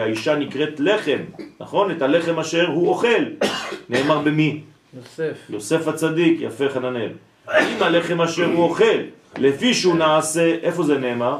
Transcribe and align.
האישה 0.00 0.36
נקראת 0.36 0.80
לחם, 0.80 1.18
נכון? 1.60 1.90
את 1.90 2.02
הלחם 2.02 2.38
אשר 2.38 2.66
הוא 2.66 2.88
אוכל. 2.88 3.24
נאמר 3.90 4.18
במי? 4.18 4.60
יוסף. 4.96 5.36
יוסף 5.50 5.88
הצדיק, 5.88 6.40
יפה 6.40 6.68
חננאל. 6.68 7.12
אם 7.48 7.82
הלחם 7.82 8.20
אשר 8.20 8.44
הוא 8.44 8.64
אוכל, 8.64 8.98
לפי 9.36 9.74
שהוא 9.74 9.96
נעשה, 9.96 10.54
איפה 10.62 10.82
זה 10.82 10.98
נאמר? 10.98 11.38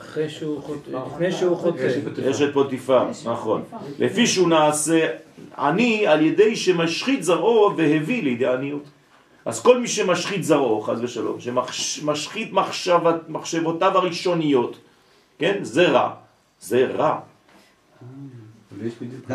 אחרי 0.00 0.30
שהוא 0.30 0.62
חוטא, 0.62 0.90
לפני 0.90 1.32
שהוא 1.32 1.56
חוטא. 1.56 2.30
אשת 2.30 2.52
פוטיפר, 2.52 3.06
נכון. 3.24 3.62
לפי 3.98 4.26
שהוא 4.26 4.48
נעשה 4.48 5.06
עני 5.58 6.06
על 6.06 6.22
ידי 6.22 6.56
שמשחית 6.56 7.22
זרעו 7.22 7.72
והביא 7.76 8.22
לידי 8.22 8.46
עניות. 8.46 8.84
אז 9.44 9.62
כל 9.62 9.80
מי 9.80 9.88
שמשחית 9.88 10.44
זרעו, 10.44 10.80
חז 10.80 11.04
ושלום, 11.04 11.36
שמשחית 11.40 12.52
מחשבותיו 13.28 13.98
הראשוניות, 13.98 14.78
כן? 15.38 15.58
זה 15.62 15.88
רע. 15.88 16.10
זה 16.60 16.86
רע. 16.96 17.18
ויש 18.78 18.94
בדיוק 19.02 19.26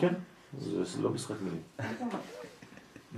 כן, 0.00 0.12
זה 0.60 1.02
לא 1.02 1.10
משחק 1.10 1.34
מילים. 1.42 1.60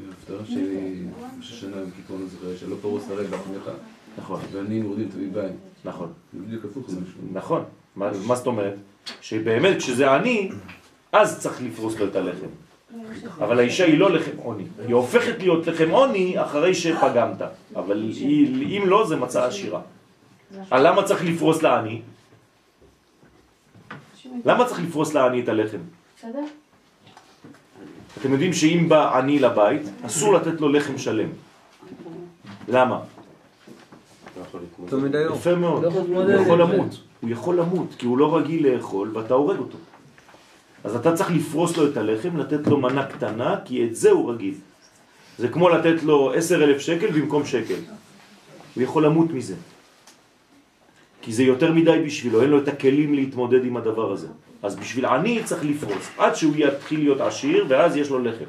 בהפטרה 0.06 0.46
שלי, 0.46 1.04
שנה 1.40 1.76
עם 1.76 1.90
כיפור 1.90 2.18
נזכר, 2.18 2.56
שלא 2.56 2.76
פרוס 2.80 3.10
הרי 3.10 3.24
לחמך, 3.24 3.70
נכון, 4.18 4.40
ועניים 4.52 4.84
יורדים 4.84 5.08
תביא 5.08 5.28
בית. 5.32 5.52
נכון, 5.84 6.12
זה 6.32 6.38
בדיוק 6.46 6.64
הפוך. 6.64 6.86
נכון. 7.32 7.64
מה 7.96 8.10
מה 8.26 8.36
זאת 8.36 8.46
אומרת? 8.46 8.74
שבאמת 9.20 9.76
כשזה 9.76 10.10
עני, 10.10 10.50
אז 11.12 11.40
צריך 11.40 11.62
לפרוס 11.62 11.96
לו 11.98 12.06
את 12.06 12.16
הלחם. 12.16 12.46
אבל 13.38 13.58
האישה 13.58 13.84
היא 13.84 13.98
לא 13.98 14.10
לחם 14.10 14.36
עוני, 14.36 14.64
היא 14.86 14.94
הופכת 14.94 15.38
להיות 15.38 15.66
לחם 15.66 15.90
עוני 15.90 16.42
אחרי 16.42 16.74
שפגמת, 16.74 17.42
אבל 17.76 18.10
אם 18.62 18.82
לא 18.86 19.06
זה 19.06 19.16
מצאה 19.16 19.46
עשירה. 19.46 19.80
למה 20.72 21.02
צריך 21.02 21.24
לפרוס 21.24 21.62
לעני? 21.62 22.02
למה 24.44 24.64
צריך 24.64 24.80
לפרוס 24.80 25.14
לעני 25.14 25.40
את 25.40 25.48
הלחם? 25.48 25.78
בסדר? 26.18 26.44
אתם 28.20 28.32
יודעים 28.32 28.52
שאם 28.52 28.86
בא 28.88 29.18
עני 29.18 29.38
לבית, 29.38 29.82
אסור 30.02 30.34
לתת 30.34 30.60
לו 30.60 30.68
לחם 30.68 30.98
שלם. 30.98 31.28
למה? 32.68 33.00
יפה 35.34 35.54
מאוד. 35.54 35.82
לא 35.82 35.88
יכול 35.88 36.10
הוא 36.10 36.42
יכול. 36.42 36.60
למות. 36.60 37.00
הוא 37.20 37.30
יכול 37.30 37.56
למות, 37.60 37.94
כי 37.98 38.06
הוא 38.06 38.18
לא 38.18 38.36
רגיל 38.36 38.68
לאכול 38.68 39.16
ואתה 39.16 39.34
הורג 39.34 39.58
אותו. 39.58 39.78
אז 40.84 40.96
אתה 40.96 41.12
צריך 41.16 41.30
לפרוס 41.30 41.76
לו 41.76 41.88
את 41.88 41.96
הלחם, 41.96 42.36
לתת 42.36 42.66
לו 42.66 42.76
מנה 42.76 43.06
קטנה, 43.06 43.56
כי 43.64 43.84
את 43.84 43.96
זה 43.96 44.10
הוא 44.10 44.32
רגיל. 44.32 44.54
זה 45.38 45.48
כמו 45.48 45.68
לתת 45.68 46.02
לו 46.02 46.32
עשר 46.32 46.64
אלף 46.64 46.80
שקל 46.80 47.10
במקום 47.10 47.46
שקל. 47.46 47.80
הוא 48.74 48.82
יכול 48.82 49.04
למות 49.06 49.30
מזה. 49.30 49.54
כי 51.22 51.32
זה 51.32 51.42
יותר 51.42 51.72
מדי 51.72 52.02
בשבילו, 52.06 52.42
אין 52.42 52.50
לו 52.50 52.58
את 52.58 52.68
הכלים 52.68 53.14
להתמודד 53.14 53.64
עם 53.64 53.76
הדבר 53.76 54.12
הזה. 54.12 54.26
אז 54.62 54.76
בשביל 54.76 55.06
עני 55.06 55.40
צריך 55.44 55.64
לפרוס, 55.64 56.08
עד 56.18 56.34
שהוא 56.34 56.52
יתחיל 56.56 57.00
להיות 57.00 57.20
עשיר, 57.20 57.66
ואז 57.68 57.96
יש 57.96 58.10
לו 58.10 58.18
לחם. 58.18 58.44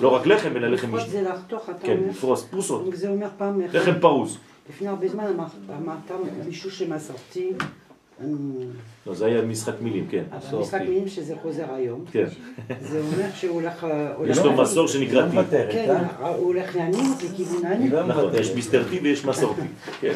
לא 0.00 0.08
רק 0.08 0.26
לחם, 0.26 0.56
אלא 0.56 0.68
לחם 0.68 0.86
לפרוס 0.88 1.02
משנה. 1.02 1.12
זה 1.22 1.30
לחתוך, 1.30 1.70
אתה 1.70 1.86
כן, 1.86 1.96
אומר. 1.98 2.10
לפרוס, 2.10 2.44
פרוסות. 2.44 2.84
זה 2.92 3.08
אומר 3.08 3.28
פעם, 3.38 3.60
לחם 3.72 3.92
פרוס. 4.00 4.36
לפני 4.70 4.88
הרבה 4.88 5.08
זמן 5.08 5.24
אמר- 5.24 5.44
אמרת 5.82 6.10
מישהו 6.46 6.70
שמסורתי, 6.70 7.48
אמ, 7.50 7.56
לא, 9.06 9.14
זה 9.14 9.26
היה 9.26 9.42
משחק 9.42 9.72
מילים, 9.80 10.06
כן. 10.10 10.24
המשחק 10.52 10.80
מילים 10.80 11.08
שזה 11.08 11.34
חוזר 11.42 11.74
היום, 11.74 12.04
כן. 12.12 12.24
זה 12.80 13.00
אומר 13.00 13.30
שהוא 13.34 13.60
הולך... 13.60 13.86
הולך- 14.16 14.30
יש 14.30 14.44
לו 14.44 14.52
מסור 14.52 14.88
שנקרא 14.88 15.20
לא. 15.20 15.26
מוותרת, 15.26 15.72
כן, 15.72 15.90
אה? 16.20 16.28
הוא 16.28 16.46
הולך 16.46 16.76
לעניות 16.76 17.22
לכיוון 17.22 17.64
היא 17.64 17.66
העני. 17.72 17.88
לא 17.88 18.06
נכון. 18.06 18.34
יש 18.34 18.50
מסתרתי 18.54 18.98
ויש 19.02 19.24
מסורתי. 19.24 19.60
כן. 20.00 20.12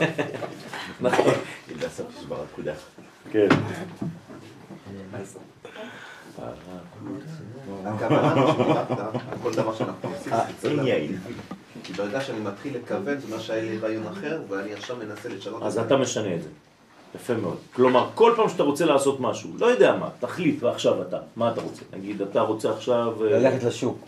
נכון. 1.00 1.32
כן. 3.32 3.48
הכוונה 7.84 8.46
שדיברת 8.52 8.90
על 8.90 9.38
כל 9.42 9.52
דבר 9.54 9.74
שאנחנו 9.74 10.08
עושים, 10.08 10.32
אה, 10.32 10.38
זה 10.60 10.68
אין 10.68 10.76
צריך 10.76 10.86
יעיל. 10.88 11.16
כי 11.84 11.92
ברגע 11.92 12.20
שאני 12.20 12.40
מתחיל 12.40 12.76
לכוון, 12.76 13.18
זה 13.18 13.34
מה 13.36 13.40
שהיה 13.40 13.62
לי 13.62 13.78
רעיון 13.78 14.06
אחר, 14.06 14.40
ואני 14.48 14.72
עכשיו 14.72 14.96
מנסה 14.96 15.28
לשנות 15.28 15.62
אז 15.62 15.78
את 15.78 15.86
אתה 15.86 15.96
משנה 15.96 16.34
את 16.34 16.42
זה. 16.42 16.48
יפה 17.14 17.34
מאוד. 17.34 17.56
כלומר, 17.72 18.10
כל 18.14 18.32
פעם 18.36 18.48
שאתה 18.48 18.62
רוצה 18.62 18.84
לעשות 18.84 19.20
משהו, 19.20 19.50
לא 19.58 19.66
יודע 19.66 19.96
מה, 19.96 20.10
תחליט 20.20 20.62
עכשיו 20.62 21.02
אתה, 21.02 21.18
מה 21.36 21.52
אתה 21.52 21.60
רוצה? 21.60 21.82
נגיד, 21.92 22.22
אתה 22.22 22.40
רוצה 22.40 22.72
עכשיו 22.72 23.24
אה, 23.24 23.30
ללכת 23.30 23.64
לשוק. 23.64 23.98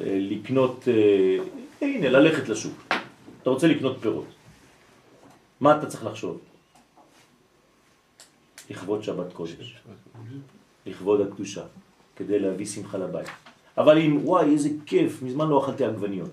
אה, 0.00 0.18
לקנות, 0.20 0.88
אה, 0.88 1.38
הנה, 1.80 2.08
ללכת 2.08 2.48
לשוק. 2.48 2.84
אתה 3.42 3.50
רוצה 3.50 3.66
לקנות 3.66 3.96
פירות. 4.00 4.26
מה 5.60 5.78
אתה 5.78 5.86
צריך 5.86 6.04
לחשוב? 6.04 6.38
לכבוד 8.70 9.02
שבת 9.02 9.32
קודש. 9.32 9.80
לכבוד 10.86 11.20
הקדושה. 11.20 11.62
כדי 12.16 12.38
להביא 12.38 12.66
שמחה 12.66 12.98
לבית. 12.98 13.28
אבל 13.78 13.98
אם, 13.98 14.20
וואי, 14.24 14.52
איזה 14.52 14.68
כיף, 14.86 15.22
מזמן 15.22 15.48
לא 15.48 15.64
אכלתי 15.64 15.84
עגבניות. 15.84 16.30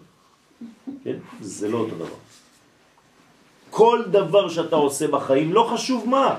כן? 1.04 1.16
זה 1.42 1.70
לא 1.70 1.78
אותו 1.78 1.96
דבר. 1.96 2.23
כל 3.74 4.04
דבר 4.12 4.50
שאתה 4.50 4.76
עושה 4.76 5.08
בחיים, 5.08 5.54
לא 5.54 5.70
חשוב 5.74 6.10
מה, 6.10 6.36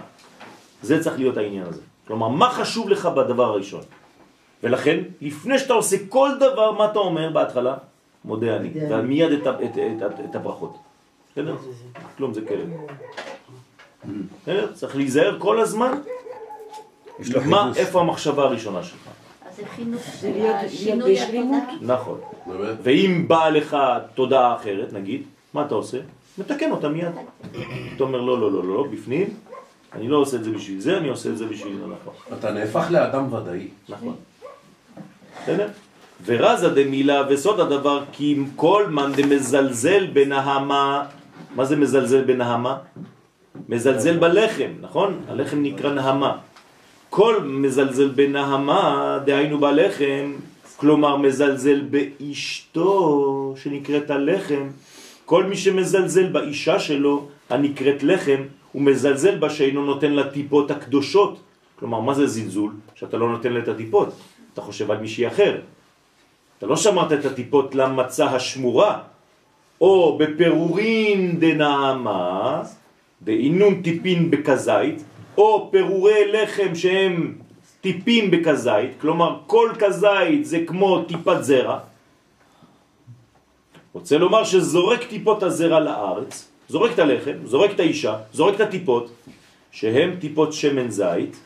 זה 0.82 1.02
צריך 1.02 1.18
להיות 1.18 1.36
העניין 1.36 1.66
הזה. 1.66 1.80
כלומר, 2.06 2.28
מה 2.28 2.50
חשוב 2.50 2.88
לך 2.88 3.06
בדבר 3.06 3.44
הראשון? 3.44 3.80
ולכן, 4.62 5.00
לפני 5.20 5.58
שאתה 5.58 5.72
עושה 5.72 5.96
כל 6.08 6.30
דבר, 6.40 6.72
מה 6.72 6.84
אתה 6.84 6.98
אומר 6.98 7.30
בהתחלה? 7.30 7.74
מודה 8.24 8.56
אני. 8.56 8.70
ומיד 8.90 9.32
את, 9.32 9.46
את, 9.46 9.46
את, 9.64 9.78
את, 10.06 10.20
את 10.30 10.36
הברכות. 10.36 10.76
בסדר? 11.32 11.56
כלום 12.16 12.34
זה 12.34 12.40
כלב. 12.40 12.68
בסדר? 14.42 14.72
צריך 14.72 14.96
להיזהר 14.96 15.36
כל 15.38 15.60
הזמן. 15.60 15.92
מה. 17.46 17.72
איפה 17.76 18.00
המחשבה 18.00 18.42
הראשונה 18.42 18.82
שלך? 18.82 19.08
אז 19.50 19.56
זה 19.56 19.62
חינוך, 19.76 20.02
זה 20.20 20.30
להיות- 20.30 20.56
השינוי 20.64 21.14
בשלמות. 21.14 21.62
התודעה. 21.76 21.96
נכון. 21.96 22.18
ואם 22.82 23.24
באה 23.28 23.50
לך 23.50 23.76
תודעה 24.14 24.56
אחרת, 24.56 24.92
נגיד, 24.92 25.22
מה 25.54 25.66
אתה 25.66 25.74
עושה? 25.74 25.98
מתקן 26.38 26.70
אותה 26.70 26.88
מיד. 26.88 27.08
אתה 27.96 28.04
אומר, 28.04 28.20
לא, 28.20 28.40
לא, 28.40 28.52
לא, 28.52 28.64
לא, 28.64 28.74
לא, 28.74 28.86
בפנים, 28.92 29.34
אני 29.92 30.08
לא 30.08 30.16
עושה 30.16 30.36
את 30.36 30.44
זה 30.44 30.50
בשביל 30.50 30.80
זה, 30.80 30.98
אני 30.98 31.08
עושה 31.08 31.28
את 31.28 31.38
זה 31.38 31.46
בשביל 31.46 31.76
זה, 31.78 31.84
נכון. 31.86 32.38
אתה 32.38 32.52
נהפך 32.52 32.86
לאדם 32.90 33.32
ודאי. 33.32 33.68
נכון. 33.88 34.14
בסדר? 35.42 35.68
ורזה 36.26 36.68
דמילה 36.68 37.22
וסוד 37.28 37.60
הדבר 37.60 38.04
כי 38.12 38.34
אם 38.34 38.46
כל 38.56 38.86
מן 38.90 39.12
דמזלזל 39.16 40.06
בנהמה, 40.12 41.04
מה 41.54 41.64
זה 41.64 41.76
מזלזל 41.76 42.24
בנהמה? 42.24 42.76
מזלזל 43.68 44.16
בלחם, 44.18 44.70
נכון? 44.80 45.20
הלחם 45.28 45.62
נקרא 45.62 45.90
נהמה. 45.90 46.36
כל 47.10 47.40
מזלזל 47.44 48.08
בנהמה, 48.08 49.18
דהיינו 49.24 49.58
בלחם, 49.58 50.32
כלומר 50.76 51.16
מזלזל 51.16 51.80
באשתו 51.90 53.54
שנקראת 53.56 54.10
הלחם, 54.10 54.68
כל 55.24 55.44
מי 55.44 55.56
שמזלזל 55.56 56.26
באישה 56.26 56.78
שלו, 56.78 57.28
הנקראת 57.50 58.02
לחם, 58.02 58.42
הוא 58.72 58.82
מזלזל 58.82 59.38
בה 59.38 59.50
שאינו 59.50 59.84
נותן 59.84 60.12
לה 60.12 60.30
טיפות 60.30 60.70
הקדושות. 60.70 61.40
כלומר, 61.78 62.00
מה 62.00 62.14
זה 62.14 62.26
זלזול? 62.26 62.72
שאתה 62.94 63.16
לא 63.16 63.28
נותן 63.28 63.52
לה 63.52 63.58
את 63.58 63.68
הטיפות. 63.68 64.08
אתה 64.52 64.62
חושב 64.62 64.90
על 64.90 64.98
מישהי 64.98 65.28
אחר. 65.28 65.60
אתה 66.58 66.66
לא 66.66 66.76
שמרת 66.76 67.12
את 67.12 67.24
הטיפות 67.24 67.74
למצה 67.74 68.26
השמורה, 68.26 68.98
או 69.80 70.18
בפירורין 70.18 71.40
דנעמה, 71.40 72.62
בעינון 73.20 73.82
טיפין 73.82 74.30
בכזית, 74.30 75.04
או 75.36 75.68
פירורי 75.70 76.32
לחם 76.32 76.74
שהם 76.74 77.34
טיפים 77.80 78.30
בכזית, 78.30 78.90
כלומר 79.00 79.38
כל 79.46 79.70
כזית 79.78 80.46
זה 80.46 80.58
כמו 80.66 81.02
טיפת 81.02 81.38
זרע. 81.40 81.78
רוצה 83.94 84.18
לומר 84.18 84.44
שזורק 84.44 85.04
טיפות 85.04 85.42
הזרע 85.42 85.80
לארץ, 85.80 86.50
זורק 86.68 86.92
את 86.94 86.98
הלחם, 86.98 87.36
זורק 87.44 87.70
את 87.70 87.80
האישה, 87.80 88.18
זורק 88.32 88.54
את 88.54 88.60
הטיפות, 88.60 89.10
שהם 89.70 90.16
טיפות 90.20 90.52
שמן 90.52 90.90
זית, 90.90 91.36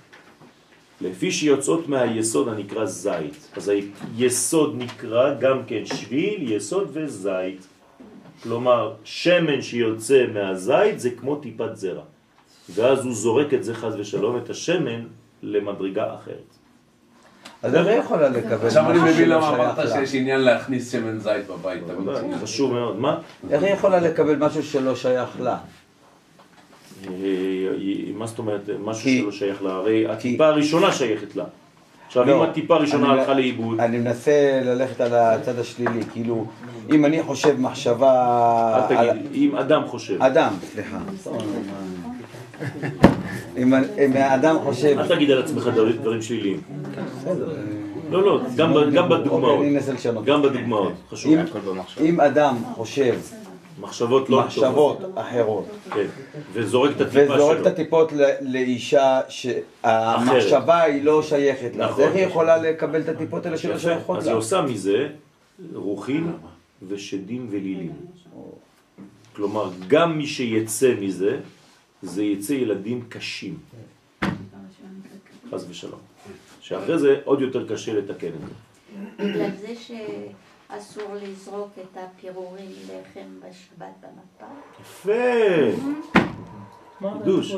לפי 1.01 1.33
שיוצאות 1.33 1.89
מהיסוד 1.89 2.49
הנקרא 2.49 2.85
זית. 2.85 3.53
אז 3.57 3.73
היסוד 4.17 4.75
נקרא 4.79 5.35
גם 5.41 5.59
כן 5.67 5.87
שביל, 5.87 6.53
יסוד 6.53 6.89
וזית. 6.93 7.67
כלומר, 8.43 8.95
שמן 9.05 9.63
שיוצא 9.63 10.27
מהזית 10.35 11.01
זה 11.01 11.11
כמו 11.11 11.37
טיפת 11.37 11.77
זרע. 11.77 12.03
ואז 12.75 13.05
הוא 13.05 13.15
זורק 13.15 13.55
את 13.55 13.65
זה 13.65 13.75
חז 13.75 13.95
ושלום, 13.99 14.37
את 14.37 14.51
השמן, 14.51 15.05
למדרגה 15.43 16.15
אחרת. 16.15 16.59
אז 17.63 17.75
איך 17.75 17.87
היא 17.87 17.97
יכולה 17.97 18.29
לקבל 18.29 18.67
עכשיו 18.67 18.91
אני 18.91 18.93
משהו 18.93 19.05
מבין 19.05 19.17
שלא 19.17 19.37
למה 19.37 19.47
שייך 19.47 19.61
אמרת 19.61 19.79
לה? 19.79 20.07
שיש 20.07 20.15
עניין 20.15 20.41
להכניס 20.41 20.93
שמן 20.93 21.19
זית 21.19 21.47
בבית. 21.49 21.83
חשוב 22.43 22.73
מאוד. 22.73 22.99
מה? 22.99 23.19
איך 23.51 23.63
היא 23.63 23.73
יכולה 23.73 24.01
לקבל 24.01 24.37
משהו 24.37 24.63
שלא 24.63 24.97
שייך 24.97 25.31
לה? 25.41 25.57
אה, 27.07 27.13
מה 28.15 28.27
זאת 28.27 28.39
אומרת, 28.39 28.61
משהו 28.85 29.11
שלא 29.11 29.33
שייך 29.33 29.63
לה? 29.63 29.73
הרי 29.73 30.09
הטיפה 30.09 30.47
הראשונה 30.47 30.93
שייכת 30.93 31.37
לה. 31.37 31.45
עכשיו, 32.07 32.25
לא, 32.25 32.37
אם 32.37 32.51
הטיפה 32.51 32.75
הראשונה 32.75 33.13
הלכה 33.13 33.35
לאיבוד, 33.35 33.81
אני 33.81 33.99
מנסה 33.99 34.61
ללכת 34.65 35.01
על 35.01 35.15
הצד 35.15 35.59
השלילי, 35.59 36.01
כאילו, 36.13 36.47
אם 36.93 37.05
אני 37.05 37.23
חושב 37.23 37.61
מחשבה... 37.61 38.87
אל 38.91 38.97
תגיד, 38.97 39.27
אם 39.35 39.57
אדם 39.57 39.87
חושב. 39.87 40.23
אדם, 40.23 40.53
סליחה. 40.73 40.99
אם 43.59 43.75
האדם 44.15 44.57
חושב... 44.65 44.97
אל 44.99 45.09
תגיד 45.09 45.31
על 45.31 45.43
עצמך 45.43 45.67
דברים- 46.03 46.23
שליליים. 46.23 46.61
בסדר. 47.21 47.57
לא, 48.11 48.23
לא, 48.23 48.41
גם 48.57 48.75
ב- 48.75 48.91
גם 48.95 49.13
אוקיי, 49.13 49.19
בדוגמאות. 49.19 49.61
אני 49.61 49.77
אנסה 49.77 49.93
לשנות. 49.93 50.25
גם 50.25 50.43
בדוגמאות. 50.43 50.93
חשוב. 51.11 51.33
אם- 52.01 52.21
אדם 52.21 52.57
חושב 52.75 53.15
מחשבות 53.81 54.31
לא 54.31 54.41
מחשבות 54.45 54.99
טובות. 55.01 55.19
אחרות 55.19 55.65
כן. 55.95 56.07
וזורק 56.53 56.91
את 56.97 57.01
הטיפה 57.01 57.35
וזורק 57.35 57.57
את 57.59 57.63
שלו. 57.63 57.73
הטיפות 57.73 58.13
לאישה 58.41 59.21
שהמחשבה 59.29 60.81
היא 60.83 61.05
לא 61.05 61.23
שייכת 61.23 61.77
לה, 61.77 61.85
אז 61.87 61.91
נכון. 61.91 62.05
איך 62.05 62.15
היא 62.15 62.25
יכולה 62.27 62.57
לקבל 62.57 63.01
את 63.01 63.09
הטיפות 63.09 63.47
האלה 63.47 63.59
שלא. 63.59 63.79
שייכות 63.79 64.19
אז 64.19 64.25
היא 64.27 64.33
לה? 64.33 64.37
עושה 64.39 64.63
מזה 64.63 65.09
רוחין 65.75 66.33
ושדים 66.89 67.47
ולילים. 67.51 67.93
כלומר, 69.37 69.71
גם 69.89 70.19
מי 70.19 70.27
שיצא 70.27 70.93
מזה, 71.01 71.37
זה 72.03 72.23
יצא 72.23 72.53
ילדים 72.53 73.05
קשים, 73.09 73.59
חס 75.51 75.65
ושלום. 75.69 76.01
שאחרי 76.61 76.99
זה 76.99 77.21
עוד 77.25 77.41
יותר 77.41 77.69
קשה 77.69 77.93
לתקן 77.93 78.29
את 78.29 78.41
זה. 78.41 78.55
בגלל 79.25 79.51
זה 79.61 79.75
שאסור 79.75 81.15
לזרוק 81.23 81.71
את 81.83 81.97
הפירורים 81.97 82.71
לחם 82.85 83.29
בשבת 83.41 83.93
במפה. 84.01 84.53
יפה! 84.81 85.11
חידוש. 87.19 87.53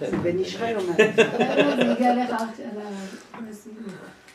זה 0.00 0.16
בן 0.22 0.36
אומר. 0.76 0.94
אליך 2.00 2.30
ל- 2.30 2.74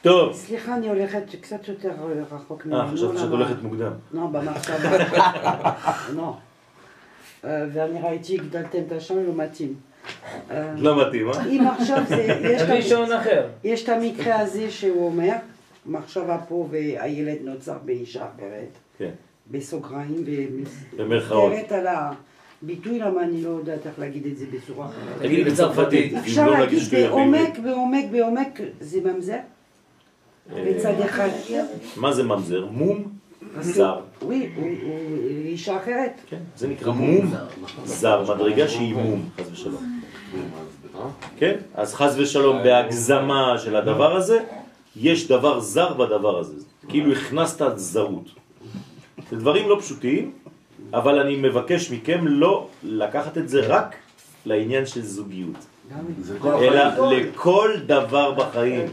טוב. 0.02 0.34
סליחה, 0.34 0.76
אני 0.76 0.90
הולכת 0.90 1.24
קצת 1.42 1.68
יותר 1.68 1.92
רחוק 2.32 2.66
אה. 2.74 2.92
חשבתי 2.94 3.18
שאת 3.18 3.30
הולכת 3.30 3.62
מוקדם. 3.64 3.92
לא, 4.14 4.28
במחשבה. 4.28 4.98
לא. 6.16 6.38
ואני 7.44 8.00
ראיתי, 8.04 8.36
הגדלתם 8.36 8.80
את 8.88 8.92
השם, 8.92 9.16
לא 9.28 9.34
מתאים. 9.36 9.74
לא 10.78 11.08
מתאים, 11.08 11.30
אה? 11.30 11.46
אם 11.46 11.68
עכשיו 11.68 12.04
זה, 12.08 12.16
יש 12.44 12.62
את 12.62 12.68
תביא 12.68 12.78
ה- 12.78 12.82
שעון 12.82 13.12
אחר. 13.12 13.48
יש 13.64 13.84
את 13.84 13.90
המקרה 13.90 14.40
הזה 14.40 14.72
שהוא 14.72 15.06
אומר, 15.06 15.34
מחשבה 15.86 16.38
פה 16.48 16.68
והילד 16.72 17.38
נוצר 17.44 17.78
באישה 17.86 18.26
אחרת, 18.36 18.70
כן. 18.98 19.10
בסוגריים, 19.52 20.26
במרכאות. 20.98 21.52
ומסתכלת 21.52 21.72
על 21.72 21.88
הביטוי, 22.64 23.00
למה 23.00 23.24
אני 23.24 23.42
לא 23.42 23.50
יודעת 23.50 23.88
איך 23.88 24.00
להגיד 24.00 24.26
את 24.26 24.38
זה 24.38 24.46
בצורה 24.52 24.86
אחרת. 24.88 25.22
תגידי 25.22 25.44
בצרפתית, 25.52 26.14
אם 26.14 26.18
אפשר 26.18 26.50
להגיד 26.50 26.80
בעומק. 26.92 27.60
בעומק, 27.60 28.06
בעומק, 28.12 28.60
זה 28.82 29.00
ממזר? 29.02 29.38
בצד 30.66 31.02
אחד. 31.02 31.30
מה 31.98 32.14
זה 32.14 32.24
ממזר? 32.24 32.66
מום 32.72 33.04
זר. 33.62 34.00
הוא- 34.20 34.34
הוא 34.56 34.68
הוא 34.84 34.98
אישה 35.46 35.78
אחרת. 35.78 36.12
כן, 36.30 36.38
זה 36.58 36.68
נקרא 36.68 36.92
מום 36.92 37.34
זר, 37.86 38.36
מדרגה 38.36 38.68
שהיא 38.68 38.94
מום, 38.96 39.30
חס 39.40 39.46
ושלום. 39.52 40.00
כן? 41.38 41.56
אז 41.76 41.94
חס 41.96 42.14
ושלום 42.18 42.58
בהגזמה 42.64 43.56
של 43.58 43.76
הדבר 43.76 44.16
הזה, 44.16 44.40
יש 44.96 45.28
דבר 45.28 45.60
זר 45.60 45.94
בדבר 45.94 46.40
הזה. 46.40 46.56
כאילו 46.90 47.12
הכנסת 47.14 47.72
זרות. 47.76 48.26
זה 49.32 49.36
דברים 49.38 49.70
לא 49.70 49.78
פשוטים, 49.80 50.32
אבל 50.94 51.20
אני 51.20 51.36
מבקש 51.36 51.92
מכם 51.92 52.28
לא 52.28 52.68
לקחת 52.84 53.38
את 53.38 53.50
זה 53.50 53.62
רק 53.68 53.96
לעניין 54.46 54.86
של 54.86 55.02
זוגיות, 55.02 55.56
אלא 56.46 56.84
לכל 57.12 57.72
דבר 57.86 58.32
בחיים. 58.32 58.86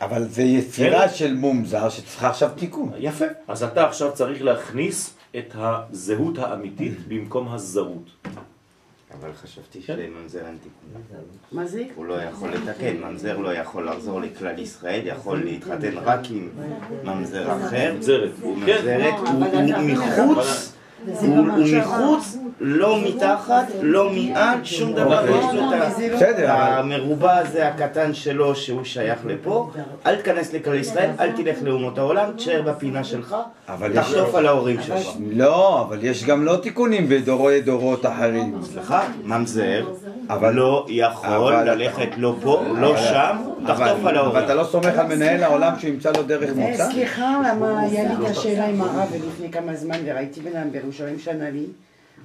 אבל 0.00 0.28
זה 0.28 0.42
יצירה 0.42 1.08
כן. 1.08 1.14
של 1.14 1.34
מום 1.34 1.64
זר 1.64 1.88
שצריכה 1.88 2.28
עכשיו 2.28 2.50
תיקון. 2.56 2.92
יפה. 2.98 3.24
אז 3.48 3.62
אתה 3.62 3.86
עכשיו 3.86 4.12
צריך 4.14 4.42
להכניס 4.42 5.14
את 5.38 5.54
הזהות 5.54 6.38
האמיתית 6.38 7.08
במקום 7.08 7.48
הזרות. 7.48 8.10
אבל 9.20 9.30
חשבתי 9.42 9.82
שממזר 9.82 10.46
אין 10.46 10.56
תיקון. 10.62 11.02
מה 11.52 11.66
זה? 11.66 11.84
הוא 11.94 12.06
לא 12.06 12.14
יכול 12.22 12.50
לתקן, 12.50 12.96
ממזר 12.96 13.38
לא 13.38 13.54
יכול 13.54 13.88
לחזור 13.88 14.20
לכלל 14.20 14.58
ישראל, 14.58 15.00
יכול 15.04 15.44
להתחתן 15.44 15.98
רק 15.98 16.20
עם 16.30 16.48
ממזר 17.04 17.52
אחר. 17.66 17.92
ממזרת. 17.94 18.30
הוא 18.40 18.56
כן. 18.66 18.72
ממזרת, 18.78 19.14
הוא 19.18 19.44
אנחנו- 19.44 19.88
מחוץ, 20.34 20.72
הוא. 21.06 21.46
מחוץ, 21.78 22.36
לא 22.60 23.00
מתחת, 23.00 23.66
לא 23.82 24.10
מעל, 24.10 24.64
שום 24.64 24.92
דבר. 24.92 25.26
יש 25.28 25.44
לו 25.54 25.70
את 26.30 26.36
המרובע 26.48 27.36
הזה 27.36 27.68
הקטן 27.68 28.14
שלו 28.14 28.54
שהוא 28.56 28.84
שייך 28.84 29.18
לפה, 29.26 29.70
אל 30.06 30.16
תיכנס 30.16 30.52
לכלל 30.52 30.74
ישראל, 30.74 31.10
אל 31.20 31.32
תלך 31.32 31.56
לאומות 31.62 31.98
העולם, 31.98 32.32
תשאר 32.36 32.62
בפינה 32.62 33.04
שלך, 33.04 33.36
אבל 33.74 33.90
יש- 33.92 33.98
תחטוף 33.98 34.34
על 34.34 34.46
ההורים 34.46 34.82
שלך. 34.82 35.06
לא, 35.30 35.80
אבל 35.82 36.04
יש 36.04 36.24
גם 36.24 36.44
לא 36.44 36.56
תיקונים 36.56 37.08
בדורי 37.08 37.60
דורות 37.60 38.06
אחרים. 38.06 38.54
סליחה, 38.62 39.02
ממזר, 39.24 39.86
אבל- 40.28 40.54
לא 40.54 40.86
יכול 40.88 41.30
אבל- 41.54 41.70
ללכת 41.70 42.08
לא 42.16 42.34
פה, 42.42 42.62
לא 42.80 42.96
שם, 42.96 43.36
תחטוף 43.66 43.80
על 43.80 43.88
אבל 43.88 44.16
ההורים. 44.16 44.44
אתה 44.44 44.54
לא 44.54 44.64
סומך 44.64 44.86
על 44.98 45.06
מנהל 45.06 45.42
העולם 45.42 45.72
שהוא 45.78 45.90
ימצא 45.90 46.10
לו 46.16 46.22
דרך 46.22 46.48
אה, 46.48 46.54
מוצא? 46.54 46.90
סליחה, 46.90 47.40
למה 47.52 47.80
היה 47.80 48.04
לי 48.04 48.14
את 48.26 48.30
השאלה 48.30 48.66
עם 48.66 48.80
הרב 48.80 49.08
לפני 49.28 49.52
כמה 49.52 49.74
זמן 49.74 49.96
וראיתי 50.04 50.40
בן 50.40 50.56
אדם 50.56 50.72
בירושלים 50.72 51.18
שענה 51.18 51.50
לי. 51.50 51.64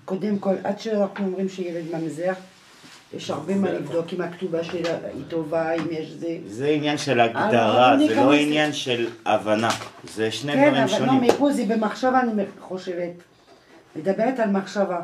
קודם 0.05 0.37
כל, 0.37 0.53
עד 0.63 0.79
שאנחנו 0.79 1.25
אומרים 1.25 1.49
שילד 1.49 1.83
ממזר, 1.93 2.31
יש 3.13 3.29
הרבה 3.29 3.55
מה 3.55 3.71
לבדוק 3.71 4.05
אם 4.13 4.21
הכתובה 4.21 4.63
שלה 4.63 4.89
היא 5.13 5.23
טובה, 5.27 5.71
אם 5.71 5.83
יש 5.91 6.09
זה. 6.11 6.37
זה 6.47 6.67
עניין 6.67 6.97
של 6.97 7.19
הגדרה, 7.19 7.95
לא 7.95 8.07
זה 8.07 8.15
לא 8.15 8.33
עניין 8.33 8.73
של 8.73 9.07
הבנה. 9.25 9.69
זה 10.15 10.31
שני 10.31 10.53
כן, 10.53 10.57
דברים 10.69 10.83
אבל 10.83 10.91
לא, 10.91 10.97
שונים. 11.07 11.21
מפה 11.21 11.51
זה 11.51 11.63
במחשבה 11.67 12.19
אני 12.21 12.31
חושבת. 12.59 13.11
מדברת 13.95 14.39
על 14.39 14.49
מחשבה. 14.49 14.99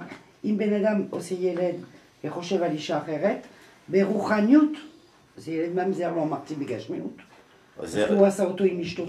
אם 0.46 0.58
בן 0.58 0.74
אדם 0.74 1.04
עושה 1.10 1.36
ילד 1.36 1.76
וחושב 2.24 2.64
על 2.64 2.72
אישה 2.72 2.98
אחרת, 2.98 3.48
ברוחניות, 3.88 4.70
זה 5.38 5.52
ילד 5.52 5.76
ממזר, 5.86 6.12
לא 6.16 6.22
אמרתי 6.24 6.56
בגשמיות. 6.56 7.16
זה- 7.84 8.08
הוא 8.10 8.26
עשה 8.28 8.44
אותו 8.44 8.64
עם 8.64 8.80
אשתו. 8.80 9.04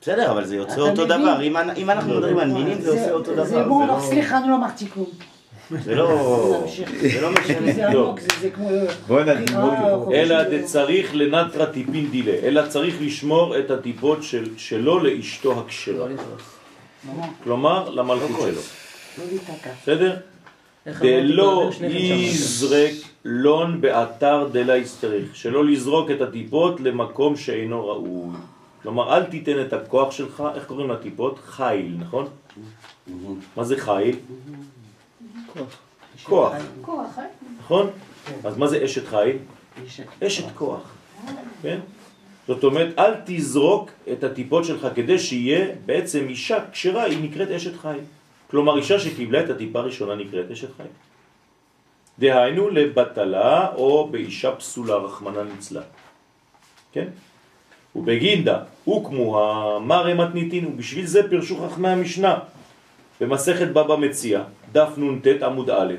בסדר, 0.00 0.30
אבל 0.30 0.44
זה 0.44 0.56
יוצא 0.56 0.80
אותו? 0.80 1.04
דבר. 1.04 1.42
אם 1.42 1.56
אנ- 1.56 1.76
אם 1.76 1.90
אנחנו 1.90 2.14
מדברים 2.14 2.38
על 2.38 2.48
מינים, 2.52 2.80
זה 2.80 2.90
עושה 2.90 3.10
אותו 3.12 3.32
דבר. 3.32 3.44
זה 3.44 3.50
זה 3.50 3.62
בוא, 3.64 3.86
לא- 3.86 4.00
סליחה, 4.00 4.38
אני 4.38 4.48
לא 4.48 4.54
אמרתי 4.56 4.86
כלום. 4.86 5.06
זה 5.80 5.94
לא... 5.94 6.64
זה 7.00 7.20
לא 7.20 7.30
משנה. 7.32 7.72
זה 7.72 7.88
עמוק, 7.88 8.20
זה- 8.20 8.28
זה 8.40 8.50
כמו... 8.50 8.68
אלא 10.12 10.42
דצריך 10.42 11.10
לנטרה 11.14 11.66
טיפין 11.66 12.10
דילה, 12.10 12.32
אלא 12.32 12.66
צריך 12.68 12.94
לשמור 13.00 13.58
את 13.58 13.70
הטיפות 13.70 14.22
של, 14.22 14.44
שלו 14.56 14.98
לאשתו 14.98 15.60
הכשרה. 15.60 16.08
לא. 16.08 16.14
כלומר, 17.44 17.90
למלכות 17.90 18.30
שלו. 18.40 18.60
לא. 19.18 19.22
בסדר? 19.82 20.16
דלא. 21.00 21.70
יזרק 21.80 22.92
לון 23.24 23.80
באתר 23.80 24.48
דלה 24.52 24.76
יסתריך, 24.76 25.36
שלא 25.36 25.64
לזרוק 25.64 26.10
את 26.10 26.20
הטיפות 26.20 26.80
למקום 26.80 27.36
שאינו 27.36 27.88
ראוי. 27.88 28.34
כלומר, 28.82 29.16
אל 29.16 29.22
תיתן 29.24 29.60
את 29.60 29.72
הכוח 29.72 30.10
שלך, 30.12 30.42
איך 30.54 30.64
קוראים 30.64 30.90
לטיפות? 30.90 31.38
חיל, 31.46 31.96
נכון? 32.00 32.26
מה 33.56 33.64
זה 33.64 33.76
חיל? 33.76 34.16
כוח, 36.24 36.52
כוח, 36.82 37.18
אה? 37.18 37.24
נכון? 37.58 37.90
אז 38.44 38.58
מה 38.58 38.66
זה 38.66 38.84
אשת 38.84 39.06
חיל? 39.06 39.36
אשת 40.26 40.44
כוח, 40.54 40.94
כן? 41.62 41.78
זאת 42.46 42.64
אומרת, 42.64 42.98
אל 42.98 43.14
תזרוק 43.26 43.90
את 44.12 44.24
הטיפות 44.24 44.64
שלך 44.64 44.86
כדי 44.94 45.18
שיהיה 45.18 45.66
בעצם 45.86 46.28
אישה 46.28 46.58
כשרה, 46.72 47.02
היא 47.02 47.18
נקראת 47.22 47.48
אשת 47.48 47.76
חיל. 47.76 48.00
כלומר, 48.50 48.78
אישה 48.78 48.98
שקיבלה 48.98 49.44
את 49.44 49.50
הטיפה 49.50 49.78
הראשונה 49.78 50.14
נקראת 50.14 50.50
אשת 50.50 50.68
חיל. 50.76 50.92
דהיינו 52.18 52.70
לבטלה 52.70 53.68
או 53.74 54.08
באישה 54.10 54.52
פסולה, 54.56 54.96
רחמנה 54.96 55.42
ניצלה. 55.42 55.82
כן? 56.92 57.08
ובגינדה, 57.96 58.58
הוקמו 58.84 59.40
המרא 59.40 60.14
מתניתין, 60.14 60.66
ובשביל 60.66 61.06
זה 61.06 61.30
פרשו 61.30 61.68
חכמי 61.68 61.88
המשנה 61.88 62.38
במסכת 63.22 63.68
בבא 63.68 63.96
מציע, 63.96 64.42
דף 64.72 64.98
נ"ט 64.98 65.42
עמוד 65.42 65.70
א', 65.70 65.94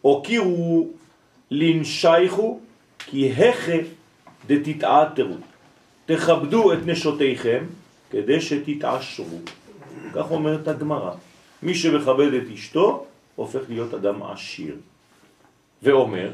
הוקירו 0.00 0.88
לנשייכו 1.50 2.60
כי 2.98 3.32
הכה 3.32 3.78
דתתעתרו, 4.46 5.36
תכבדו 6.06 6.72
את 6.72 6.78
נשותיכם 6.86 7.64
כדי 8.10 8.40
שתתעשרו. 8.40 9.38
כך 10.14 10.30
אומרת 10.30 10.68
הגמרא. 10.68 11.12
מי 11.62 11.74
שמכבד 11.74 12.34
את 12.34 12.50
אשתו 12.54 13.06
הופך 13.36 13.60
להיות 13.68 13.94
אדם 13.94 14.22
עשיר. 14.22 14.76
ואומר, 15.82 16.30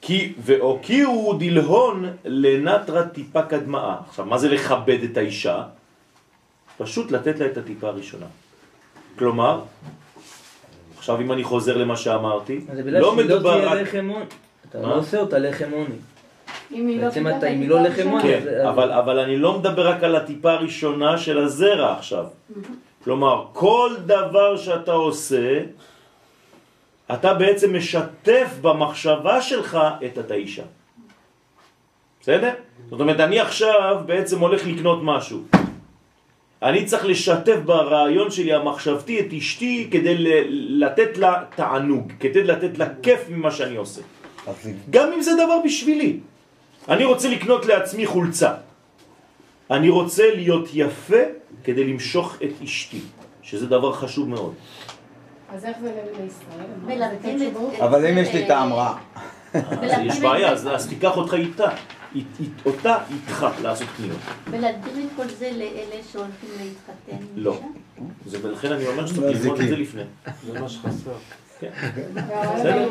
כי 0.00 0.32
והוקירו 0.38 1.32
דלהון 1.38 2.04
לנטרה 2.24 3.08
טיפה 3.08 3.42
קדמאה. 3.42 3.96
עכשיו, 4.08 4.26
מה 4.26 4.38
זה 4.38 4.48
לכבד 4.48 5.02
את 5.02 5.16
האישה? 5.16 5.62
פשוט 6.78 7.10
לתת 7.12 7.38
לה 7.38 7.46
את 7.46 7.56
הטיפה 7.56 7.88
הראשונה. 7.88 8.26
כלומר, 9.18 9.60
עכשיו 10.98 11.20
אם 11.20 11.32
אני 11.32 11.44
חוזר 11.44 11.76
למה 11.76 11.96
שאמרתי, 11.96 12.60
זה 12.74 12.82
בגלל 12.82 13.00
לא 13.00 13.10
שהיא 13.16 13.28
לא 13.28 13.36
מדובר 13.36 13.58
תהיה 13.58 13.72
רק... 13.72 13.80
לחם 13.80 14.08
עוני. 14.08 14.24
אתה 14.70 14.80
מה? 14.80 14.88
לא 14.88 14.98
עושה 14.98 15.20
אותה 15.20 15.38
לחם 15.38 15.70
עוני. 15.72 15.94
אם 16.72 16.86
היא 16.86 17.00
לא 17.00 17.04
בעצם 17.08 17.28
אתה- 17.28 17.38
את 17.38 17.44
אם 17.44 17.60
היא 17.60 17.68
לא 17.68 17.78
הטיפה 17.80 18.00
לחם. 18.02 18.10
עוני, 18.10 18.22
כן, 18.22 18.66
אבל 18.98 19.18
אני 19.18 19.36
לא 19.38 19.58
מדבר 19.58 19.88
רק 19.88 20.02
על 20.04 20.16
הטיפה 20.16 20.52
הראשונה 20.52 21.18
של 21.18 21.38
הזרע 21.38 21.92
עכשיו. 21.98 22.24
כלומר, 23.04 23.44
כל 23.52 23.90
דבר 24.06 24.56
שאתה 24.56 24.92
עושה, 24.92 25.60
אתה 27.14 27.34
בעצם 27.34 27.76
משתף 27.76 28.50
במחשבה 28.62 29.42
שלך 29.42 29.78
את 30.06 30.18
התאישה. 30.18 30.62
בסדר? 32.20 32.50
זאת 32.90 33.00
אומרת, 33.00 33.20
אני 33.20 33.40
עכשיו 33.40 34.00
בעצם 34.06 34.38
הולך 34.40 34.66
לקנות 34.66 34.98
משהו. 35.02 35.42
אני 36.62 36.84
צריך 36.84 37.04
לשתף 37.06 37.56
ברעיון 37.64 38.30
שלי 38.30 38.52
המחשבתי 38.52 39.20
את 39.20 39.26
אשתי 39.38 39.88
כדי 39.90 40.14
לתת 40.68 41.18
לה 41.18 41.42
תענוג, 41.56 42.12
כדי 42.20 42.44
לתת 42.44 42.78
לה 42.78 42.86
כיף 43.02 43.20
ממה 43.28 43.50
שאני 43.50 43.76
עושה. 43.76 44.00
גם 44.90 45.12
אם 45.12 45.22
זה 45.22 45.30
דבר 45.34 45.58
בשבילי. 45.64 46.16
אני 46.88 47.04
רוצה 47.04 47.28
לקנות 47.28 47.66
לעצמי 47.66 48.06
חולצה. 48.06 48.50
אני 49.70 49.88
רוצה 49.88 50.34
להיות 50.34 50.68
יפה 50.74 51.16
כדי 51.64 51.84
למשוך 51.84 52.36
את 52.44 52.62
אשתי, 52.64 53.00
שזה 53.42 53.66
דבר 53.66 53.92
חשוב 53.92 54.28
מאוד. 54.28 54.54
אז 55.54 55.64
איך 55.64 55.76
זה 55.82 55.92
לישראל? 56.22 56.66
אבל 57.84 58.06
אם 58.06 58.18
יש 58.18 58.34
לי 58.34 58.46
טעם 58.46 58.72
רע, 58.72 58.96
אז 59.54 59.62
יש 60.04 60.20
בעיה, 60.20 60.50
אז, 60.50 60.86
תיקח 60.88 61.16
אותך 61.16 61.34
איתה, 61.34 61.64
אית- 61.64 61.70
אית- 61.70 61.95
אותה 62.66 62.96
איתך 63.10 63.46
לעשות 63.62 63.88
קניות. 63.96 64.18
ולהדביק 64.50 64.94
את 65.04 65.10
כל 65.16 65.28
זה 65.28 65.50
לאלה 65.50 66.02
שהולכים 66.12 66.50
להתחתן. 66.60 67.24
לא. 67.36 67.60
ולכן 68.30 68.72
אני 68.72 68.86
אומר 68.86 69.06
שצריך 69.06 69.44
ללמוד 69.44 69.60
את 69.60 69.68
זה 69.68 69.76
לפני. 69.76 70.02
זה 70.46 70.60
מה 70.60 70.68
שחסר. 70.68 71.12
זה... 72.62 72.86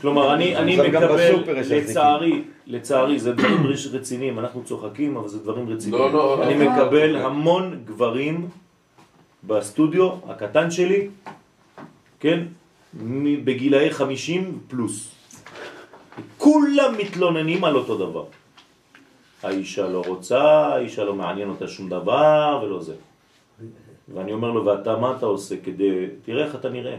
כלומר, 0.00 0.34
אני, 0.34 0.56
אני 0.56 0.88
מקבל. 0.88 1.42
לצערי, 1.56 2.42
לצערי, 2.66 3.18
זה 3.18 3.32
דברים 3.32 3.66
רציניים, 3.92 4.38
אנחנו 4.38 4.64
צוחקים, 4.64 5.16
אבל 5.16 5.28
זה 5.28 5.38
דברים 5.38 5.68
רציניים. 5.68 6.02
לא, 6.02 6.12
לא, 6.12 6.44
אני 6.44 6.64
לא. 6.64 6.72
מקבל 6.72 7.16
המון 7.16 7.80
גברים 7.84 8.48
בסטודיו 9.44 10.10
הקטן 10.28 10.70
שלי, 10.70 11.08
כן, 12.20 12.40
בגילאי 13.44 13.90
50 13.90 14.58
פלוס. 14.68 15.17
כולם 16.38 16.94
מתלוננים 16.98 17.64
על 17.64 17.76
אותו 17.76 17.98
דבר. 17.98 18.24
האישה 19.42 19.88
לא 19.88 20.02
רוצה, 20.06 20.42
האישה 20.74 21.04
לא 21.04 21.14
מעניין 21.14 21.48
אותה 21.48 21.68
שום 21.68 21.88
דבר 21.88 22.60
ולא 22.62 22.82
זה. 22.82 22.94
ואני 24.14 24.32
אומר 24.32 24.50
לו, 24.50 24.64
ואתה 24.64 24.96
מה 24.96 25.16
אתה 25.16 25.26
עושה 25.26 25.54
כדי, 25.64 26.06
תראה 26.24 26.44
איך 26.44 26.54
אתה 26.54 26.68
נראה. 26.68 26.96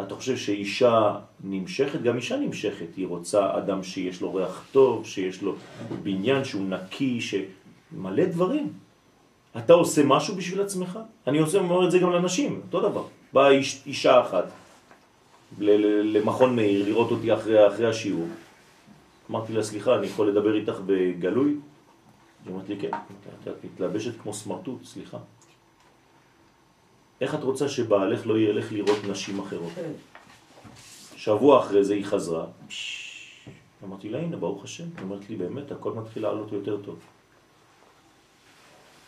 אתה 0.00 0.14
חושב 0.14 0.36
שאישה 0.36 1.14
נמשכת? 1.44 2.02
גם 2.02 2.16
אישה 2.16 2.36
נמשכת. 2.36 2.96
היא 2.96 3.06
רוצה 3.06 3.58
אדם 3.58 3.82
שיש 3.82 4.20
לו 4.20 4.34
ריח 4.34 4.64
טוב, 4.72 5.06
שיש 5.06 5.42
לו 5.42 5.54
בניין 6.02 6.44
שהוא 6.44 6.68
נקי, 6.68 7.20
שמלא 7.20 8.24
דברים. 8.24 8.72
אתה 9.56 9.72
עושה 9.72 10.02
משהו 10.04 10.34
בשביל 10.34 10.60
עצמך? 10.60 10.98
אני 11.26 11.38
עושה, 11.38 11.58
אומר 11.58 11.86
את 11.86 11.90
זה 11.90 11.98
גם 11.98 12.12
לנשים, 12.12 12.60
אותו 12.66 12.88
דבר. 12.88 13.04
באה 13.32 13.50
איש, 13.50 13.82
אישה 13.86 14.20
אחת 14.20 14.44
למכון 15.58 16.56
מאיר 16.56 16.88
לראות 16.88 17.10
אותי 17.10 17.34
אחרי, 17.34 17.68
אחרי 17.68 17.86
השיעור. 17.86 18.26
אמרתי 19.30 19.52
לה, 19.52 19.62
סליחה, 19.62 19.96
אני 19.96 20.06
יכול 20.06 20.28
לדבר 20.28 20.54
איתך 20.54 20.74
בגלוי? 20.86 21.56
היא 22.44 22.54
אמרת 22.54 22.68
לי, 22.68 22.76
כן. 22.80 22.90
את 23.48 23.64
מתלבשת 23.64 24.20
כמו 24.22 24.34
סמרטוט, 24.34 24.84
סליחה. 24.84 25.18
איך 27.20 27.34
את 27.34 27.42
רוצה 27.42 27.68
שבעלך 27.68 28.26
לא 28.26 28.38
ילך 28.38 28.72
לראות 28.72 28.98
נשים 29.08 29.40
אחרות? 29.40 29.72
שבוע 31.16 31.60
אחרי 31.60 31.84
זה 31.84 31.94
היא 31.94 32.04
חזרה. 32.04 32.46
אמרתי 33.84 34.08
לה, 34.08 34.18
הנה, 34.18 34.36
ברוך 34.36 34.64
השם. 34.64 34.84
היא 34.96 35.02
אומרת 35.02 35.30
לי, 35.30 35.36
באמת, 35.36 35.72
הכל 35.72 35.92
מתחיל 35.92 36.22
לעלות 36.22 36.52
יותר 36.52 36.76
טוב. 36.82 36.98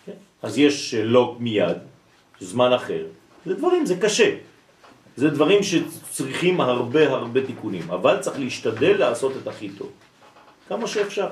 כן. 0.06 0.12
אז 0.42 0.58
יש 0.58 0.94
לא 0.94 1.36
מיד, 1.38 1.76
זמן 2.40 2.72
אחר. 2.72 3.06
זה 3.46 3.54
דברים, 3.54 3.86
זה 3.86 3.96
קשה. 4.00 4.36
זה 5.18 5.30
דברים 5.30 5.62
שצריכים 5.62 6.60
הרבה 6.60 7.08
הרבה 7.08 7.46
תיקונים, 7.46 7.90
אבל 7.90 8.20
צריך 8.20 8.38
להשתדל 8.38 8.96
לעשות 8.98 9.32
את 9.42 9.48
הכי 9.48 9.68
טוב. 9.68 9.90
כמה 10.68 10.86
שאפשר. 10.86 11.28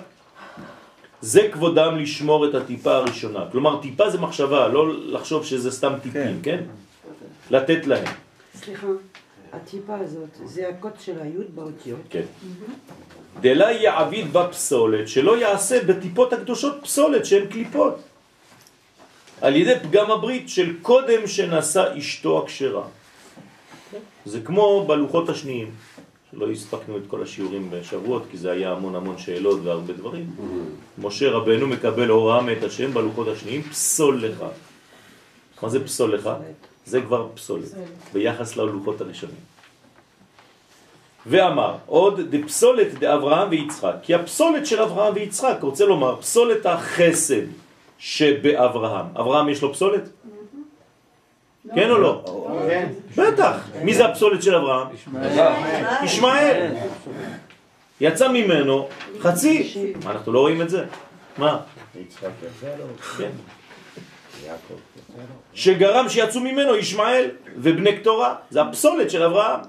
זה 1.20 1.48
כבודם 1.52 1.98
לשמור 1.98 2.48
את 2.48 2.54
הטיפה 2.54 2.96
הראשונה. 2.96 3.44
כלומר, 3.52 3.82
טיפה 3.82 4.10
זה 4.10 4.18
מחשבה, 4.18 4.68
לא 4.68 5.12
לחשוב 5.12 5.44
שזה 5.44 5.70
סתם 5.70 5.92
טיפים, 6.02 6.42
כן? 6.42 6.64
לתת 7.50 7.86
להם. 7.86 8.04
סליחה, 8.54 8.86
הטיפה 9.52 9.94
הזאת, 9.98 10.34
זה 10.44 10.68
הקוד 10.68 10.92
של 11.00 11.16
היוד 11.22 11.46
באותיות. 11.54 12.00
כן. 12.10 12.26
דלה 13.40 13.72
יעביד 13.72 14.32
בפסולת, 14.32 15.08
שלא 15.08 15.38
יעשה 15.38 15.84
בטיפות 15.84 16.32
הקדושות 16.32 16.74
פסולת 16.82 17.26
שהן 17.26 17.46
קליפות. 17.46 17.94
על 19.40 19.56
ידי 19.56 19.74
פגם 19.82 20.10
הברית 20.10 20.48
של 20.48 20.76
קודם 20.82 21.26
שנשא 21.26 21.98
אשתו 21.98 22.42
הכשרה. 22.42 22.84
זה 24.24 24.40
כמו 24.40 24.84
בלוחות 24.88 25.28
השניים, 25.28 25.70
שלא 26.30 26.50
הספקנו 26.50 26.96
את 26.96 27.02
כל 27.08 27.22
השיעורים 27.22 27.70
בשבועות, 27.70 28.22
כי 28.30 28.36
זה 28.36 28.52
היה 28.52 28.72
המון 28.72 28.94
המון 28.94 29.18
שאלות 29.18 29.60
והרבה 29.64 29.92
דברים. 29.92 30.30
משה 30.98 31.30
רבנו 31.30 31.66
מקבל 31.66 32.08
הוראה 32.08 32.42
מאת 32.42 32.62
השם 32.62 32.94
בלוחות 32.94 33.28
השניים, 33.28 33.62
פסול 33.62 34.24
לך. 34.24 34.44
מה 35.62 35.68
זה 35.68 35.84
פסול 35.84 36.14
לך? 36.14 36.30
זה 36.86 37.00
כבר 37.00 37.28
פסולת, 37.34 37.68
ביחס 38.12 38.56
ללוחות 38.56 39.00
הראשונים. 39.00 39.36
ואמר, 41.26 41.74
עוד 41.86 42.20
דפסולת 42.20 42.98
דאברהם 42.98 43.48
ויצחק, 43.50 43.94
כי 44.02 44.14
הפסולת 44.14 44.66
של 44.66 44.82
אברהם 44.82 45.14
ויצחק, 45.14 45.56
רוצה 45.60 45.84
לומר, 45.84 46.16
פסולת 46.20 46.66
החסד 46.66 47.42
שבאברהם. 47.98 49.06
אברהם 49.14 49.48
יש 49.48 49.62
לו 49.62 49.72
פסולת? 49.72 50.02
כן 51.74 51.90
או 51.90 51.98
לא? 51.98 52.24
כן. 52.68 52.88
בטח. 53.16 53.68
מי 53.82 53.94
זה 53.94 54.06
הפסולת 54.06 54.42
של 54.42 54.54
אברהם? 54.54 54.88
ישמעאל. 56.04 56.74
יצא 58.00 58.28
ממנו 58.28 58.88
חצי. 59.20 59.74
מה, 60.04 60.10
אנחנו 60.10 60.32
לא 60.32 60.40
רואים 60.40 60.62
את 60.62 60.70
זה? 60.70 60.84
מה? 61.38 61.60
יצחק 62.00 62.28
יפה 62.46 62.66
לו, 62.78 62.84
כן. 63.18 63.30
יעקב 64.44 64.74
יפה 64.96 65.18
לו. 65.18 65.34
שגרם 65.54 66.08
שיצאו 66.08 66.40
ממנו 66.40 66.76
ישמעאל 66.76 67.30
ובני 67.56 68.00
קטורה. 68.00 68.34
זה 68.50 68.62
הפסולת 68.62 69.10
של 69.10 69.22
אברהם. 69.22 69.60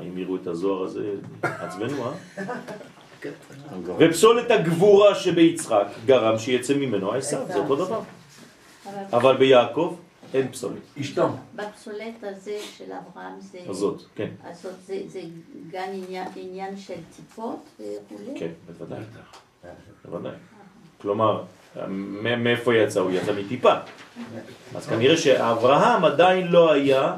אם 0.00 0.18
יראו 0.18 0.36
את 0.36 0.46
הזוהר 0.46 0.84
הזה, 0.84 1.10
עצבנו, 1.42 2.04
אה? 2.04 2.12
ופסולת 3.98 4.50
הגבורה 4.50 5.14
שביצחק 5.14 5.86
גרם 6.06 6.38
שיצא 6.38 6.74
ממנו 6.74 7.12
עשיו, 7.12 7.40
זה 7.48 7.58
אותו 7.58 7.76
דבר. 7.76 8.00
אבל 9.12 9.36
ביעקב 9.36 9.96
אין 10.34 10.52
פסולת. 10.52 10.82
אשתו. 11.00 11.28
בפסולת 11.56 12.14
הזה 12.22 12.58
של 12.76 12.84
אברהם 12.84 13.40
זה... 13.40 13.58
הזאת, 13.66 14.02
כן, 14.14 14.28
הזאת 14.44 14.74
זה, 14.86 15.02
זה 15.06 15.20
גם 15.70 15.88
עניין, 15.92 16.28
עניין 16.36 16.76
של 16.76 16.98
טיפות 17.16 17.64
וכולי? 17.74 18.40
כן, 18.40 18.50
בוודאי. 18.66 19.04
בוודאי. 20.04 20.32
כלומר, 21.00 21.44
מאיפה 21.88 22.74
יצא? 22.74 23.00
הוא 23.00 23.10
יצא 23.10 23.32
מטיפה. 23.32 23.72
אז 24.74 24.86
כנראה 24.86 25.16
שאברהם 25.16 26.04
עדיין 26.04 26.46
לא 26.46 26.72
היה 26.72 27.16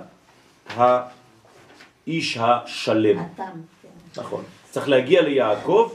האיש 0.66 2.38
השלם. 2.40 3.18
התם, 3.18 3.44
כן. 3.82 4.20
נכון. 4.20 4.44
צריך 4.70 4.88
להגיע 4.88 5.22
ליעקב 5.22 5.92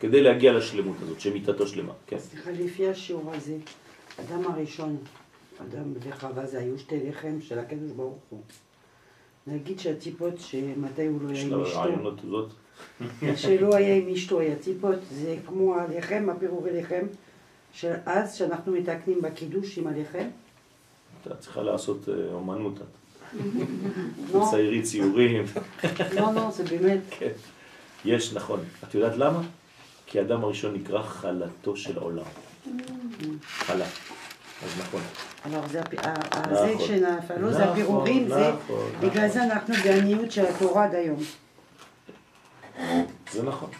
כדי 0.00 0.20
להגיע 0.20 0.52
לשלמות 0.52 0.96
הזאת, 1.02 1.20
שמיטתו 1.20 1.66
שלמה. 1.66 1.92
כן. 2.06 2.18
סליחה, 2.18 2.50
לפי 2.50 2.88
השיעור 2.88 3.32
הזה, 3.34 3.56
אדם 4.20 4.42
הראשון, 4.44 4.96
אדם 5.58 5.92
וחווה 6.00 6.46
זה 6.46 6.58
היו 6.58 6.78
שתי 6.78 7.08
לחם 7.08 7.40
של 7.40 7.58
הקדוש 7.58 7.90
ברוך 7.90 8.18
הוא. 8.28 8.40
נגיד 9.46 9.80
שהטיפות 9.80 10.34
שמתי 10.38 11.06
הוא 11.06 11.20
לא 11.22 11.28
היה 11.28 11.44
עם 11.44 11.62
אשתו. 11.62 12.48
שלא 13.36 13.76
היה 13.76 13.96
עם 13.96 14.08
אשתו, 14.08 14.40
היה 14.40 14.56
טיפות, 14.56 14.98
זה 15.10 15.36
כמו 15.46 15.74
הלחם, 15.74 16.28
הפירורי 16.30 16.80
לחם, 16.80 17.06
של 17.72 17.92
אז 18.06 18.34
שאנחנו 18.34 18.72
מתקנים 18.72 19.22
בקידוש 19.22 19.78
עם 19.78 19.86
הלחם. 19.86 20.28
אתה 21.22 21.36
צריכה 21.36 21.62
לעשות 21.62 22.08
אה, 22.08 22.32
אומנות. 22.32 22.74
את. 22.76 22.86
ציירי 24.50 24.82
ציורים. 24.82 25.44
לא, 26.14 26.34
לא, 26.34 26.50
זה 26.50 26.64
באמת, 26.64 27.00
כן. 27.18 27.32
יש, 28.04 28.32
נכון. 28.32 28.60
את 28.84 28.94
יודעת 28.94 29.16
למה? 29.16 29.42
כי 30.06 30.18
האדם 30.18 30.44
הראשון 30.44 30.74
נקרא 30.74 31.02
חלתו 31.02 31.76
של 31.76 31.98
עולם. 31.98 32.24
חלה. 33.42 33.84
אז 34.64 34.70
נכון. 34.80 35.00
אבל 35.44 35.68
זה 35.68 35.80
נכון. 35.80 36.86
שנפל, 36.86 37.38
לא, 37.40 37.52
זה 37.52 37.58
נכון, 37.58 37.72
הפירורים, 37.72 38.28
זה, 38.28 38.52
נכון, 38.52 38.90
בגלל. 39.00 39.28
זה 39.28 39.44
אנחנו 39.44 39.74
בעניות 39.84 40.32
של 40.32 40.46
התורה 40.46 40.84
עד 40.84 40.94
היום. 40.94 41.18
זה 43.32 43.42
נכון. 43.42 43.70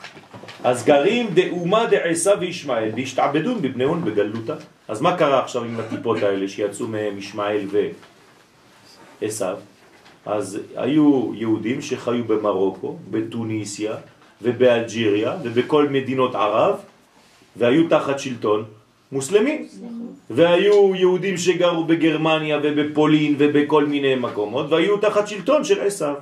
אז 0.65 0.85
גרים 0.85 1.35
דאומה 1.35 1.87
דעשה 1.87 2.33
וישמעאל 2.41 2.91
והשתעבדון 2.97 3.63
בבניהון 3.63 4.05
בגלותה. 4.05 4.55
אז 4.89 5.01
מה 5.01 5.17
קרה 5.17 5.43
עכשיו 5.43 5.65
עם 5.65 5.81
הטיפות 5.81 6.23
האלה 6.23 6.49
שיצאו 6.49 6.87
מהם 6.87 7.19
ישמעאל 7.19 7.67
ועשיו? 9.21 9.57
אז 10.27 10.59
היו 10.77 11.35
יהודים 11.35 11.83
שחיו 11.83 12.25
במרוקו, 12.25 12.97
בתוניסיה 13.11 13.95
ובאלג'יריה 14.43 15.37
ובכל 15.43 15.89
מדינות 15.89 16.35
ערב 16.35 16.81
והיו 17.59 17.89
תחת 17.89 18.19
שלטון 18.19 18.65
מוסלמים. 19.13 19.67
והיו 20.31 20.95
יהודים 20.95 21.37
שגרו 21.37 21.85
בגרמניה 21.85 22.59
ובפולין 22.63 23.35
ובכל 23.39 23.85
מיני 23.87 24.15
מקומות, 24.15 24.67
והיו 24.71 24.99
תחת 24.99 25.29
שלטון 25.29 25.65
של 25.65 25.81
עשיו. 25.81 26.15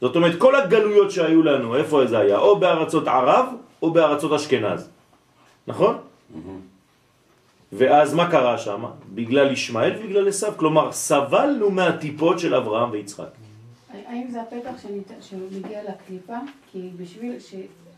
זאת 0.00 0.16
אומרת, 0.16 0.38
כל 0.38 0.54
הגלויות 0.54 1.10
שהיו 1.10 1.42
לנו, 1.42 1.76
איפה 1.76 2.06
זה 2.06 2.18
היה? 2.18 2.38
או 2.38 2.58
בארצות 2.58 3.08
ערב 3.08 3.46
או 3.82 3.90
בארצות 3.90 4.32
אשכנז. 4.32 4.88
נכון? 5.66 5.96
ואז 7.72 8.14
מה 8.14 8.30
קרה 8.30 8.58
שם? 8.58 8.84
בגלל 9.14 9.52
ישמעאל 9.52 9.92
ובגלל 9.98 10.28
עשיו. 10.28 10.52
כלומר, 10.56 10.92
סבלנו 10.92 11.70
מהטיפות 11.70 12.38
של 12.38 12.54
אברהם 12.54 12.90
ויצחק. 12.90 13.30
האם 14.06 14.26
זה 14.30 14.42
הפתח 14.42 14.74
שמגיע 15.20 15.80
לקליפה? 15.82 16.36
כי 16.72 16.90
בשביל 16.96 17.40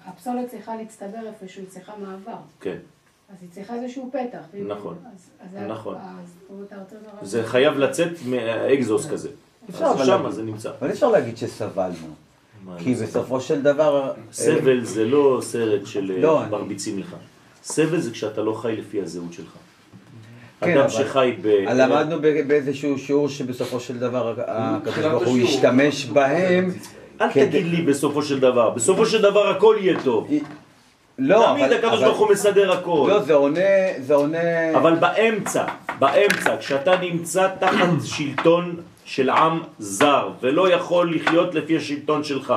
שהפסולת 0.07 0.51
צריכה 0.51 0.77
להצטבר 0.77 1.19
איפשהו, 1.27 1.61
היא 1.63 1.69
צריכה 1.71 1.93
מעבר. 1.99 2.37
כן. 2.61 2.77
אז 3.31 3.37
היא 3.41 3.49
צריכה 3.53 3.75
איזשהו 3.75 4.11
פתח. 4.13 4.39
נכון. 4.69 4.95
אז- 5.15 5.31
אז 5.41 5.51
זה- 5.53 5.67
נכון. 5.67 5.97
זה 7.23 7.45
חייב 7.47 7.79
לצאת 7.79 8.09
מהאקזוס 8.27 9.07
כזה. 9.11 9.29
אפשר 9.71 9.85
אז 9.85 9.97
אבל 9.97 10.05
שם 10.07 10.13
להגיד. 10.13 10.31
זה 10.31 10.43
נמצא. 10.43 10.71
אבל 10.81 10.91
אפשר 10.91 11.09
להגיד 11.09 11.37
שסבלנו. 11.37 11.95
כי 12.79 12.95
בסופו 12.95 13.41
של 13.41 13.63
דבר... 13.63 14.13
סבל 14.33 14.85
זה 14.85 15.05
לא 15.05 15.39
סרט 15.43 15.87
של 15.87 16.13
אה, 16.17 16.21
לא, 16.21 16.43
אני- 16.43 16.51
מרביצים 16.51 16.99
לך. 16.99 17.17
סבל 17.63 18.01
זה 18.01 18.11
כשאתה 18.11 18.43
לא 18.43 18.53
חי 18.53 18.77
לפי 18.77 19.01
הזהות 19.03 19.33
שלך. 19.33 19.53
כן, 20.61 20.71
אדם 20.71 20.81
אבל- 20.81 20.89
שחי 20.89 21.37
ב... 21.43 21.47
למדנו 21.47 22.17
באיזשהו 22.49 22.99
שיעור 22.99 23.29
שבסופו 23.29 23.81
של 23.81 23.99
דבר 23.99 24.35
הקדוש 24.47 25.05
ברוך 25.05 25.27
הוא. 25.27 25.39
ישתמש 25.39 26.07
בהם. 26.07 26.71
אל 27.21 27.31
כדי- 27.33 27.47
תגיד 27.47 27.67
לי 27.67 27.83
בסופו 27.83 28.23
של 28.23 28.41
דבר. 28.41 28.71
בסופו 28.71 29.07
של 29.07 29.23
דבר 29.23 29.49
הכל 29.49 29.77
יהיה 29.81 29.97
טוב. 30.05 30.29
לא, 31.19 31.47
תמיד 31.53 31.65
אבל- 31.65 31.75
הקדוש 31.75 32.03
ברוך 32.03 32.19
הוא 32.19 32.31
מסדר 32.31 32.73
הכל. 32.73 33.07
לא, 33.11 33.23
זה 33.23 33.35
עונה, 33.35 33.61
זה 34.01 34.15
עונה... 34.15 34.39
אבל 34.77 34.95
באמצע, 34.95 35.65
באמצע, 35.99 36.57
כשאתה 36.57 36.97
נמצא 37.01 37.49
תחת 37.61 37.89
שלטון 38.17 38.77
של 39.05 39.31
עם 39.31 39.59
זר, 39.79 40.29
ולא 40.43 40.71
יכול 40.73 41.15
לחיות 41.15 41.55
לפי 41.55 41.77
השלטון 41.77 42.25
שלך, 42.25 42.55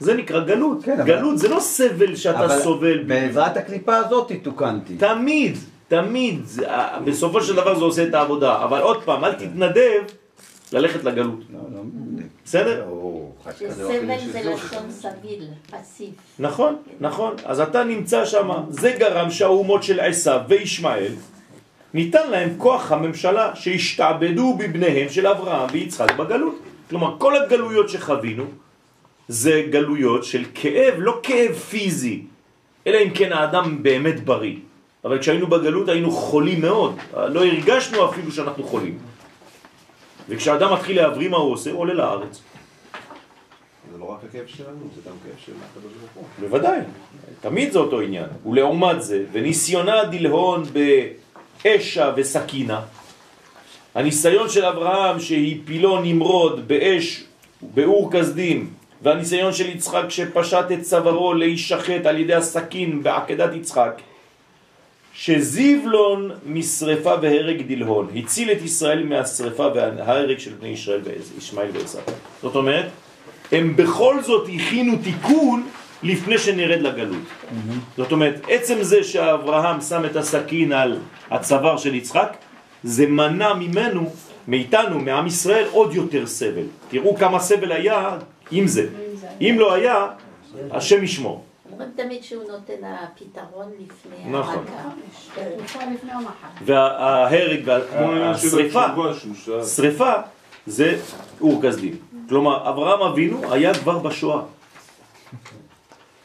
זה 0.00 0.14
נקרא 0.14 0.40
גלות. 0.40 0.78
כן, 0.84 0.92
אבל- 1.00 1.04
גלות 1.06 1.38
זה 1.38 1.48
לא 1.48 1.60
סבל 1.60 2.16
שאתה 2.16 2.44
אבל 2.44 2.58
סובל. 2.60 2.98
בעזרת 3.02 3.56
הקליפה 3.56 3.96
הזאת 3.96 4.32
תוקנתי. 4.42 4.94
תמיד, 4.96 5.56
תמיד, 5.88 6.40
אה, 6.66 6.98
בסופו 7.04 7.40
של 7.42 7.54
דבר 7.56 7.74
זה 7.78 7.84
עושה 7.84 8.04
את 8.04 8.14
העבודה, 8.14 8.64
אבל 8.64 8.80
עוד 8.80 9.02
פעם, 9.04 9.24
אל 9.24 9.32
תתנדב 9.32 10.02
ללכת 10.72 11.04
לגלות. 11.04 11.40
לא, 11.52 11.58
לא, 11.74 11.80
בסדר? 12.44 12.84
שסבל 13.50 14.18
זה 14.32 14.40
לשון 14.40 14.90
סביל, 14.90 15.44
פסיב. 15.70 16.10
נכון, 16.38 16.76
נכון. 17.00 17.34
אז 17.44 17.60
אתה 17.60 17.84
נמצא 17.84 18.24
שם, 18.24 18.50
זה 18.70 18.96
גרם 18.98 19.30
שהאומות 19.30 19.82
של 19.82 20.00
עשיו 20.00 20.40
וישמעאל, 20.48 21.12
ניתן 21.94 22.30
להם 22.30 22.54
כוח 22.58 22.92
הממשלה 22.92 23.56
שהשתעבדו 23.56 24.54
בבניהם 24.58 25.08
של 25.08 25.26
אברהם 25.26 25.68
ויצחק 25.72 26.16
בגלות. 26.16 26.58
כלומר, 26.90 27.14
כל 27.18 27.36
הגלויות 27.36 27.88
שחווינו 27.88 28.44
זה 29.28 29.66
גלויות 29.70 30.24
של 30.24 30.44
כאב, 30.54 30.94
לא 30.98 31.20
כאב 31.22 31.52
פיזי, 31.52 32.22
אלא 32.86 32.98
אם 32.98 33.10
כן 33.10 33.32
האדם 33.32 33.82
באמת 33.82 34.24
בריא. 34.24 34.56
אבל 35.04 35.18
כשהיינו 35.18 35.46
בגלות 35.46 35.88
היינו 35.88 36.10
חולים 36.10 36.60
מאוד, 36.60 36.96
לא 37.16 37.44
הרגשנו 37.44 38.10
אפילו 38.10 38.32
שאנחנו 38.32 38.64
חולים. 38.64 38.98
וכשאדם 40.28 40.72
מתחיל 40.72 40.96
להבריא 40.96 41.28
מה 41.28 41.36
הוא 41.36 41.52
עושה? 41.52 41.70
הוא 41.70 41.80
עולה 41.80 41.94
לארץ. 41.94 42.42
לא 44.02 44.12
רק 44.12 44.18
הכאב 44.28 44.46
שלנו, 44.46 44.78
זה 44.94 45.10
גם 45.10 45.16
כאב 45.24 45.38
של 45.46 45.52
הקדוש 45.70 45.92
ברוך 45.92 46.10
הוא. 46.14 46.48
בוודאי, 46.48 46.78
תמיד 47.40 47.72
זה 47.72 47.78
אותו 47.78 48.00
עניין. 48.00 48.26
ולעומת 48.46 49.02
זה, 49.02 49.24
וניסיונה 49.32 50.04
דלהון 50.04 50.62
באשה 51.64 52.12
וסכינה, 52.16 52.80
הניסיון 53.94 54.48
של 54.48 54.64
אברהם 54.64 55.20
שהפילו 55.20 56.00
נמרוד 56.00 56.68
באש 56.68 57.24
באור 57.62 58.12
כסדים, 58.12 58.70
והניסיון 59.02 59.52
של 59.52 59.68
יצחק 59.68 60.04
שפשט 60.08 60.64
את 60.72 60.82
צווארו 60.82 61.34
להישחט 61.34 62.06
על 62.06 62.18
ידי 62.18 62.34
הסכין 62.34 63.02
בעקדת 63.02 63.54
יצחק, 63.54 64.00
שזיבלון 65.12 66.30
משרפה 66.46 67.14
והרג 67.22 67.62
דלהון, 67.62 68.08
הציל 68.16 68.52
את 68.52 68.62
ישראל 68.62 69.04
מהשרפה 69.04 69.66
וההרג 69.74 70.38
של 70.38 70.52
בני 70.60 70.68
ישראל 70.68 71.00
וישמעאל 71.04 71.70
ועשיו. 71.72 72.02
זאת 72.42 72.56
אומרת, 72.56 72.86
הם 73.52 73.76
בכל 73.76 74.22
זאת 74.22 74.48
הכינו 74.54 74.92
תיקון 75.02 75.66
לפני 76.02 76.38
שנרד 76.38 76.80
לגלות. 76.80 77.22
זאת 77.96 78.12
אומרת, 78.12 78.40
עצם 78.48 78.82
זה 78.82 79.04
שאברהם 79.04 79.80
שם 79.80 80.04
את 80.04 80.16
הסכין 80.16 80.72
על 80.72 80.98
הצוואר 81.30 81.76
של 81.76 81.94
יצחק, 81.94 82.36
זה 82.84 83.06
מנע 83.06 83.54
ממנו, 83.54 84.10
מאיתנו, 84.48 85.00
מעם 85.00 85.26
ישראל, 85.26 85.66
עוד 85.70 85.94
יותר 85.94 86.26
סבל. 86.26 86.66
תראו 86.88 87.16
כמה 87.16 87.38
סבל 87.38 87.72
היה 87.72 88.18
עם 88.50 88.66
זה. 88.66 88.86
אם 89.40 89.56
לא 89.58 89.74
היה, 89.74 90.06
השם 90.70 91.04
ישמור. 91.04 91.44
אומרים 91.72 91.90
תמיד 91.96 92.22
שהוא 92.22 92.42
נותן 92.50 92.84
הפתרון 92.84 93.66
לפני 93.78 94.32
נכון. 94.38 94.64
המכה. 94.68 95.90
לפני 95.94 96.12
המחר. 96.12 96.48
וההרג 96.64 97.70
שהוא 99.18 99.34
שאל. 99.44 99.64
שריפה 99.64 100.12
זה 100.66 100.98
אור 101.40 101.62
כסדים. 101.62 101.94
כלומר, 102.28 102.68
אברהם 102.68 103.02
אבינו 103.02 103.52
היה 103.52 103.74
כבר 103.74 103.98
בשואה. 103.98 104.40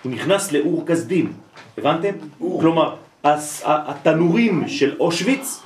הוא 0.03 0.11
נכנס 0.11 0.51
לאור 0.51 0.83
כסדים, 0.87 1.33
הבנתם? 1.77 2.13
כלומר, 2.39 2.95
הס- 3.23 3.61
התנורים 3.65 4.67
של 4.67 4.95
אושוויץ, 4.99 5.59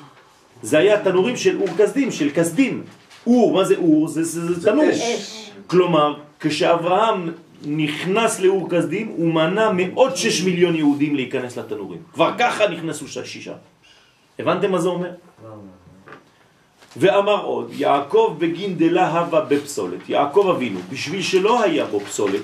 זה 0.61 0.77
היה 0.77 1.03
תנורים 1.03 1.37
של 1.37 1.57
אור 1.61 1.67
כסדים, 1.77 2.11
של 2.11 2.29
כסדים. 2.29 2.83
אור, 3.27 3.53
מה 3.53 3.63
זה 3.63 3.75
אור? 3.77 4.07
זה, 4.07 4.23
זה, 4.23 4.53
זה 4.59 4.71
תנור. 4.71 4.85
אש. 4.91 5.51
כלומר, 5.67 6.13
כשאברהם 6.39 7.31
נכנס 7.65 8.39
לאור 8.39 8.69
כסדים, 8.69 9.07
הוא 9.07 9.33
מנע 9.33 9.71
מעוד 9.71 10.15
שש 10.15 10.41
מיליון 10.43 10.75
יהודים 10.75 11.15
להיכנס 11.15 11.57
לתנורים. 11.57 12.01
כבר 12.13 12.31
ככה 12.39 12.67
נכנסו 12.67 13.07
שישה. 13.07 13.53
הבנתם 14.39 14.71
מה 14.71 14.81
זה 14.81 14.87
אומר? 14.89 15.11
ואמר 16.97 17.43
עוד, 17.43 17.71
יעקב 17.73 18.35
בגין 18.39 18.77
דלהבה 18.77 19.41
בפסולת. 19.41 20.09
יעקב 20.09 20.53
אבינו, 20.55 20.79
בשביל 20.89 21.21
שלא 21.21 21.63
היה 21.63 21.85
בו 21.85 21.99
פסולת, 21.99 22.41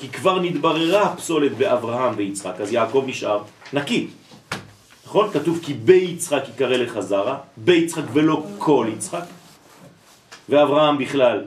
כי 0.00 0.08
כבר 0.08 0.40
נתבררה 0.40 1.02
הפסולת 1.02 1.56
באברהם 1.56 2.14
ויצחק, 2.16 2.54
אז 2.60 2.72
יעקב 2.72 3.04
נשאר 3.06 3.42
נקי. 3.72 4.06
נכון? 5.06 5.30
כתוב 5.30 5.58
כי 5.62 5.74
ביצחק 5.74 6.42
יקרא 6.54 6.76
לך 6.76 7.00
זרע, 7.00 7.36
ביצחק 7.56 8.02
ולא 8.12 8.44
כל 8.58 8.86
יצחק. 8.96 9.24
ואברהם 10.48 10.98
בכלל, 10.98 11.44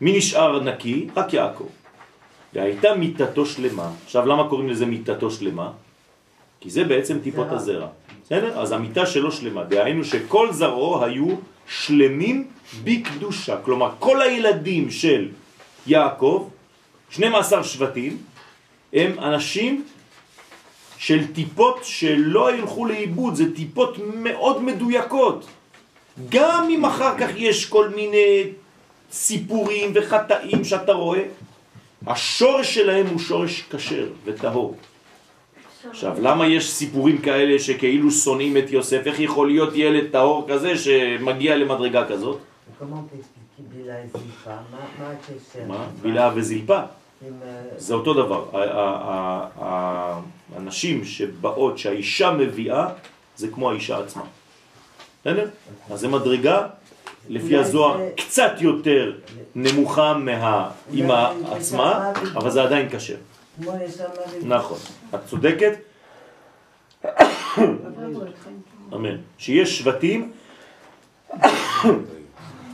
מי 0.00 0.18
נשאר 0.18 0.60
נקי? 0.60 1.08
רק 1.16 1.32
יעקב. 1.32 1.68
והייתה 2.54 2.94
מיטתו 2.94 3.46
שלמה. 3.46 3.90
עכשיו, 4.04 4.26
למה 4.26 4.48
קוראים 4.48 4.68
לזה 4.68 4.86
מיטתו 4.86 5.30
שלמה? 5.30 5.70
כי 6.60 6.70
זה 6.70 6.84
בעצם 6.84 7.18
טיפות 7.18 7.46
הזרע. 7.50 7.88
בסדר? 8.26 8.58
אז 8.60 8.72
המיטה 8.72 9.06
שלו 9.06 9.32
שלמה. 9.32 9.64
דהיינו 9.64 10.04
שכל 10.04 10.52
זרעו 10.52 11.04
היו 11.04 11.26
שלמים 11.68 12.48
בקדושה. 12.84 13.56
כלומר, 13.62 13.90
כל 13.98 14.22
הילדים 14.22 14.90
של 14.90 15.28
יעקב, 15.86 16.48
12 17.10 17.64
שבטים, 17.64 18.18
הם 18.92 19.18
אנשים 19.18 19.84
של 20.98 21.32
טיפות 21.32 21.80
שלא 21.82 22.54
ילכו 22.54 22.86
לאיבוד, 22.86 23.34
זה 23.34 23.54
טיפות 23.54 23.98
מאוד 24.14 24.62
מדויקות. 24.62 25.46
גם 26.28 26.68
אם 26.70 26.84
אחר 26.84 27.18
כך 27.18 27.30
יש 27.36 27.66
כל 27.66 27.88
מיני 27.88 28.42
סיפורים 29.12 29.92
וחטאים 29.94 30.64
שאתה 30.64 30.92
רואה, 30.92 31.22
השורש 32.06 32.74
שלהם 32.74 33.06
הוא 33.06 33.18
שורש 33.18 33.64
כשר 33.70 34.08
וטהור. 34.24 34.76
עכשיו, 35.90 36.16
למה 36.20 36.46
יש 36.46 36.70
סיפורים 36.70 37.18
כאלה 37.18 37.58
שכאילו 37.58 38.10
שונאים 38.10 38.56
את 38.56 38.70
יוסף? 38.70 39.02
איך 39.06 39.20
יכול 39.20 39.46
להיות 39.46 39.70
ילד 39.74 40.10
טהור 40.12 40.46
כזה 40.48 40.78
שמגיע 40.78 41.56
למדרגה 41.56 42.08
כזאת? 42.08 42.38
מה 44.98 45.10
הקשר? 45.10 45.66
מה? 45.68 45.86
בילה 46.02 46.30
וזלפה. 46.34 46.76
אה, 46.76 46.88
זה 47.76 47.94
אותו 47.94 48.14
דבר. 48.14 48.44
הנשים 50.56 51.04
שבאות, 51.04 51.78
שהאישה 51.78 52.30
מביאה, 52.30 52.88
זה 53.36 53.48
כמו 53.48 53.70
האישה 53.70 53.98
עצמה. 53.98 54.22
בסדר? 55.20 55.48
אז 55.90 56.00
זה 56.00 56.08
מדרגה, 56.08 56.66
לפי 57.28 57.56
הזוהר, 57.56 58.00
קצת 58.16 58.52
יותר 58.60 59.12
נמוכה 59.54 60.14
מהאימא 60.14 61.32
עצמה, 61.50 62.12
אבל 62.34 62.50
זה 62.50 62.62
עדיין 62.62 62.88
כשר. 62.90 63.16
נכון. 64.42 64.78
את 65.14 65.20
צודקת, 65.26 65.72
אמן. 68.94 69.16
שיש 69.38 69.78
שבטים 69.78 70.32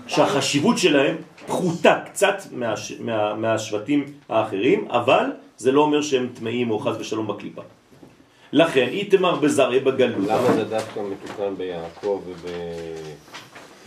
שהחשיבות 0.06 0.78
שלהם 0.78 1.16
פחותה 1.46 2.00
קצת 2.06 2.36
מהש, 2.52 2.92
מה, 3.00 3.34
מהשבטים 3.34 4.04
האחרים, 4.28 4.90
אבל 4.90 5.24
זה 5.56 5.72
לא 5.72 5.80
אומר 5.80 6.02
שהם 6.02 6.28
טמאים 6.34 6.70
או 6.70 6.78
חס 6.78 6.96
ושלום 6.98 7.26
בקליפה. 7.26 7.62
לכן 8.52 8.88
איתמר 8.88 9.34
בזרעי 9.34 9.80
בגלות. 9.80 10.26
למה 10.26 10.52
זה 10.52 10.64
דווקא 10.64 11.00
מתוקן 11.00 11.54
ביעקב 11.56 12.22
וב... 12.26 12.46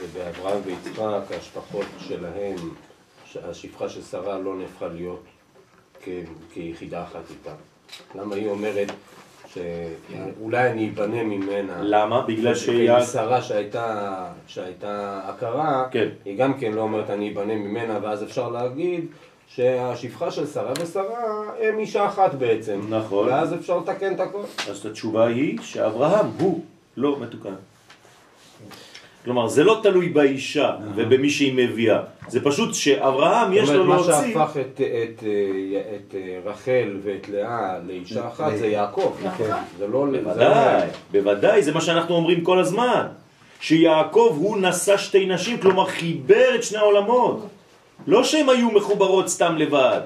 ובאברהם 0.02 0.62
ויצחק, 0.66 1.32
ההשפחות 1.32 1.86
שלהם, 2.08 2.56
השפחה 3.44 3.90
של 3.90 4.02
שרה 4.02 4.40
לא 4.40 4.56
נהפכה 4.56 4.88
להיות 4.88 5.24
כ... 6.04 6.10
כיחידה 6.54 7.04
אחת 7.04 7.24
איתה? 7.30 7.52
למה 8.16 8.36
היא 8.36 8.50
אומרת 8.50 8.92
שאולי 9.54 10.72
אני 10.72 10.90
אבנה 10.90 11.24
ממנה? 11.24 11.74
למה? 11.82 12.22
בגלל 12.22 12.56
שהיא... 12.56 13.00
שרה 13.02 13.42
שהייתה, 13.42 14.28
שהייתה 14.48 15.22
הכרה, 15.24 15.88
כן. 15.92 16.08
היא 16.26 16.38
גם 16.38 16.54
כן 16.54 16.72
לא 16.72 16.82
אומרת 16.82 17.10
אני 17.10 17.32
אבנה 17.32 17.56
ממנה, 17.56 18.00
ואז 18.02 18.24
אפשר 18.24 18.50
להגיד 18.50 19.06
שהשפחה 19.48 20.32
של 20.32 20.48
שרה 20.48 20.74
ושרה 20.82 21.44
הם 21.62 21.80
אישה 21.80 22.06
אחת 22.06 22.34
בעצם. 22.34 22.82
נכון. 22.90 23.28
ואז 23.28 23.54
אפשר 23.54 23.78
לתקן 23.78 24.14
את 24.14 24.20
הכל. 24.20 24.42
אז 24.70 24.86
התשובה 24.86 25.28
היא 25.28 25.58
שאברהם 25.62 26.26
הוא 26.40 26.64
לא 26.98 27.20
מתוקן. 27.20 27.56
כלומר, 29.26 29.48
זה 29.48 29.64
לא 29.64 29.80
תלוי 29.84 30.10
באישה 30.10 30.72
ובמי 30.96 31.30
שהיא 31.30 31.54
מביאה, 31.56 32.00
זה 32.28 32.44
פשוט 32.44 32.74
שאברהם 32.74 33.54
יש 33.54 33.70
לו 33.70 33.86
מה 33.86 33.96
להוציא... 33.96 34.34
שהפך 34.34 34.58
את, 34.58 34.82
את, 34.82 35.24
את 35.96 36.16
רחל 36.46 36.98
ואת 37.04 37.30
לאה 37.30 37.80
לאישה 37.88 38.28
אחת 38.28 38.58
זה 38.58 38.68
יעקב. 38.68 39.14
זה 39.78 39.88
לא... 39.88 40.06
בוודאי, 40.24 40.88
בוודאי, 41.12 41.64
זה 41.64 41.72
מה 41.72 41.82
שאנחנו 41.82 42.16
אומרים 42.16 42.44
כל 42.44 42.60
הזמן. 42.60 43.08
שיעקב 43.60 44.36
הוא 44.38 44.58
נשא 44.58 44.98
שתי 44.98 45.26
נשים, 45.26 45.58
כלומר 45.58 45.86
חיבר 45.86 46.56
את 46.56 46.64
שני 46.64 46.78
העולמות. 46.78 47.48
לא 48.08 48.24
שהם 48.24 48.50
היו 48.50 48.72
מחוברות 48.72 49.30
סתם 49.30 49.56
לבד. 49.58 50.02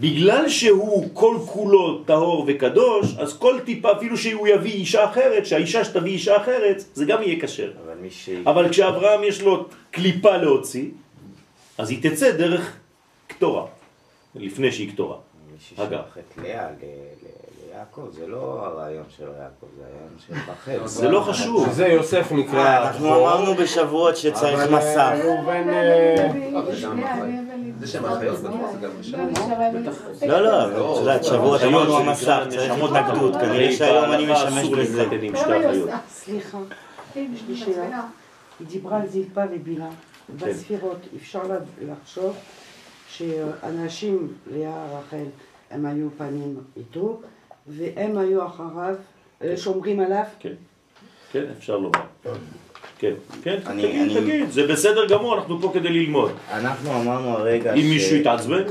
בגלל 0.00 0.48
שהוא 0.48 1.08
כל 1.12 1.36
כולו 1.46 2.04
טהור 2.04 2.44
וקדוש, 2.48 3.06
אז 3.18 3.38
כל 3.38 3.58
טיפה, 3.64 3.92
אפילו 3.92 4.16
שהוא 4.16 4.48
יביא 4.48 4.72
אישה 4.72 5.04
אחרת, 5.04 5.46
שהאישה 5.46 5.84
שתביא 5.84 6.12
אישה 6.12 6.36
אחרת, 6.36 6.84
זה 6.94 7.04
גם 7.04 7.22
יהיה 7.22 7.40
כשר. 7.40 7.72
אבל 7.84 7.94
מי 8.02 8.10
ש... 8.10 8.28
אבל 8.46 8.68
כשאברהם 8.68 9.24
יש 9.24 9.42
לו 9.42 9.66
קליפה 9.90 10.36
להוציא, 10.36 10.88
אז 11.78 11.90
היא 11.90 12.10
תצא 12.10 12.30
דרך 12.30 12.76
קטורה, 13.26 13.66
לפני 14.34 14.72
שהיא 14.72 14.92
קטורה. 14.92 15.16
את 16.18 16.38
לאה 16.42 16.68
ליעקב, 17.78 18.08
זה 18.10 18.26
לא 18.26 18.66
הרעיון 18.66 19.04
של 19.16 19.24
יעקב, 19.24 19.66
זה 19.76 19.84
הרעיון 19.84 20.14
של 20.26 20.34
רחל. 20.52 20.86
זה 20.86 21.08
לא 21.08 21.20
חשוב. 21.20 21.68
שזה 21.70 21.86
יוסף 21.86 22.32
נקרא... 22.32 22.86
אנחנו 22.86 23.16
אמרנו 23.20 23.54
בשבועות 23.54 24.16
שצריך 24.16 24.60
מסך. 24.70 25.12
ראובן... 25.24 25.64
זה 27.80 27.86
שם 27.86 28.04
החיות, 28.04 28.38
זה 28.38 28.48
גם 28.82 28.90
בשם. 29.00 29.18
לא, 30.26 30.40
לא, 30.40 30.66
את 30.66 31.00
יודעת, 31.00 31.24
שבועות 31.24 31.60
אמרנו 31.62 31.98
המסך, 31.98 32.42
צריך 32.48 32.72
התנגדות, 32.72 33.34
כנראה 33.34 33.72
שהיום 33.72 34.12
אני 34.12 34.32
משמש 34.32 34.68
בזה. 34.68 35.04
סליחה, 36.08 36.58
יש 37.16 37.42
לי 37.48 37.56
שאלה. 37.56 38.02
היא 38.60 38.66
דיברה 38.66 39.00
על 39.00 39.06
זלפה 39.08 39.40
ובילה. 39.52 39.88
בספירות 40.36 40.98
אפשר 41.16 41.42
לחשוב 41.82 42.36
שאנשים, 43.08 44.32
לאה, 44.50 44.98
רחל, 44.98 45.24
הם 45.70 45.86
היו 45.86 46.08
פנים 46.18 46.56
איתו, 46.76 47.20
והם 47.68 48.18
היו 48.18 48.46
אחריו, 48.46 48.94
אה, 49.44 49.56
שומרים 49.56 50.00
עליו. 50.00 50.22
כן, 50.40 50.52
כן, 51.32 51.44
אפשר 51.58 51.76
לומר. 51.76 51.98
כן, 52.98 53.12
כן, 53.42 53.58
אני- 53.66 53.82
תגיד, 53.82 54.00
אני- 54.00 54.20
תגיד, 54.20 54.50
זה 54.50 54.66
בסדר 54.66 55.06
גמור, 55.08 55.34
אנחנו 55.38 55.60
פה 55.60 55.70
כדי 55.74 55.88
ללמוד. 55.88 56.32
אנחנו 56.52 57.00
אמרנו 57.02 57.28
הרגע 57.28 57.74
אם 57.74 57.80
ש- 57.80 57.84
מישהו 57.84 58.16
יתעצבן, 58.16 58.62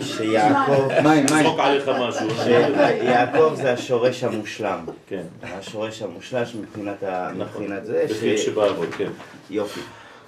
שיעקב, 0.00 0.88
יזרוק 1.40 1.58
עליך 1.60 1.88
משהו. 1.88 2.30
שיעקב 2.44 3.54
זה 3.54 3.72
השורש 3.72 4.24
המושלם. 4.24 4.84
כן. 5.08 5.22
השורש 5.42 6.02
המושלש 6.02 6.54
מבחינת 6.54 7.02
ה- 7.02 7.30
נכון. 7.36 7.62
מבחינת 7.62 7.84
זה. 7.86 8.06
בחיר 8.10 8.36
ש- 8.36 8.44
שבאבות, 8.46 8.88
כן. 8.98 9.10
יופי. 9.50 9.80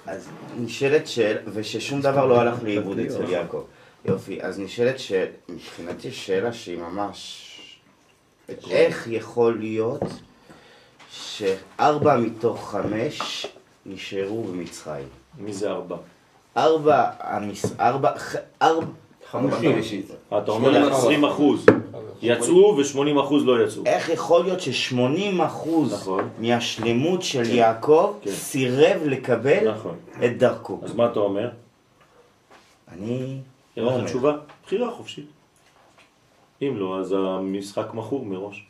אז 0.07 0.29
נשאלת 0.59 1.07
שאלה, 1.07 1.39
וששום 1.53 2.01
דבר 2.01 2.25
לא 2.25 2.41
הלך 2.41 2.63
לאיבוד 2.63 2.99
אצל 2.99 3.29
יעקב. 3.29 3.63
יופי, 4.05 4.41
אז 4.41 4.59
נשאלת 4.59 4.99
שאלה, 4.99 5.25
מבחינתי 5.49 6.11
שאלה 6.11 6.53
שהיא 6.53 6.77
ממש... 6.77 7.41
איך 8.69 9.07
יכול 9.07 9.57
להיות 9.59 10.01
שארבע 11.11 12.17
מתוך 12.17 12.71
חמש 12.71 13.45
נשארו 13.85 14.43
במצרים? 14.43 15.07
מי 15.37 15.53
זה 15.53 15.71
ארבע? 15.71 15.95
ארבע, 16.57 17.09
המס... 17.19 17.65
ארבע, 17.79 18.11
ארבע, 18.61 18.85
חמושים. 19.31 20.01
אתה 20.37 20.51
אומר 20.51 20.93
20 20.93 21.25
אחוז 21.25 21.65
יצאו 22.21 22.77
ו-80 22.77 23.23
אחוז 23.23 23.45
לא 23.45 23.63
יצאו. 23.63 23.83
איך 23.85 24.09
יכול 24.09 24.43
להיות 24.43 24.61
ש-80 24.61 25.45
אחוז 25.45 25.93
נכון. 25.93 26.29
מהשלמות 26.39 27.21
של 27.21 27.55
יעקב 27.55 28.13
סירב 28.27 29.01
לקבל 29.05 29.71
נכון. 29.71 29.95
את 30.25 30.37
דרכו? 30.37 30.79
אז 30.83 30.95
מה 30.95 31.05
אתה 31.05 31.19
אומר? 31.19 31.49
אני... 32.91 33.37
אין 33.77 33.85
לא 33.85 33.91
לך 33.91 33.95
אומר. 33.95 34.07
תשובה? 34.07 34.37
בחירה 34.65 34.91
חופשית. 34.91 35.25
אם 36.61 36.77
לא, 36.77 36.99
אז 36.99 37.15
המשחק 37.17 37.93
מכור 37.93 38.25
מראש. 38.25 38.65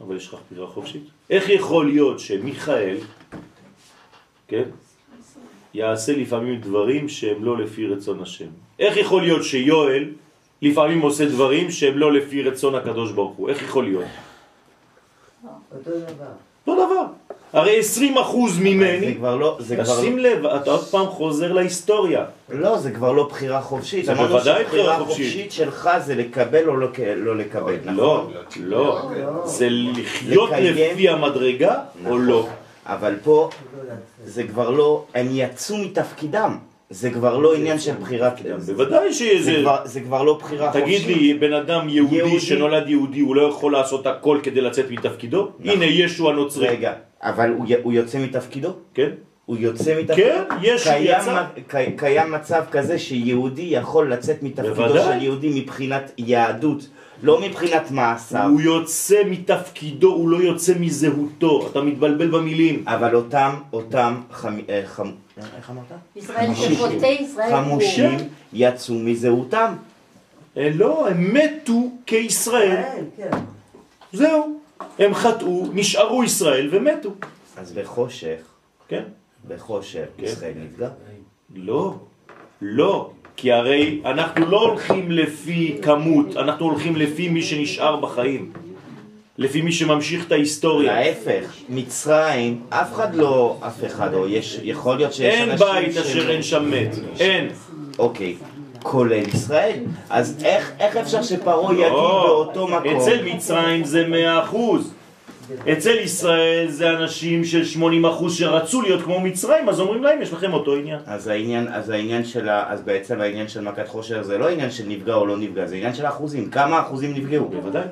אבל 0.00 0.16
יש 0.16 0.28
לך 0.28 0.36
בחירה 0.50 0.66
חופשית. 0.66 1.02
איך 1.30 1.48
יכול 1.48 1.86
להיות 1.86 2.20
שמיכאל, 2.20 2.96
כן, 4.48 4.68
יעשה 5.74 6.12
לפעמים 6.16 6.60
דברים 6.60 7.08
שהם 7.08 7.44
לא 7.44 7.58
לפי 7.58 7.86
רצון 7.86 8.22
השם? 8.22 8.48
איך 8.78 8.96
יכול 8.96 9.22
להיות 9.22 9.44
שיואל 9.44 10.10
לפעמים 10.62 11.00
עושה 11.00 11.26
דברים 11.28 11.70
שהם 11.70 11.98
לא 11.98 12.12
לפי 12.12 12.42
רצון 12.42 12.74
הקדוש 12.74 13.12
ברוך 13.12 13.36
הוא? 13.36 13.48
איך 13.48 13.62
יכול 13.62 13.84
להיות? 13.84 14.04
אותו 15.72 15.90
דבר. 15.90 16.32
אותו 16.66 16.86
דבר. 16.86 17.06
הרי 17.52 17.78
20 17.78 18.18
אחוז 18.18 18.58
ממני, 18.58 19.06
זה 19.06 19.14
כבר 19.18 19.36
לא... 19.36 19.56
זה 19.60 19.80
אז 19.80 19.86
כבר 19.86 20.00
שים 20.00 20.18
לב, 20.18 20.46
אתה 20.46 20.70
עוד 20.70 20.84
פעם 20.84 21.06
חוזר 21.06 21.52
להיסטוריה. 21.52 22.24
לא, 22.48 22.78
זה 22.78 22.90
כבר 22.90 23.12
לא 23.12 23.28
בחירה 23.28 23.60
חופשית. 23.60 24.04
זה 24.04 24.14
בוודאי 24.14 24.64
בחירה 24.64 24.98
חופשית. 24.98 25.26
חופשית 25.26 25.52
שלך 25.52 25.90
זה 26.04 26.14
לקבל 26.14 26.68
או 26.68 26.76
לא 26.76 26.88
לא 27.16 27.36
לקבל, 27.36 27.76
לא, 27.84 27.92
נכון? 27.92 28.32
לא. 28.60 29.10
זה 29.44 29.68
לחיות. 29.70 30.50
לפי 30.50 31.08
המדרגה 31.08 31.74
או 31.74 31.80
נכון. 32.02 32.26
לא. 32.26 32.48
אבל 32.86 33.14
פה 33.24 33.50
זה 34.24 34.42
כבר 34.42 34.70
לא... 34.70 35.04
הם 35.14 35.26
יצאו 35.30 35.76
מתפקידם. 35.76 36.58
זה 36.90 37.10
כבר 37.10 37.38
לא 37.38 37.54
עניין 37.54 37.78
של 37.78 37.92
בחירה. 38.00 38.30
בוודאי 38.66 39.12
שזה... 39.12 39.42
זה 39.44 39.58
כבר- 39.62 39.80
זה 39.84 40.00
כבר 40.00 40.22
לא 40.22 40.38
בחירה 40.42 40.72
חופשית. 40.72 40.84
תגיד 40.84 41.16
לי, 41.16 41.34
בן 41.34 41.52
אדם 41.52 41.88
יהודי 41.88 42.16
יהודי. 42.16 42.40
שנולד 42.40 42.88
יהודי, 42.88 43.20
הוא 43.20 43.36
לא 43.36 43.42
יכול 43.42 43.72
לעשות 43.72 44.06
הכל 44.06 44.38
כדי 44.42 44.60
לצאת 44.60 44.90
מתפקידו? 44.90 45.48
הנה 45.64 45.84
ישו 45.84 46.30
הנוצרי. 46.30 46.68
רגע, 46.68 46.92
אבל 47.22 47.50
הוא 47.58 47.66
י- 47.68 47.82
הוא 47.82 47.92
יוצא 47.92 48.18
מתפקידו? 48.18 48.68
כן. 48.94 49.10
הוא 49.44 49.56
יוצא 49.60 50.00
מתפקידו? 50.00 50.28
כן, 50.48 50.56
ישו 50.62 50.90
קיים 50.90 51.20
יצא. 51.20 51.44
קיים 51.96 52.32
מצב 52.32 52.62
כזה 52.70 52.98
שיהודי 52.98 53.62
יכול 53.70 54.12
לצאת 54.12 54.42
מתפקידו 54.42 54.74
בוודאי. 54.74 55.18
של 55.18 55.24
יהודי 55.24 55.60
מבחינת 55.60 56.12
יהדות, 56.18 56.88
לא 57.22 57.40
מבחינת 57.40 57.90
מעשיו. 57.90 58.48
הוא 58.50 58.60
יוצא 58.60 59.22
מתפקידו, 59.30 60.12
הוא 60.12 60.28
לא 60.28 60.36
יוצא 60.36 60.72
מזהותו. 60.80 61.68
אתה 61.70 61.80
מתבלבל 61.80 62.26
במילים. 62.26 62.84
אבל 62.86 63.14
אותם, 63.16 63.50
אותם 63.72 64.14
חמ... 64.32 64.58
אה, 64.68 64.82
חמ... 64.86 65.10
איך 65.56 65.70
אמרת? 65.70 65.84
ישראל 66.16 66.46
חמושים. 66.46 66.74
שפוטי 66.74 67.06
ישראל 67.06 67.50
חמושים. 67.50 68.18
יצאו 68.52 68.94
מזהותם. 68.94 69.74
לא, 70.56 71.08
הם 71.08 71.34
מתו 71.34 71.90
כישראל. 72.06 72.82
זהו. 74.12 74.58
הם 74.98 75.14
חטאו, 75.14 75.66
נשארו 75.72 76.24
ישראל 76.24 76.68
ומתו. 76.72 77.10
אז 77.56 77.72
בחושך, 77.72 78.40
כן. 78.88 79.02
בחושך, 79.48 80.06
ישראל 80.18 80.52
נפגע. 80.56 80.88
לא, 81.54 81.94
לא. 82.62 83.10
כי 83.36 83.52
הרי 83.52 84.00
אנחנו 84.04 84.46
לא 84.46 84.60
הולכים 84.60 85.10
לפי 85.10 85.78
כמות, 85.82 86.36
אנחנו 86.36 86.66
הולכים 86.66 86.96
לפי 86.96 87.28
מי 87.28 87.42
שנשאר 87.42 87.96
בחיים. 87.96 88.52
לפי 89.38 89.62
מי 89.62 89.72
שממשיך 89.72 90.26
את 90.26 90.32
ההיסטוריה. 90.32 91.00
להפך, 91.00 91.52
מצרים, 91.68 92.60
אף 92.68 92.92
אחד 92.94 93.14
לא, 93.14 93.56
אף 93.66 93.84
אחד, 93.86 94.14
או 94.14 94.28
יש, 94.28 94.60
יכול 94.62 94.96
להיות 94.96 95.12
שיש 95.12 95.34
אין 95.34 95.50
אנשים 95.50 95.66
בית 95.74 95.92
שהם- 95.94 96.02
אשר 96.02 96.30
אין 96.30 96.42
שם 96.42 96.70
מת. 96.70 96.96
אין. 97.20 97.48
אוקיי, 97.98 98.36
כולל 98.82 99.12
ישראל. 99.34 99.78
אז 100.10 100.36
איך, 100.44 100.72
איך 100.80 100.96
אפשר 100.96 101.22
שפרעה 101.22 101.72
יגיד 101.74 101.86
לא, 101.86 102.24
באותו 102.26 102.66
מקום? 102.68 102.96
אצל 102.96 103.22
מצרים 103.24 103.84
זה 103.84 104.06
מאה 104.08 104.42
אחוז. 104.44 104.92
אצל 105.72 105.96
ישראל 105.98 106.66
זה 106.68 106.90
אנשים 106.90 107.44
של 107.44 107.64
80 107.64 108.04
אחוז 108.06 108.36
שרצו 108.38 108.82
להיות 108.82 109.02
כמו 109.02 109.20
מצרים, 109.20 109.68
אז 109.68 109.80
אומרים 109.80 110.04
להם, 110.04 110.22
יש 110.22 110.32
לכם 110.32 110.52
אותו 110.52 110.74
עניין. 110.76 110.98
אז 111.06 111.26
העניין, 111.28 111.68
אז 111.72 111.90
העניין 111.90 112.24
של 112.24 112.48
ה... 112.48 112.64
אז 112.68 112.82
בעצם 112.82 113.20
העניין 113.20 113.48
של 113.48 113.60
מכת 113.60 113.88
חושר 113.88 114.22
זה 114.22 114.38
לא 114.38 114.48
עניין 114.48 114.70
של 114.70 114.84
נפגע 114.88 115.14
או 115.14 115.26
לא 115.26 115.36
נפגע, 115.36 115.66
זה 115.66 115.76
עניין 115.76 115.94
של 115.94 116.06
אחוזים. 116.06 116.50
כמה 116.50 116.80
אחוזים 116.80 117.14
נפגעו? 117.14 117.48
בוודאי. 117.48 117.82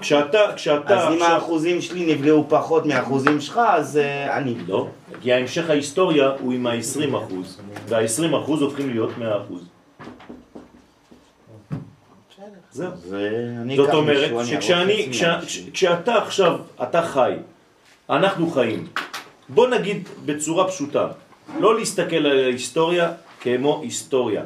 כשאתה, 0.00 0.38
כשאתה... 0.56 0.98
אז 0.98 1.08
אם 1.08 1.12
עכשיו- 1.22 1.34
האחוזים 1.34 1.80
שלי 1.80 2.14
נפגעו 2.14 2.44
פחות 2.48 2.86
מהאחוזים 2.86 3.40
שלך, 3.40 3.60
אז 3.68 3.96
אה, 3.96 4.36
אני. 4.36 4.54
לא, 4.68 4.86
כי 5.20 5.32
ההמשך 5.32 5.70
ההיסטוריה 5.70 6.30
הוא 6.40 6.52
עם 6.52 6.66
ה-20 6.66 7.16
אחוז, 7.16 7.60
וה-20 7.88 8.36
אחוז 8.36 8.62
הופכים 8.62 8.90
להיות 8.90 9.18
100 9.18 9.36
אחוז. 9.42 9.62
זהו. 12.72 12.90
זה... 12.96 13.50
אני 13.62 13.76
זאת 13.76 13.94
אומרת, 13.94 14.46
שכשאני. 14.46 15.08
כשאתה 15.72 16.14
עכשיו, 16.14 16.58
אתה 16.82 17.02
חי, 17.02 17.32
אנחנו 18.10 18.50
חיים, 18.50 18.86
בוא 19.48 19.68
נגיד 19.68 20.08
בצורה 20.24 20.68
פשוטה, 20.68 21.08
לא 21.60 21.78
להסתכל 21.78 22.16
על 22.16 22.38
ההיסטוריה 22.44 23.12
כמו 23.40 23.80
היסטוריה. 23.82 24.42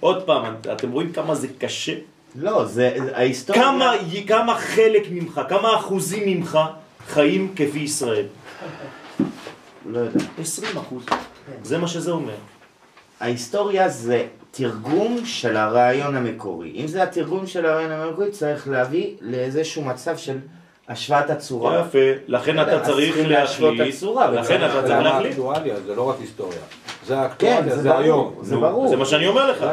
עוד 0.00 0.22
פעם, 0.22 0.54
אתם 0.72 0.90
רואים 0.92 1.12
כמה 1.12 1.34
זה 1.34 1.48
קשה? 1.58 1.94
לא, 2.34 2.64
זה... 2.64 2.96
ההיסטוריה... 3.14 3.62
כמה, 3.62 3.92
כמה 4.26 4.54
חלק 4.54 5.02
ממך, 5.10 5.40
כמה 5.48 5.76
אחוזים 5.76 6.22
ממך 6.26 6.58
חיים 7.08 7.52
כפי 7.56 7.78
ישראל? 7.78 8.26
לא 9.86 9.98
יודע. 9.98 10.20
20 10.38 10.76
אחוז. 10.76 11.02
זה 11.62 11.78
מה 11.78 11.88
שזה 11.88 12.10
אומר. 12.10 12.34
ההיסטוריה 13.20 13.88
זה 13.88 14.26
תרגום 14.50 15.18
של 15.24 15.56
הרעיון 15.56 16.16
המקורי. 16.16 16.72
אם 16.76 16.86
זה 16.86 17.02
התרגום 17.02 17.46
של 17.46 17.66
הרעיון 17.66 17.92
המקורי, 17.92 18.30
צריך 18.30 18.68
להביא 18.68 19.14
לאיזשהו 19.20 19.84
מצב 19.84 20.16
של 20.16 20.38
השוואת 20.88 21.30
הצורה. 21.30 21.80
יפה, 21.80 21.98
לכן 22.26 22.62
אתה 22.62 22.80
צריך 22.80 23.16
להשוות 23.18 23.74
את 23.74 23.78
להחליט, 23.78 23.94
הצורה, 23.94 24.30
לכן 24.30 24.64
אתה 24.64 24.82
צריך 24.82 25.02
להחליט. 25.02 25.36
זה 25.86 25.94
לא 25.94 26.08
רק 26.08 26.16
היסטוריה. 26.20 26.58
זה 27.06 27.14
כן, 27.14 27.20
האקטואליה, 27.20 27.76
זה 27.76 27.82
זה 27.82 27.88
ברור, 27.88 28.02
היום. 28.02 28.34
זה 28.42 28.56
ברור. 28.56 28.88
זה 28.88 28.96
מה 28.96 29.06
שאני 29.06 29.26
אומר 29.26 29.50
לך. 29.50 29.64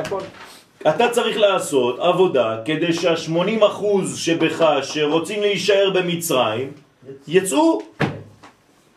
אתה 0.90 1.10
צריך 1.10 1.38
לעשות 1.38 2.00
עבודה 2.00 2.58
כדי 2.66 2.94
שה-80 2.94 3.66
אחוז 3.66 4.18
שבך 4.18 4.66
שרוצים 4.82 5.42
להישאר 5.42 5.90
במצרים 5.94 6.72
יצאו. 7.28 7.82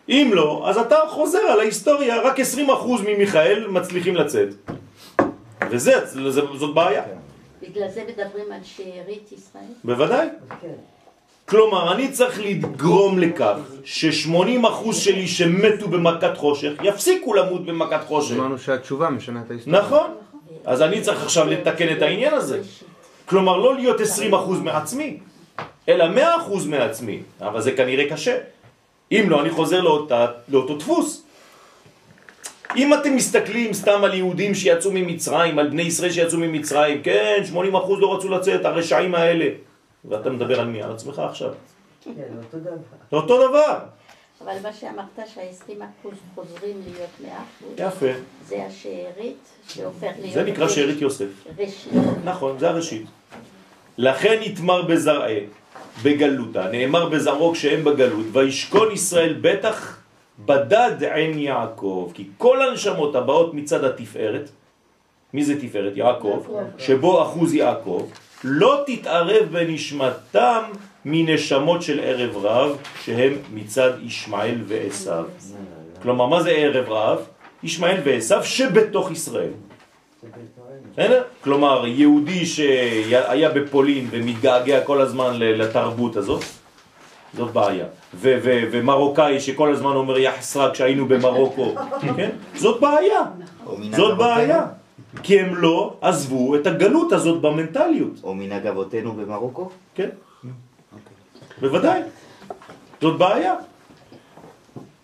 אם 0.09 0.31
לא, 0.35 0.65
אז 0.69 0.79
אתה 0.79 0.97
חוזר 1.09 1.39
על 1.39 1.61
ההיסטוריה, 1.61 2.23
רק 2.23 2.41
20 2.41 2.71
אחוז 2.71 3.01
ממיכאל 3.01 3.67
מצליחים 3.67 4.17
לצאת. 4.17 4.49
וזה, 5.71 6.07
זה, 6.07 6.41
זאת 6.55 6.75
בעיה. 6.75 7.03
בגלל 7.63 7.89
זה 7.89 8.05
מדברים 8.09 8.53
על 8.53 8.61
שארית 8.63 9.33
ישראל. 9.33 9.73
בוודאי. 9.85 10.29
כלומר, 11.49 11.93
אני 11.93 12.13
צריך 12.13 12.41
לגרום 12.41 13.19
לכך 13.19 13.57
ש-80 13.85 14.69
אחוז 14.69 14.99
שלי 14.99 15.27
שמתו 15.27 15.89
במכת 15.89 16.37
חושך 16.37 16.73
יפסיקו 16.83 17.35
למות 17.35 17.67
במכת 17.67 18.01
חושך. 18.07 18.35
אמרנו 18.35 18.59
שהתשובה 18.59 19.11
משנה 19.11 19.43
את 19.47 19.51
ההיסטוריה. 19.51 19.81
נכון. 19.81 20.11
אז 20.65 20.83
אני 20.83 21.01
צריך 21.01 21.23
עכשיו 21.23 21.47
לתקן 21.47 21.97
את 21.97 22.03
העניין 22.03 22.35
הזה. 22.35 22.61
כלומר, 23.27 23.57
לא 23.57 23.75
להיות 23.75 24.01
20% 24.01 24.35
מעצמי, 24.63 25.19
אלא 25.89 26.05
100% 26.17 26.67
מעצמי. 26.67 27.23
אבל 27.41 27.61
זה 27.61 27.73
כנראה 27.73 28.11
קשה. 28.11 28.39
אם 29.13 29.25
לא, 29.29 29.41
אני 29.41 29.51
חוזר 29.51 29.81
לאותה, 29.81 30.27
לאותו 30.49 30.77
דפוס. 30.77 31.23
אם 32.77 32.95
אתם 32.95 33.17
מסתכלים 33.17 33.73
סתם 33.73 34.05
על 34.05 34.15
יהודים 34.15 34.55
שיצאו 34.55 34.91
ממצרים, 34.95 35.59
על 35.59 35.69
בני 35.69 35.83
ישראל 35.83 36.11
שיצאו 36.11 36.39
ממצרים, 36.39 37.03
כן, 37.03 37.43
80% 37.55 37.57
לא 37.99 38.15
רצו 38.15 38.29
לצאת, 38.29 38.65
הרשעים 38.65 39.15
האלה. 39.15 39.47
ואתה 40.05 40.31
מדבר 40.31 40.61
על 40.61 40.67
מי? 40.67 40.83
על 40.83 40.93
עצמך 40.93 41.19
עכשיו. 41.19 41.51
כן, 42.05 42.11
אותו 42.45 42.59
דבר. 42.59 42.71
אותו 43.13 43.49
דבר. 43.49 43.79
אבל 44.45 44.53
מה 44.63 44.73
שאמרת 44.73 45.19
שה-20 45.35 45.73
אחוז 45.73 46.15
חוזרים 46.35 46.77
להיות 46.87 47.11
100 47.23 47.33
אחוז, 47.33 47.73
יפה. 47.77 48.21
זה 48.47 48.67
השארית 48.67 49.49
שהופך 49.69 50.11
להיות... 50.21 50.35
זה 50.35 50.43
נקרא 50.43 50.69
שארית 50.69 51.01
יוסף. 51.01 51.27
ראשית. 51.59 51.93
נכון, 52.25 52.59
זה 52.59 52.69
הראשית. 52.69 53.07
לכן 53.99 54.39
יתמר 54.43 54.83
בזרעי, 54.83 55.47
בגלותה, 56.03 56.69
נאמר 56.69 57.09
בזרעו 57.09 57.53
כשהם 57.53 57.85
בגלות, 57.85 58.27
וישכון 58.33 58.93
ישראל 58.93 59.39
בטח 59.41 60.01
בדד 60.39 61.05
עין 61.05 61.39
יעקב, 61.39 62.11
כי 62.15 62.29
כל 62.39 62.63
הנשמות 62.63 63.15
הבאות 63.15 63.55
מצד 63.55 63.85
התפארת, 63.85 64.51
מי 65.35 65.45
זה 65.45 65.61
תפארת? 65.61 65.97
יעקב, 65.97 66.47
שבו 66.79 67.23
אחוז 67.23 67.55
יעקב, 67.55 68.09
לא 68.45 68.83
תתערב 68.87 69.49
בנשמתם 69.51 70.63
מנשמות 71.05 71.83
של 71.83 72.01
ערב 72.03 72.37
רב, 72.37 72.77
שהם 73.05 73.33
מצד 73.55 73.91
ישמעאל 74.03 74.59
ועשיו. 74.67 75.25
כלומר, 76.03 76.27
מה 76.27 76.43
זה 76.43 76.51
ערב 76.51 76.89
רב? 76.89 77.19
ישמעאל 77.63 78.01
ועשיו 78.05 78.45
שבתוך 78.45 79.11
ישראל. 79.11 79.51
בסדר? 80.93 81.23
כלומר, 81.45 81.87
יהודי 81.87 82.47
שהיה 82.47 83.51
בפולין 83.51 84.09
ומתגעגע 84.11 84.81
כל 84.81 85.01
הזמן 85.01 85.39
לתרבות 85.39 86.17
הזאת, 86.17 86.45
זאת 87.35 87.53
בעיה. 87.53 87.87
ומרוקאי 88.21 89.41
שכל 89.41 89.73
הזמן 89.73 89.93
אומר 89.93 90.19
יא 90.19 90.31
חסרה 90.39 90.71
כשהיינו 90.71 91.07
במרוקו, 91.09 91.75
כן? 92.17 92.31
זאת 92.55 92.81
בעיה. 92.81 93.23
זאת. 93.91 94.19
בעיה. 94.19 94.67
כי 95.23 95.41
הם 95.41 95.55
לא 95.55 95.95
עזבו 96.01 96.55
את 96.57 96.67
הגלות 96.67 97.13
הזאת 97.13 97.41
במנטליות. 97.41 98.21
או 98.25 98.35
מנהג 98.35 98.67
אבותינו 98.67 99.13
במרוקו? 99.13 99.69
כן. 99.95 100.09
בוודאי. 101.61 102.01
זאת 103.01 103.19
בעיה. 103.19 103.55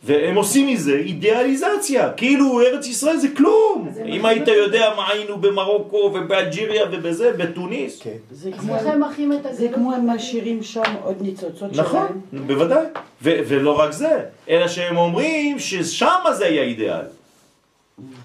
והם 0.05 0.35
עושים 0.37 0.67
מזה 0.69 0.97
אידיאליזציה, 0.97 2.13
כאילו 2.13 2.61
ארץ 2.61 2.87
ישראל 2.87 3.17
זה 3.17 3.29
כלום. 3.37 3.89
אם 4.07 4.27
היית 4.27 4.49
יודע 4.49 4.91
מה 4.97 5.09
היינו 5.11 5.37
במרוקו 5.39 5.97
ובאלג'יריה 6.15 6.85
ובזה, 6.93 7.33
בתוניס. 7.33 8.03
זה 8.31 8.51
כמו- 8.59 8.77
את 8.77 9.57
זה 9.57 9.69
כמו 9.75 9.93
הם 9.93 10.11
משאירים 10.11 10.63
שם 10.63 10.83
עוד 11.03 11.17
ניצוצות 11.21 11.73
נכון, 11.73 12.07
שלהם. 12.33 12.47
בוודאי. 12.47 12.85
ו- 13.23 13.39
ולא 13.49 13.79
רק 13.79 13.93
זה, 13.93 14.21
אלא 14.49 14.69
שהם 14.69 14.97
אומרים 14.97 15.59
ששם 15.59 16.07
זה 16.33 16.47
היה 16.47 16.63
אידיאל. 16.63 17.05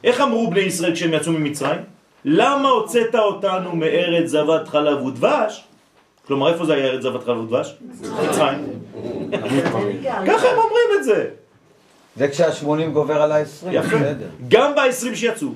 איך 0.03 0.21
אמרו 0.21 0.49
בני 0.49 0.59
ישראל 0.59 0.93
כשהם 0.93 1.13
יצאו 1.13 1.31
ממצרים? 1.31 1.79
למה 2.25 2.69
הוצאת 2.69 3.15
אותנו 3.15 3.75
מארץ 3.75 4.27
זבת 4.29 4.67
חלב 4.67 5.05
ודבש? 5.05 5.63
כלומר, 6.27 6.53
איפה 6.53 6.65
זה 6.65 6.73
היה 6.73 6.85
ארץ 6.85 7.01
זבת 7.01 7.23
חלב 7.23 7.37
ודבש? 7.37 7.75
מצרים. 8.01 8.59
ככה 10.27 10.47
הם 10.49 10.57
אומרים 10.57 10.89
את 10.99 11.03
זה. 11.03 11.29
זה 12.15 12.27
כשה-80 12.27 12.89
גובר 12.93 13.21
על 13.21 13.31
ה-20, 13.31 13.67
יפה. 13.71 13.87
בסדר. 13.87 14.29
גם 14.47 14.75
ב-20 14.75 15.15
שיצאו. 15.15 15.49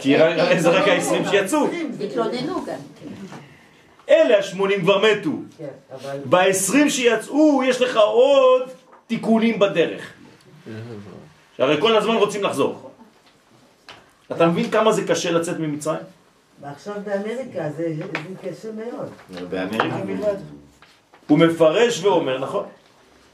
כי 0.00 0.14
זה 0.58 0.68
רק 0.70 0.88
ה-20 0.88 1.30
שיצאו. 1.30 1.66
התלוננו 2.04 2.64
גם. 2.66 2.78
אלה 4.08 4.38
ה-80 4.38 4.80
כבר 4.80 5.02
מתו. 5.04 5.30
כן. 5.58 5.66
ב-20 6.28 6.88
שיצאו 6.90 7.62
יש 7.64 7.80
לך 7.80 7.96
עוד 7.96 8.62
תיקונים 9.06 9.58
בדרך. 9.58 10.12
שהרי 11.56 11.80
כל 11.80 11.96
הזמן 11.96 12.14
רוצים 12.14 12.42
לחזור. 12.42 12.90
אתה 14.32 14.46
מבין 14.46 14.70
כמה 14.70 14.92
זה 14.92 15.06
קשה 15.06 15.30
לצאת 15.30 15.58
ממצרים? 15.58 16.00
ועכשיו 16.60 16.94
באמריקה 17.04 17.70
זה 17.76 17.94
זה 17.96 18.04
קשה 18.48 18.68
מאוד. 18.72 19.08
באמריקה 19.50 19.96
בלבד. 20.06 20.36
הוא 21.26 21.38
מפרש 21.38 22.04
ואומר, 22.04 22.38
נכון? 22.38 22.64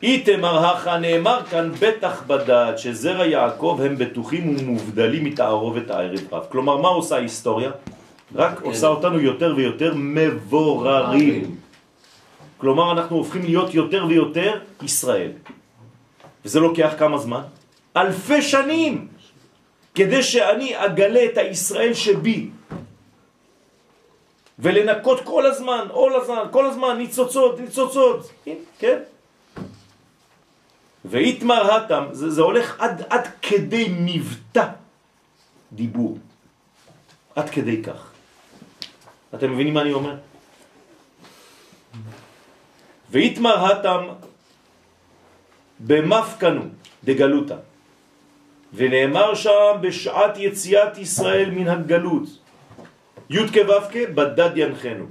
איתמר 0.03 0.67
הכה 0.67 0.99
נאמר 0.99 1.41
כאן 1.51 1.73
בטח 1.81 2.23
בדעת 2.27 2.79
שזרע 2.79 3.27
יעקב 3.27 3.81
הם 3.85 3.99
בטוחים 3.99 4.57
ומובדלים 4.59 5.25
מתערובת 5.25 5.91
הערב 5.91 6.21
רב. 6.33 6.45
כלומר, 6.49 6.77
מה 6.77 6.89
עושה 6.89 7.17
ההיסטוריה? 7.17 7.71
רק 8.35 8.61
עושה 8.63 8.87
אותנו 8.87 9.21
יותר 9.21 9.55
ויותר 9.57 9.93
מבוררים. 9.97 11.57
כלומר, 12.59 12.93
אנחנו 12.93 13.17
הופכים 13.17 13.43
להיות 13.43 13.75
יותר 13.75 14.05
ויותר 14.09 14.59
ישראל. 14.83 15.31
וזה 16.45 16.61
לוקח 16.61 16.93
כמה 16.99 17.19
זמן? 17.19 17.43
אלפי 18.01 18.43
שנים, 18.43 19.09
כדי 19.95 20.23
שאני 20.23 20.85
אגלה 20.85 21.25
את 21.25 21.37
הישראל 21.39 21.95
שבי. 21.95 22.51
ולנקות 24.59 25.21
כל 25.25 25.47
הזמן, 25.47 25.87
כל 25.93 26.13
הזמן, 26.21 26.45
כל 26.51 26.65
הזמן, 26.67 26.99
ניצוצות, 26.99 27.61
ניצוצות, 27.61 28.31
כן? 28.79 28.99
ואיתמר 31.05 31.73
התם, 31.75 32.05
זה, 32.13 32.31
זה 32.31 32.43
הולך 32.43 32.81
עד, 32.81 33.03
עד 33.11 33.29
כדי 33.43 33.87
מבטא 34.01 34.67
דיבור. 35.73 36.19
עד 37.35 37.51
כדי 37.51 37.83
כך. 37.83 38.11
אתם 39.35 39.53
מבינים 39.53 39.75
מה 39.75 39.83
אני 39.83 39.93
אומר? 39.93 40.17
ואיתמר 43.11 43.57
התם 43.73 44.03
במפקנו 45.81 46.63
דגלותה. 47.05 47.57
ונאמר 48.75 49.35
שם 49.35 49.77
בשעת 49.81 50.39
יציאת 50.39 50.99
ישראל 50.99 51.51
מן 51.51 51.69
הגלות. 51.69 52.29
י' 53.31 53.49
כו' 53.49 54.15
בדד 54.15 54.51
ינחנו, 54.57 55.05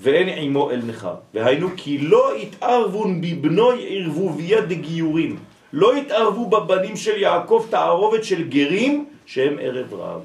ואין 0.00 0.28
עמו 0.28 0.70
אל 0.70 0.80
נכר. 0.86 1.14
והיינו 1.34 1.68
כי 1.76 1.98
לא 1.98 2.34
התערבון 2.34 3.20
בבנוי 3.20 3.86
ערבוביה 3.88 4.60
דגיורים. 4.60 5.36
לא 5.72 5.96
התערבו 5.96 6.46
בבנים 6.46 6.96
של 6.96 7.16
יעקב 7.18 7.66
תערובת 7.70 8.24
של 8.24 8.48
גרים 8.48 9.06
שהם 9.26 9.56
ערב 9.60 9.94
רב. 9.94 10.20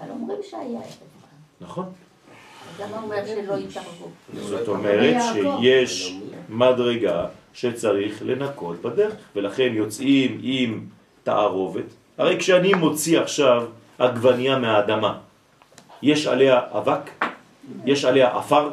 אבל 0.00 0.10
אומרים 0.10 0.38
שהיה 0.50 0.62
ערב 0.62 0.78
רב. 0.80 1.68
נכון. 1.68 1.84
זאת 4.34 4.68
אומרת 4.68 5.16
שיש 5.32 6.16
מדרגה 6.48 7.26
שצריך 7.52 8.22
לנקות 8.26 8.82
בדרך, 8.82 9.14
ולכן 9.36 9.72
יוצאים 9.74 10.40
עם 10.42 10.80
תערובת. 11.24 11.84
הרי 12.18 12.38
כשאני 12.38 12.74
מוציא 12.74 13.20
עכשיו 13.20 13.64
עגבניה 13.98 14.58
מהאדמה, 14.58 15.18
יש 16.02 16.26
עליה 16.26 16.60
אבק? 16.72 17.10
יש 17.84 18.04
עליה 18.04 18.36
עפר? 18.36 18.70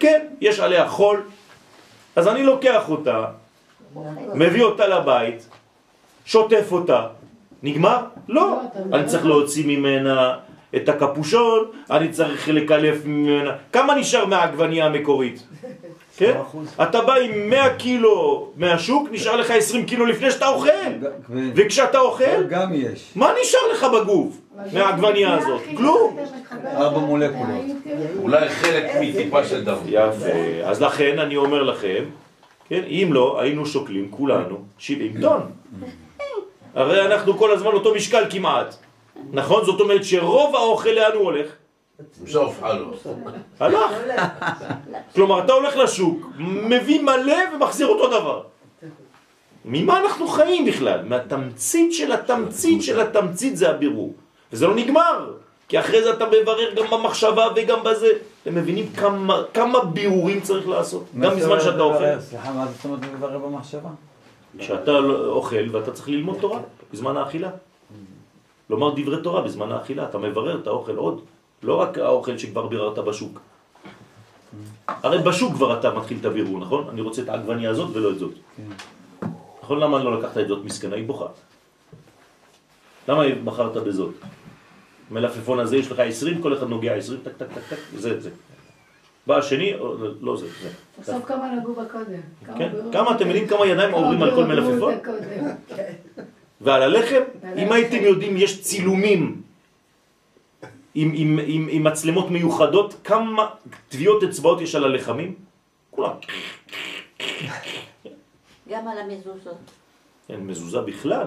כן, 0.00 0.26
יש 0.40 0.60
עליה 0.60 0.88
חול. 0.88 1.22
אז 2.16 2.28
אני 2.28 2.42
לוקח 2.42 2.88
אותה, 2.88 3.24
מביא 4.34 4.62
אותה 4.62 4.86
לבית, 4.86 5.48
שוטף 6.24 6.68
אותה, 6.72 7.06
נגמר? 7.62 7.98
לא. 8.28 8.60
אני 8.92 9.04
צריך 9.06 9.26
להוציא 9.26 9.64
ממנה 9.66 10.36
את 10.76 10.88
הקפושון, 10.88 11.64
אני 11.90 12.08
צריך 12.08 12.48
לקלף 12.48 12.96
ממנה. 13.04 13.52
כמה 13.72 13.94
נשאר 13.94 14.26
מהעגבנייה 14.26 14.86
המקורית? 14.86 15.46
כן? 16.20 16.40
אתה 16.82 17.00
בא 17.00 17.14
עם 17.14 17.50
100 17.50 17.74
קילו 17.74 18.48
מהשוק, 18.56 19.08
נשאר 19.12 19.36
לך 19.36 19.50
20 19.50 19.86
קילו 19.86 20.06
לפני 20.06 20.30
שאתה 20.30 20.48
אוכל. 20.48 20.70
וכשאתה 21.54 21.98
אוכל, 22.00 22.44
גם 22.48 22.74
יש. 22.74 23.12
מה 23.16 23.32
נשאר 23.42 23.60
לך 23.72 23.84
בגוף 23.84 24.38
מהעגבנייה 24.72 25.34
הזאת? 25.34 25.60
כלום. 25.76 26.16
ארבע 26.66 26.98
מולקולות. 26.98 27.64
אולי 28.22 28.48
חלק 28.48 28.84
מטיפה 29.00 29.44
של 29.44 29.64
דם. 29.64 29.76
יפה. 29.86 30.30
אז 30.64 30.82
לכן 30.82 31.18
אני 31.18 31.36
אומר 31.36 31.62
לכם, 31.62 32.04
כן, 32.68 32.82
אם 32.86 33.08
לא, 33.12 33.40
היינו 33.40 33.66
שוקלים 33.66 34.10
כולנו 34.10 34.58
70 34.78 35.20
טון. 35.20 35.40
הרי 36.74 37.06
אנחנו 37.06 37.38
כל 37.38 37.52
הזמן 37.52 37.72
אותו 37.72 37.94
משקל 37.94 38.24
כמעט. 38.30 38.74
נכון? 39.32 39.64
זאת 39.64 39.80
אומרת 39.80 40.04
שרוב 40.04 40.56
האוכל 40.56 40.90
לאן 40.90 41.12
הוא 41.14 41.24
הולך? 41.24 41.46
בסוף 42.24 42.62
הלו. 42.62 42.92
הלך. 43.60 43.90
כלומר, 45.14 45.44
אתה 45.44 45.52
הולך 45.52 45.76
לשוק, 45.76 46.26
מביא 46.38 47.02
מלא 47.02 47.36
ומחזיר 47.54 47.86
אותו 47.86 48.06
דבר. 48.06 48.42
ממה 49.64 50.00
אנחנו 50.00 50.28
חיים 50.28 50.64
בכלל? 50.64 51.02
מהתמצית 51.04 51.94
של 51.94 52.12
התמצית 52.12 52.82
של 52.82 53.00
התמצית 53.00 53.56
זה 53.56 53.70
הבירור. 53.70 54.14
וזה 54.52 54.66
לא 54.66 54.74
נגמר, 54.74 55.32
כי 55.68 55.80
אחרי 55.80 56.02
זה 56.02 56.12
אתה 56.12 56.24
מברר 56.26 56.74
גם 56.74 56.90
במחשבה 56.90 57.48
וגם 57.56 57.84
בזה. 57.84 58.08
אתם 58.42 58.54
מבינים 58.54 58.92
כמה, 58.96 59.42
כמה 59.54 59.84
בירורים 59.84 60.40
צריך 60.40 60.68
לעשות? 60.68 61.04
גם 61.20 61.36
בזמן 61.36 61.60
שאתה 61.60 61.82
אוכל. 61.82 62.20
סליחה, 62.20 62.52
מה 62.52 62.66
זאת 62.66 62.84
אומרת 62.84 63.00
מברר 63.16 63.38
במחשבה? 63.38 63.88
כשאתה 64.58 64.98
אוכל 65.26 65.76
ואתה 65.76 65.92
צריך 65.92 66.08
ללמוד 66.08 66.38
תורה 66.40 66.60
בזמן 66.92 67.16
האכילה. 67.16 67.50
לומר 68.70 68.94
דברי 68.96 69.22
תורה 69.22 69.42
בזמן 69.42 69.72
האכילה, 69.72 70.04
אתה 70.04 70.18
מברר 70.18 70.60
את 70.60 70.66
האוכל 70.66 70.96
עוד. 70.96 71.20
לא 71.62 71.74
רק 71.74 71.98
האוכל 71.98 72.38
שכבר 72.38 72.66
ביררת 72.66 72.98
בשוק. 72.98 73.40
הרי 74.86 75.18
בשוק 75.18 75.54
כבר 75.54 75.78
אתה 75.80 75.94
מתחיל 75.94 76.16
את 76.20 76.24
הבירור, 76.24 76.58
נכון? 76.58 76.88
אני 76.88 77.00
רוצה 77.00 77.22
את 77.22 77.28
העגבניה 77.28 77.70
הזאת 77.70 77.96
ולא 77.96 78.10
את 78.10 78.18
זאת. 78.18 78.34
נכון? 79.62 79.80
למה 79.80 80.04
לא 80.04 80.18
לקחת 80.18 80.38
את 80.38 80.48
זאת 80.48 80.64
מסכנה? 80.64 80.96
היא 80.96 81.06
בוכה. 81.06 81.26
למה 83.08 83.22
בחרת 83.44 83.76
בזאת? 83.76 84.14
מלפפון 85.10 85.58
הזה 85.60 85.76
יש 85.76 85.90
לך 85.92 85.98
20, 85.98 86.42
כל 86.42 86.54
אחד 86.54 86.68
נוגע 86.68 86.94
20, 86.94 87.20
טק 87.22 87.32
טק 87.36 87.46
טק 87.54 87.62
טק, 87.68 87.76
זה 87.96 88.20
זה. 88.20 88.30
בא 89.26 89.36
השני, 89.36 89.74
או, 89.74 89.96
לא 90.20 90.36
זה, 90.36 90.46
זה. 90.62 90.68
בסוף 91.00 91.24
כמה 91.24 91.54
נגעו 91.54 91.74
בקודם. 91.74 92.56
כן? 92.58 92.72
כמה 92.92 93.16
אתם 93.16 93.26
יודעים 93.26 93.46
כמה 93.46 93.66
ידיים 93.66 93.94
עוברים 93.94 94.22
על 94.22 94.30
כל 94.34 94.44
מלפפון? 94.44 94.94
ועל 96.60 96.82
הלחם, 96.82 97.20
אם 97.56 97.72
הייתם 97.72 98.04
יודעים, 98.04 98.36
יש 98.36 98.62
צילומים 98.62 99.39
עם, 100.94 101.12
עם, 101.14 101.38
עם, 101.46 101.68
עם 101.70 101.84
מצלמות 101.84 102.30
מיוחדות, 102.30 102.94
כמה 103.04 103.48
טביעות 103.88 104.22
אצבעות 104.22 104.60
יש 104.60 104.74
על 104.74 104.84
הלחמים? 104.84 105.34
כולם. 105.90 106.12
גם 108.70 108.88
על 108.88 108.98
המזוזות. 108.98 109.58
אין 110.28 110.46
מזוזה 110.46 110.80
בכלל. 110.80 111.26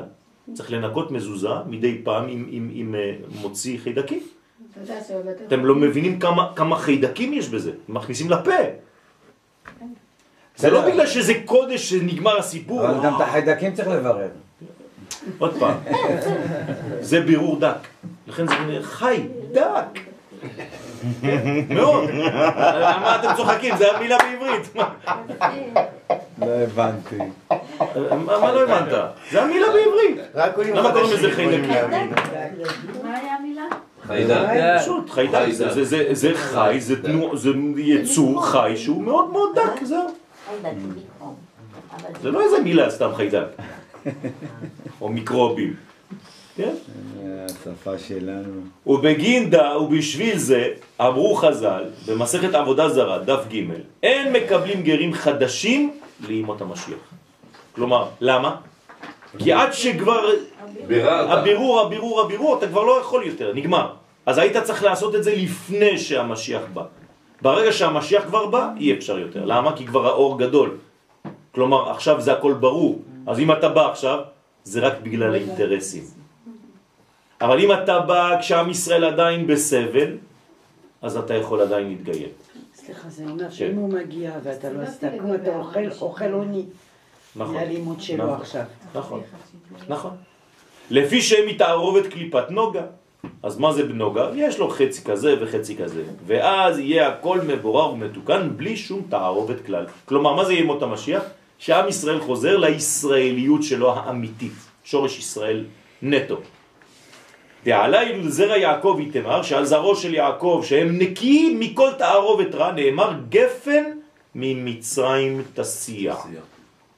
צריך 0.54 0.71
לנקות 0.71 1.12
מזוזה 1.12 1.49
מדי 1.65 2.02
פעם 2.04 2.28
עם, 2.28 2.47
עם, 2.52 2.69
עם 2.73 2.95
אה, 2.95 3.15
מוציא 3.41 3.80
חיידקים. 3.80 4.19
אתה 4.71 4.80
יודע 4.82 5.04
שבבתי 5.08 5.45
אתם 5.45 5.65
לא 5.65 5.76
מבינים 5.76 6.19
כמה, 6.19 6.52
כמה 6.56 6.78
חיידקים 6.78 7.34
יש 7.34 7.49
בזה, 7.49 7.71
מכניסים 7.89 8.30
לפה. 8.30 8.52
זה 10.56 10.69
לא 10.69 10.89
בגלל 10.89 11.08
שזה 11.08 11.34
קודש 11.45 11.89
שנגמר 11.89 12.38
הסיפור. 12.39 12.88
אבל 12.88 13.04
גם 13.04 13.15
את 13.15 13.21
החיידקים 13.21 13.73
צריך 13.73 13.88
לברר. 13.88 14.30
עוד 15.37 15.53
פעם, 15.59 15.73
זה 17.01 17.21
בירור 17.21 17.59
דק. 17.59 17.77
לכן 18.27 18.47
זה 18.47 18.53
נראה 18.67 18.83
חי, 18.83 19.23
דק. 19.51 19.99
מאוד. 21.69 22.09
מה 22.11 23.15
אתם 23.19 23.27
צוחקים? 23.37 23.77
זה 23.77 23.91
המילה 23.97 24.17
בעברית. 24.17 24.73
לא 26.41 26.45
הבנתי. 26.63 27.15
מה 28.25 28.51
לא 28.51 28.63
הבנת? 28.63 28.93
זה 29.31 29.41
המילה 29.43 29.67
בעברית. 29.67 30.35
למה 30.75 30.91
קוראים 30.91 31.13
לזה 31.13 31.31
חיידקים? 31.31 31.69
מה 33.03 33.17
היה 33.17 33.35
המילה? 33.39 33.63
חיידק. 34.07 34.81
פשוט, 34.81 35.09
חיידק. 35.09 35.45
זה- 36.13 36.33
חי, 36.35 36.79
זה 36.79 36.95
יצור 37.77 38.45
חי 38.45 38.73
שהוא 38.77 39.01
מאוד 39.03 39.29
מאוד 39.31 39.49
דק, 39.55 39.83
זהו. 39.83 40.07
חיידק 40.61 40.77
זה 42.21 42.31
לא 42.31 42.41
איזה 42.41 42.59
מילה 42.63 42.89
סתם 42.91 43.09
חיידק. 43.15 43.45
או 45.01 45.09
מיקרובים. 45.09 45.73
כן? 46.55 46.73
השפה 47.45 47.97
שלנו. 47.97 48.61
ובגינדה 48.87 49.77
ובשביל 49.77 50.37
זה 50.37 50.67
אמרו 51.01 51.35
חז"ל 51.35 51.83
במסכת 52.07 52.55
עבודה 52.55 52.89
זרה 52.89 53.19
דף 53.19 53.43
ג' 53.53 53.63
אין 54.03 54.33
מקבלים 54.33 54.83
גרים 54.83 55.13
חדשים 55.13 55.99
לימות 56.27 56.61
המשיח. 56.61 56.97
כלומר, 57.75 58.07
למה? 58.21 58.55
כי 59.37 59.53
עד 59.53 59.73
שכבר 59.73 60.29
ביררת. 60.87 61.29
הבירור, 61.29 61.81
הבירור, 61.81 62.21
הבירור, 62.21 62.57
אתה 62.57 62.67
כבר 62.67 62.83
לא 62.83 63.01
יכול 63.01 63.23
יותר, 63.23 63.53
נגמר. 63.55 63.93
אז 64.25 64.37
היית 64.37 64.57
צריך 64.57 64.83
לעשות 64.83 65.15
את 65.15 65.23
זה 65.23 65.35
לפני 65.35 65.97
שהמשיח 65.97 66.61
בא. 66.73 66.83
ברגע 67.41 67.71
שהמשיח 67.71 68.23
כבר 68.23 68.45
בא, 68.45 68.69
אי 68.77 68.93
אפשר 68.93 69.19
יותר. 69.19 69.45
למה? 69.45 69.75
כי 69.75 69.85
כבר 69.85 70.07
האור 70.07 70.39
גדול. 70.39 70.77
כלומר, 71.55 71.91
עכשיו 71.91 72.21
זה 72.21 72.33
הכל 72.33 72.53
ברור. 72.53 73.01
אז 73.27 73.39
אם 73.39 73.51
אתה 73.51 73.69
בא 73.69 73.91
עכשיו, 73.91 74.19
זה 74.63 74.79
רק 74.79 74.93
בגלל 75.03 75.33
האינטרסים. 75.33 76.03
אבל 77.41 77.59
אם 77.59 77.71
אתה 77.71 77.99
בא 77.99 78.38
כשעם 78.39 78.69
ישראל 78.69 79.03
עדיין 79.05 79.47
בסבל, 79.47 80.17
אז 81.01 81.17
אתה 81.17 81.33
יכול 81.33 81.62
עדיין 81.62 81.88
להתגייר. 81.88 82.29
סליחה, 82.75 83.09
זה 83.09 83.23
אומר 83.29 83.49
שאם 83.49 83.75
הוא 83.75 83.89
מגיע 83.93 84.31
ואתה 84.43 84.71
לא 84.71 84.81
עשית 84.81 85.12
כלום, 85.19 85.36
אתה 85.36 85.55
אוכל 85.55 85.79
אוכל 86.01 86.31
עוני. 86.31 86.65
נכון. 87.36 87.53
זה 87.53 87.62
הלימוד 87.62 88.01
שלו 88.01 88.23
נכון. 88.23 88.41
עכשיו. 88.41 88.63
נכון, 88.95 89.21
נכון. 89.89 90.12
לפי 90.89 91.21
שהם 91.21 91.47
מתערובת 91.47 92.07
קליפת 92.07 92.51
נוגה. 92.51 92.83
אז 93.43 93.57
מה 93.57 93.73
זה 93.73 93.83
בנוגה? 93.83 94.29
יש 94.36 94.59
לו 94.59 94.69
חצי 94.69 95.03
כזה 95.03 95.36
וחצי 95.41 95.77
כזה. 95.77 96.03
ואז 96.25 96.79
יהיה 96.79 97.07
הכל 97.07 97.39
מבורר 97.41 97.93
ומתוקן 97.93 98.49
בלי 98.57 98.77
שום 98.77 99.01
תערובת 99.09 99.65
כלל. 99.65 99.86
כלומר, 100.05 100.33
מה 100.33 100.45
זה 100.45 100.53
ימות 100.53 100.83
המשיח? 100.83 101.23
שעם 101.57 101.89
ישראל 101.89 102.19
חוזר 102.19 102.57
לישראליות 102.57 103.63
שלו 103.63 103.93
האמיתית. 103.93 104.51
שורש 104.83 105.19
ישראל 105.19 105.65
נטו. 106.01 106.41
ועלי 107.65 108.19
לזרע 108.19 108.57
יעקב 108.57 108.99
יתמר, 109.01 109.43
שעל 109.43 109.65
זרעו 109.65 109.95
של 109.95 110.13
יעקב, 110.13 110.63
שהם 110.65 110.97
נקיים 110.99 111.59
מכל 111.59 111.89
תערובת 111.97 112.55
רע, 112.55 112.71
נאמר 112.71 113.13
גפן 113.29 113.83
ממצרים 114.35 115.41
תסיע. 115.53 116.15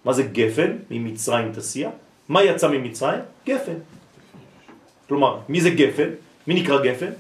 מה 0.06 0.14
זה 0.14 0.24
גפן? 0.24 0.78
ממצרים 0.92 1.52
תסיע. 1.54 1.90
מה 2.30 2.44
יצא 2.44 2.68
ממצרים? 2.68 3.20
גפן. 3.46 3.78
כלומר, 5.08 5.38
מי 5.50 5.62
זה 5.62 5.70
גפן? 5.70 6.10
מי 6.48 6.54
נקרא 6.62 6.82
גפן? 6.82 7.12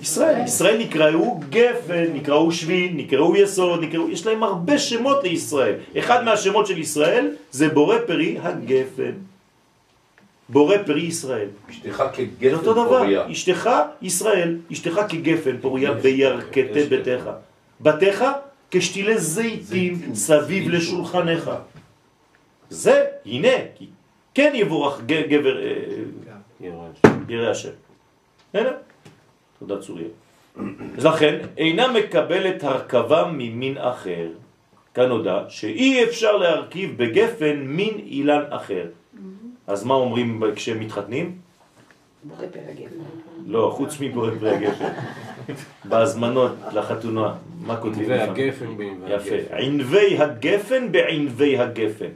ישראל. 0.00 0.44
ישראל 0.44 0.78
נקראו 0.78 1.40
גפן, 1.50 2.04
נקראו 2.14 2.52
שביל, 2.52 2.92
נקראו 2.96 3.36
יסוד, 3.36 3.82
נקראו... 3.82 4.10
יש 4.10 4.26
להם 4.26 4.42
הרבה 4.42 4.78
שמות 4.78 5.22
לישראל. 5.24 5.74
אחד 5.98 6.24
מהשמות 6.24 6.66
של 6.66 6.78
ישראל 6.78 7.30
זה 7.50 7.68
בורא 7.68 7.96
פרי 8.06 8.38
הגפן. 8.42 9.12
בורא 10.48 10.76
פרי 10.86 11.02
ישראל. 11.02 11.48
אשתך 11.70 11.96
זה 11.96 12.04
כגפן 12.12 12.54
אותו 12.54 12.72
דבר, 12.72 12.98
פוריה. 12.98 13.32
אשתך 13.32 13.70
ישראל, 14.02 14.58
אשתך 14.72 15.00
כגפן 15.08 15.56
פוריה 15.60 15.92
בירכתי 15.92 16.82
ביתך. 16.88 17.30
בתיך 17.80 18.24
כשתילי 18.70 19.18
זיתים 19.18 20.14
סביב 20.14 20.68
לשולחנך. 20.68 21.50
זה, 22.70 23.04
הנה, 23.26 23.48
כי 23.74 23.86
כן 24.34 24.52
יבורך 24.54 25.00
גבר 25.06 25.62
אה, 25.62 25.72
ירא 27.28 27.50
השם. 27.50 27.70
תודה 29.66 29.82
צוריה. 29.82 30.08
אז 30.98 31.06
לכן, 31.06 31.38
אינה 31.58 31.92
מקבלת 31.92 32.64
הרכבה 32.64 33.30
ממין 33.32 33.78
אחר. 33.78 34.28
כאן 34.94 35.08
נודע 35.08 35.44
שאי 35.48 36.04
אפשר 36.04 36.36
להרכיב 36.36 37.02
בגפן 37.02 37.56
מין 37.56 37.94
אילן 37.98 38.42
אחר. 38.50 38.86
אז 39.66 39.84
מה 39.84 39.94
אומרים 39.94 40.42
כשהם 40.54 40.80
מתחתנים? 40.80 41.38
בורא 42.24 42.38
פרא 42.38 42.72
גפן. 42.72 43.04
לא, 43.46 43.72
חוץ 43.76 44.00
מבורא 44.00 44.30
פרי 44.40 44.56
הגפן. 44.56 44.88
בהזמנות 45.84 46.52
לחתונה, 46.72 47.34
מה 47.66 47.76
כותבים? 47.76 48.10
ענבי? 48.10 48.48
הגפן 48.48 48.76
בענבי 48.76 49.14
יפה. 49.14 49.34
הגפן. 49.34 49.56
ענבי 49.56 50.18
הגפן 50.18 50.92
בענבי 50.92 51.58
הגפן. 51.58 52.12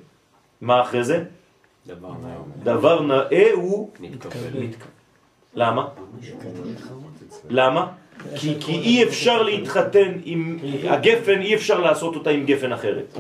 מה 0.61 0.83
אחרי 0.83 1.05
זה? 1.05 1.25
דבר 1.87 2.13
נאה. 2.23 2.37
דבר 2.63 3.03
נאה 3.03 3.51
הוא. 3.53 3.91
למה? 5.55 5.89
למה? 7.51 7.87
כי, 8.37 8.55
כי 8.61 8.73
אי 8.73 9.05
אפשר 9.05 9.43
להתחתן 9.43 10.13
עם 10.25 10.59
הגפן, 10.85 11.41
אי 11.41 11.55
אפשר 11.55 11.81
לעשות 11.81 12.15
אותה 12.15 12.31
עם 12.31 12.45
גפן 12.47 12.73
אחרת. 12.73 13.19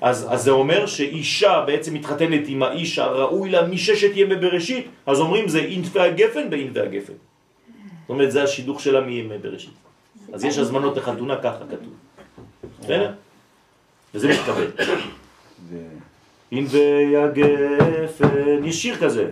אז, 0.00 0.26
אז 0.30 0.42
זה 0.42 0.50
אומר 0.50 0.86
שאישה 0.86 1.64
בעצם 1.66 1.94
מתחתנת 1.94 2.40
עם 2.46 2.62
האיש 2.62 2.98
הראוי 2.98 3.50
לה 3.50 3.66
מששת 3.68 4.10
ימי 4.14 4.36
בראשית, 4.36 4.86
אז 5.06 5.20
אומרים 5.20 5.48
זה 5.48 5.58
אינפי 5.58 6.00
הגפן 6.00 6.50
באינפי 6.50 6.80
הגפן. 6.80 7.12
זאת 7.12 8.08
אומרת, 8.08 8.32
זה 8.32 8.42
השידוך 8.42 8.80
שלה 8.80 9.00
מימי 9.00 9.38
בראשית. 9.38 9.74
אז 10.32 10.44
יש 10.44 10.58
הזמנות 10.58 10.96
לחתונה, 10.96 11.36
ככה 11.36 11.64
כתוב. 11.70 11.94
בסדר? 12.80 13.12
וזה 14.14 14.28
מתקבל. 14.28 14.66
אינפי 16.52 17.16
הגפן, 17.16 18.64
יש 18.64 18.82
שיר 18.82 18.96
כזה. 18.96 19.28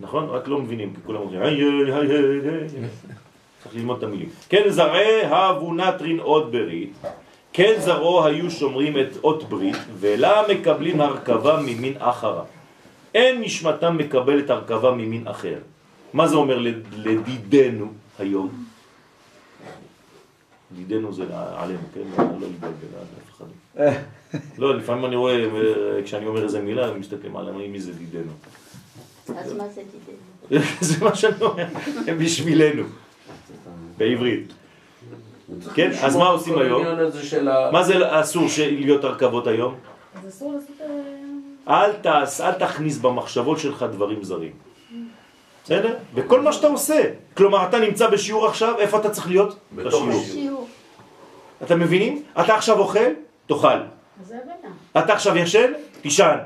נכון? 0.00 0.24
רק 0.28 0.48
לא 0.48 0.60
מבינים, 0.60 0.94
כי 0.94 1.00
כולם 1.06 1.20
אומרים, 1.20 1.42
היי 1.42 1.62
היי 1.62 1.92
היי. 1.92 2.68
צריך 3.62 3.74
ללמוד 3.74 3.96
את 3.98 4.02
המילים. 4.02 4.28
כן 4.48 4.62
זרעי 4.68 5.22
הבו 5.24 5.74
נטרין 5.74 6.18
עוד 6.20 6.52
ברית, 6.52 6.92
כן 7.52 7.74
זרעו 7.78 8.24
היו 8.26 8.50
שומרים 8.50 8.98
את 8.98 9.16
אות 9.24 9.44
ברית, 9.48 9.76
ולה 10.00 10.42
מקבלים 10.50 11.00
הרכבה 11.00 11.60
ממין 11.62 11.94
אחרה. 11.98 12.44
אין 13.14 13.40
נשמתם 13.40 13.96
מקבלת 13.96 14.50
הרכבה 14.50 14.90
ממין 14.92 15.28
אחר. 15.28 15.58
מה 16.12 16.28
זה 16.28 16.36
אומר 16.36 16.58
לד- 16.58 16.86
לדידנו 16.96 17.86
היום? 18.18 18.64
דידנו 20.76 21.12
זה 21.12 21.24
עלינו, 21.56 21.78
כן? 21.94 22.00
לא 22.16 22.24
להתבלבל 22.40 22.68
על 22.98 23.04
אף 23.24 23.36
אחד. 23.36 23.44
לא, 24.58 24.74
לפעמים 24.76 25.04
אני 25.04 25.16
רואה, 25.16 25.34
אה, 25.44 26.02
כשאני 26.04 26.26
אומר 26.26 26.44
איזה 26.44 26.60
מילה, 26.60 26.86
הם 26.88 27.00
מסתכלים 27.00 27.36
עליהם, 27.36 27.72
מי 27.72 27.80
זה 27.80 27.92
דידנו. 27.92 28.32
אז 29.36 29.52
מה 29.52 29.64
זה 30.80 31.04
מה 31.04 31.14
שאני 31.14 31.34
אומר, 31.40 31.66
הם 32.06 32.18
בשבילנו, 32.18 32.82
בעברית. 33.98 34.52
כן, 35.74 35.90
אז 36.02 36.16
מה 36.16 36.26
עושים 36.26 36.58
היום? 36.58 36.82
מה 37.72 37.84
זה 37.84 38.20
אסור 38.20 38.46
להיות 38.58 39.04
הרכבות 39.04 39.46
היום? 39.46 39.74
אז 40.14 40.28
אסור 40.28 40.52
לעשות... 40.52 40.76
אה, 41.68 41.84
אל 41.84 41.92
תעש, 41.92 42.40
אל 42.40 42.52
תכניס 42.52 42.98
במחשבות 42.98 43.58
שלך 43.58 43.82
דברים 43.92 44.24
זרים. 44.24 44.52
בסדר? 45.64 45.96
בכל 46.14 46.40
מה 46.40 46.52
שאתה 46.52 46.66
עושה. 46.66 47.02
כלומר, 47.36 47.68
אתה 47.68 47.78
נמצא 47.78 48.10
בשיעור 48.10 48.46
עכשיו, 48.46 48.78
איפה 48.78 48.98
אתה 48.98 49.10
צריך 49.10 49.28
להיות? 49.28 49.56
בשיעור. 49.72 50.22
שיעור. 50.24 50.68
אתם 51.62 51.80
מבינים? 51.80 52.22
אתה 52.40 52.54
עכשיו 52.54 52.78
אוכל? 52.78 53.10
תאכל. 53.46 53.78
אתה 54.98 55.12
עכשיו 55.12 55.36
ישן? 55.36 55.72
תישן. 56.00 56.36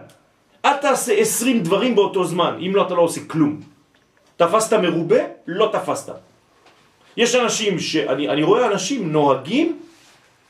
אל 0.64 0.76
תעשה 0.76 1.12
עשרים 1.12 1.62
דברים 1.62 1.94
באותו 1.94 2.24
זמן, 2.24 2.58
אם 2.66 2.76
לא 2.76 2.86
אתה 2.86 2.94
לא 2.94 3.00
עושה 3.02 3.20
כלום. 3.26 3.60
תפסת 4.36 4.72
מרובה? 4.72 5.16
לא 5.46 5.68
תפסת. 5.72 6.12
יש 7.16 7.34
אנשים 7.34 7.78
שאני 7.78 8.28
אני 8.28 8.42
רואה 8.42 8.66
אנשים 8.66 9.12
נוהגים 9.12 9.80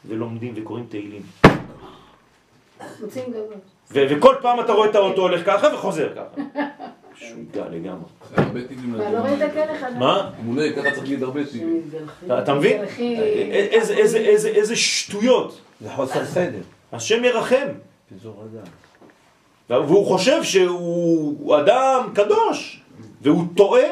ולומדים 0.08 0.52
וקוראים 0.56 0.86
תהילים. 0.88 1.22
ו- 3.90 4.04
וכל 4.10 4.34
פעם 4.42 4.60
אתה 4.60 4.72
רואה 4.72 4.90
את 4.90 4.94
האוטו 4.94 5.20
הולך 5.20 5.46
ככה 5.46 5.74
וחוזר 5.74 6.08
ככה. 6.14 6.42
משוגע 7.14 7.68
לגמרי. 7.68 8.04
הרבה 8.36 8.64
טילים 8.68 8.94
אבל 8.94 9.12
לא 9.12 9.18
ראית 9.18 9.42
אחד? 9.76 9.96
מה? 9.98 10.30
מונה, 10.42 10.62
ככה 10.72 10.82
צריך 10.82 10.98
להגיד 10.98 11.22
הרבה 11.22 11.46
טילים. 11.46 11.82
אתה, 12.26 12.42
אתה 12.42 12.54
מבין? 12.54 12.82
איזה 14.54 14.76
שטויות. 14.76 15.60
זה 15.80 15.90
חוסר 15.90 16.24
סדר. 16.24 16.60
השם 16.92 17.24
ירחם. 17.24 17.68
והוא 19.76 20.06
חושב 20.06 20.42
שהוא 20.42 21.56
אדם 21.58 22.08
קדוש, 22.14 22.80
והוא 23.22 23.44
טועה 23.56 23.88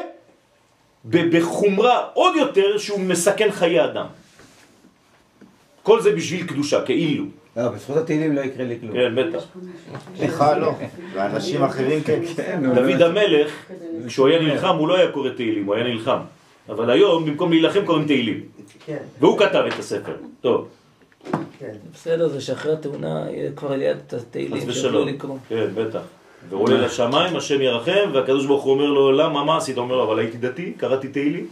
בחומרה 1.05 2.07
עוד 2.13 2.35
יותר 2.35 2.77
שהוא 2.77 2.99
מסכן 2.99 3.51
חיי 3.51 3.83
אדם. 3.83 4.05
כל 5.83 6.01
זה 6.01 6.11
בשביל 6.11 6.47
קדושה, 6.47 6.81
כאילו. 6.85 7.25
לא, 7.57 7.69
בזכות 7.69 7.97
התהילים 7.97 8.35
לא 8.35 8.41
יקרה 8.41 8.65
לי 8.65 8.79
כלום. 8.79 8.93
כן, 8.93 9.15
בטח. 9.15 9.43
לך 10.19 10.45
לא, 10.59 10.71
ואנשים 11.13 11.63
אחרים 11.63 12.03
כן. 12.03 12.19
כן, 12.35 12.59
דוד 12.63 12.75
באמת. 12.75 13.01
המלך, 13.01 13.51
כשהוא 14.07 14.27
היה 14.27 14.39
נלחם, 14.39 14.75
הוא 14.77 14.87
לא 14.87 14.97
היה 14.97 15.11
קורא 15.11 15.29
תהילים, 15.29 15.65
הוא 15.65 15.75
היה 15.75 15.83
נלחם. 15.83 16.17
אבל 16.69 16.89
היום, 16.89 17.25
במקום 17.25 17.51
להילחם, 17.51 17.85
קוראים 17.85 18.05
תהילים. 18.05 18.41
כן, 18.85 18.97
והוא 19.19 19.39
כתב 19.39 19.63
את 19.67 19.79
הספר. 19.79 20.15
טוב, 20.41 20.67
כן. 21.59 21.73
בסדר, 21.93 22.27
זה 22.27 22.41
שאחרי 22.41 22.73
התאונה 22.73 23.25
יהיה 23.31 23.51
כבר 23.51 23.75
ליד 23.75 23.97
את 24.07 24.13
התהילים 24.13 24.57
שיוכלו 24.57 24.73
ושלום. 24.73 25.07
לקרוא. 25.07 25.37
כן, 25.49 25.67
בטח. 25.75 25.99
ועולה 26.49 26.81
לשמיים, 26.81 27.35
השם 27.35 27.61
ירחם, 27.61 28.09
והקדוש 28.13 28.45
ברוך 28.45 28.63
הוא 28.63 28.73
אומר 28.73 28.85
לו, 28.85 29.11
למה, 29.11 29.43
מה 29.43 29.57
עשית? 29.57 29.77
אומר 29.77 29.95
לו, 29.95 30.03
אבל 30.03 30.19
הייתי 30.19 30.37
דתי, 30.37 30.73
קראתי 30.77 31.07
תהילים. 31.07 31.47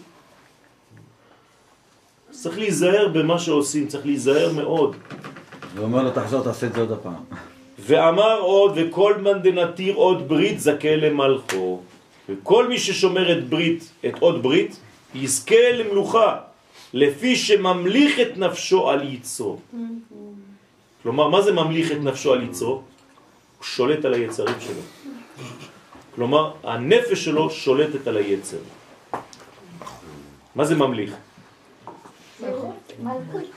צריך 2.32 2.58
להיזהר 2.58 3.08
במה 3.08 3.40
שעושים, 3.40 3.88
צריך 3.88 4.06
להיזהר 4.06 4.54
מאוד. 4.54 4.96
הוא 5.78 5.84
אומר 5.84 6.04
לו, 6.04 6.12
תחזור, 6.12 6.44
תעשה 6.44 6.68
את 6.68 6.74
זה 6.74 6.80
עוד 6.80 6.92
הפעם. 6.92 7.24
ואמר 7.80 8.40
עוד, 8.40 8.72
וכל 8.76 9.16
מאן 9.22 9.42
דנתיר 9.42 9.96
עוד 9.96 10.28
ברית 10.28 10.60
זכה 10.60 10.96
למלכו. 10.96 11.82
וכל 12.30 12.68
מי 12.68 12.78
ששומר 12.80 13.38
את 13.38 13.50
ברית, 13.50 13.92
את 14.06 14.14
עוד 14.20 14.44
ברית, 14.44 14.80
יזכה 15.16 15.72
למלוכה, 15.74 16.38
לפי 16.94 17.36
שממליך 17.36 18.20
את 18.20 18.38
נפשו 18.38 18.90
על 18.90 19.14
יצרו. 19.14 19.58
כלומר, 21.04 21.30
מה 21.30 21.42
זה 21.42 21.52
ממליך 21.52 21.92
את 21.92 21.98
נפשו 21.98 22.34
על 22.34 22.44
יצרו? 22.44 22.70
הוא 22.70 22.84
שולט 23.62 24.06
על 24.06 24.14
היצרים 24.14 24.56
שלו. 24.60 24.82
כלומר, 26.16 26.52
הנפש 26.64 27.26
שלו 27.26 27.50
שולטת 27.50 28.08
על 28.08 28.18
היצר. 28.18 28.58
מה 30.56 30.66
זה 30.66 30.76
ממליך? 30.76 31.16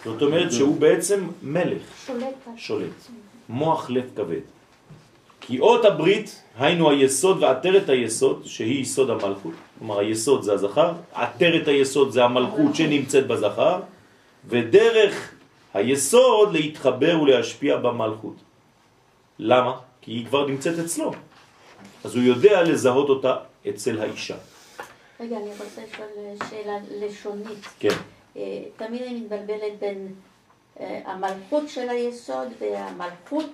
זאת 0.04 0.22
אומרת 0.22 0.52
שהוא 0.52 0.80
בעצם 0.80 1.28
מלך. 1.42 1.82
שולט. 2.06 2.34
שולט. 2.56 2.98
מוח 3.48 3.90
לב 3.90 4.10
כבד. 4.16 4.46
כי 5.40 5.60
אות 5.60 5.84
הברית, 5.84 6.42
היינו 6.58 6.90
היסוד 6.90 7.42
ועטרת 7.42 7.88
היסוד, 7.88 8.42
שהיא 8.44 8.80
יסוד 8.80 9.10
המלכות. 9.10 9.54
כלומר, 9.82 9.98
היסוד 9.98 10.42
זה 10.42 10.52
הזכר, 10.52 10.92
עטרת 11.12 11.68
היסוד 11.68 12.10
זה 12.10 12.24
המלכות 12.24 12.74
שנמצאת 12.74 13.26
בזכר, 13.26 13.80
ודרך 14.48 15.32
היסוד 15.74 16.52
להתחבר 16.52 17.20
ולהשפיע 17.22 17.76
במלכות. 17.76 18.34
למה? 19.38 19.78
כי 20.00 20.10
היא 20.10 20.26
כבר 20.26 20.46
נמצאת 20.46 20.78
אצלו. 20.78 21.12
אז 22.04 22.14
הוא 22.16 22.22
יודע 22.24 22.62
לזהות 22.62 23.08
אותה 23.08 23.36
אצל 23.68 24.00
האישה. 24.00 24.36
רגע, 25.20 25.36
אני 25.36 25.50
רוצה 25.50 25.82
לשאול 25.92 26.08
שאלה 26.50 26.78
לשונית. 27.00 27.66
כן. 27.78 27.96
אה, 28.36 28.62
תמיד 28.76 29.02
אני 29.02 29.20
מתבלבלת 29.20 29.78
בין 29.80 30.14
אה, 30.80 31.00
המלכות 31.04 31.68
של 31.68 31.88
היסוד 31.88 32.48
והמלכות 32.60 33.50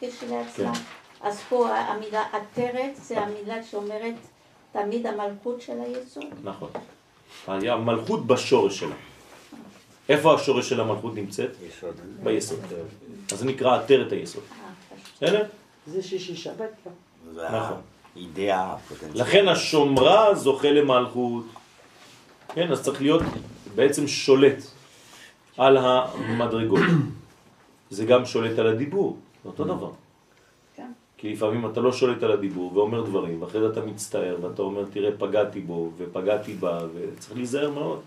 כשלעצמה. 0.00 0.74
כן. 0.74 0.80
אז 1.22 1.40
פה 1.48 1.68
המילה 1.68 2.24
עטרת 2.32 2.96
זה 2.96 3.18
המילה 3.18 3.62
שאומרת 3.62 4.14
תמיד 4.72 5.06
המלכות 5.06 5.60
של 5.60 5.80
היסוד. 5.80 6.24
נכון. 6.44 6.70
המלכות 7.48 8.26
בשורש 8.26 8.78
שלה. 8.78 8.94
איפה 10.08 10.34
השורש 10.34 10.68
של 10.68 10.80
המלכות 10.80 11.14
נמצאת? 11.14 11.50
יסוד. 11.68 11.94
ביסוד. 12.22 12.58
אז 13.32 13.38
זה 13.38 13.44
נקרא 13.44 13.76
עטרת 13.76 14.12
היסוד. 14.12 14.42
בסדר? 15.16 15.44
זה 15.86 16.02
שישי 16.02 16.36
שבת. 16.36 16.70
זה 17.34 17.48
נכון. 17.48 17.80
הפוטנציאלית. 18.50 19.16
לכן 19.16 19.48
השומרה 19.48 20.34
זוכה 20.34 20.70
למלכות. 20.70 21.44
כן, 22.54 22.72
אז 22.72 22.82
צריך 22.82 23.00
להיות 23.02 23.22
בעצם 23.74 24.08
שולט 24.08 24.62
על 25.56 25.76
המדרגות. 25.76 26.80
זה 27.90 28.04
גם 28.04 28.26
שולט 28.26 28.58
על 28.58 28.66
הדיבור, 28.66 29.16
אותו 29.44 29.64
דבר. 29.64 29.90
כי 31.22 31.32
לפעמים 31.32 31.66
אתה 31.66 31.80
לא 31.80 31.92
שולט 31.92 32.22
על 32.22 32.32
הדיבור 32.32 32.76
ואומר 32.76 33.02
דברים, 33.02 33.42
ואחרי 33.42 33.60
זה 33.60 33.68
אתה 33.68 33.80
מצטער, 33.80 34.36
ואתה 34.42 34.62
אומר, 34.62 34.82
תראה, 34.92 35.10
פגעתי 35.18 35.60
בו, 35.60 35.90
ופגעתי 35.98 36.54
בה, 36.54 36.78
וצריך 36.94 37.36
להיזהר 37.36 37.70
מאוד. 37.70 37.98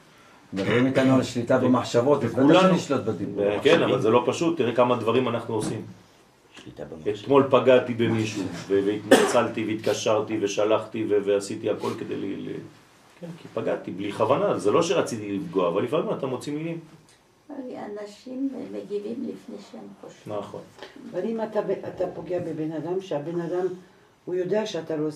מדברים 0.53 0.85
איתנו 0.85 1.15
על 1.15 1.23
שליטה 1.23 1.57
במחשבות, 1.57 2.23
אז 2.23 2.33
בטח 2.35 2.61
שנשלוט 2.61 3.01
בדיבור. 3.01 3.45
כן, 3.63 3.83
אבל 3.83 4.01
זה 4.01 4.09
לא 4.09 4.23
פשוט, 4.27 4.57
תראה 4.57 4.75
כמה 4.75 4.95
דברים 4.95 5.27
אנחנו 5.27 5.55
עושים. 5.55 5.81
אתמול 7.23 7.47
פגעתי 7.49 7.93
במישהו, 7.93 8.43
והתנצלתי 8.67 9.65
והתקשרתי 9.65 10.37
ושלחתי 10.41 11.05
ועשיתי 11.25 11.69
הכל 11.69 11.89
כדי. 11.99 12.15
ל- 12.15 12.49
כן, 13.21 13.27
כי 13.41 13.47
פגעתי, 13.53 13.91
בלי 13.91 14.11
כוונה, 14.11 14.59
זה 14.59 14.71
לא 14.71 14.81
שרציתי 14.81 15.37
לפגוע, 15.37 15.67
אבל 15.67 15.83
לפעמים 15.83 16.05
אתה 16.17 16.27
מוציא 16.27 16.53
מילים. 16.53 16.79
אנשים 17.49 18.49
מגיבים 18.71 19.15
לפני 19.23 19.55
שהם 19.71 19.87
חושבים. 20.01 20.37
נכון. 20.37 20.61
אבל 21.11 21.25
אם 21.25 21.41
אתה, 21.41 21.59
אתה 21.87 22.07
פוגע 22.13 22.39
בבן 22.39 22.71
אדם, 22.71 23.01
שהבן 23.01 23.41
אדם, 23.41 23.67
הוא 24.25 24.35
יודע 24.35 24.65
שאתה 24.65 24.95
לא 24.95 25.09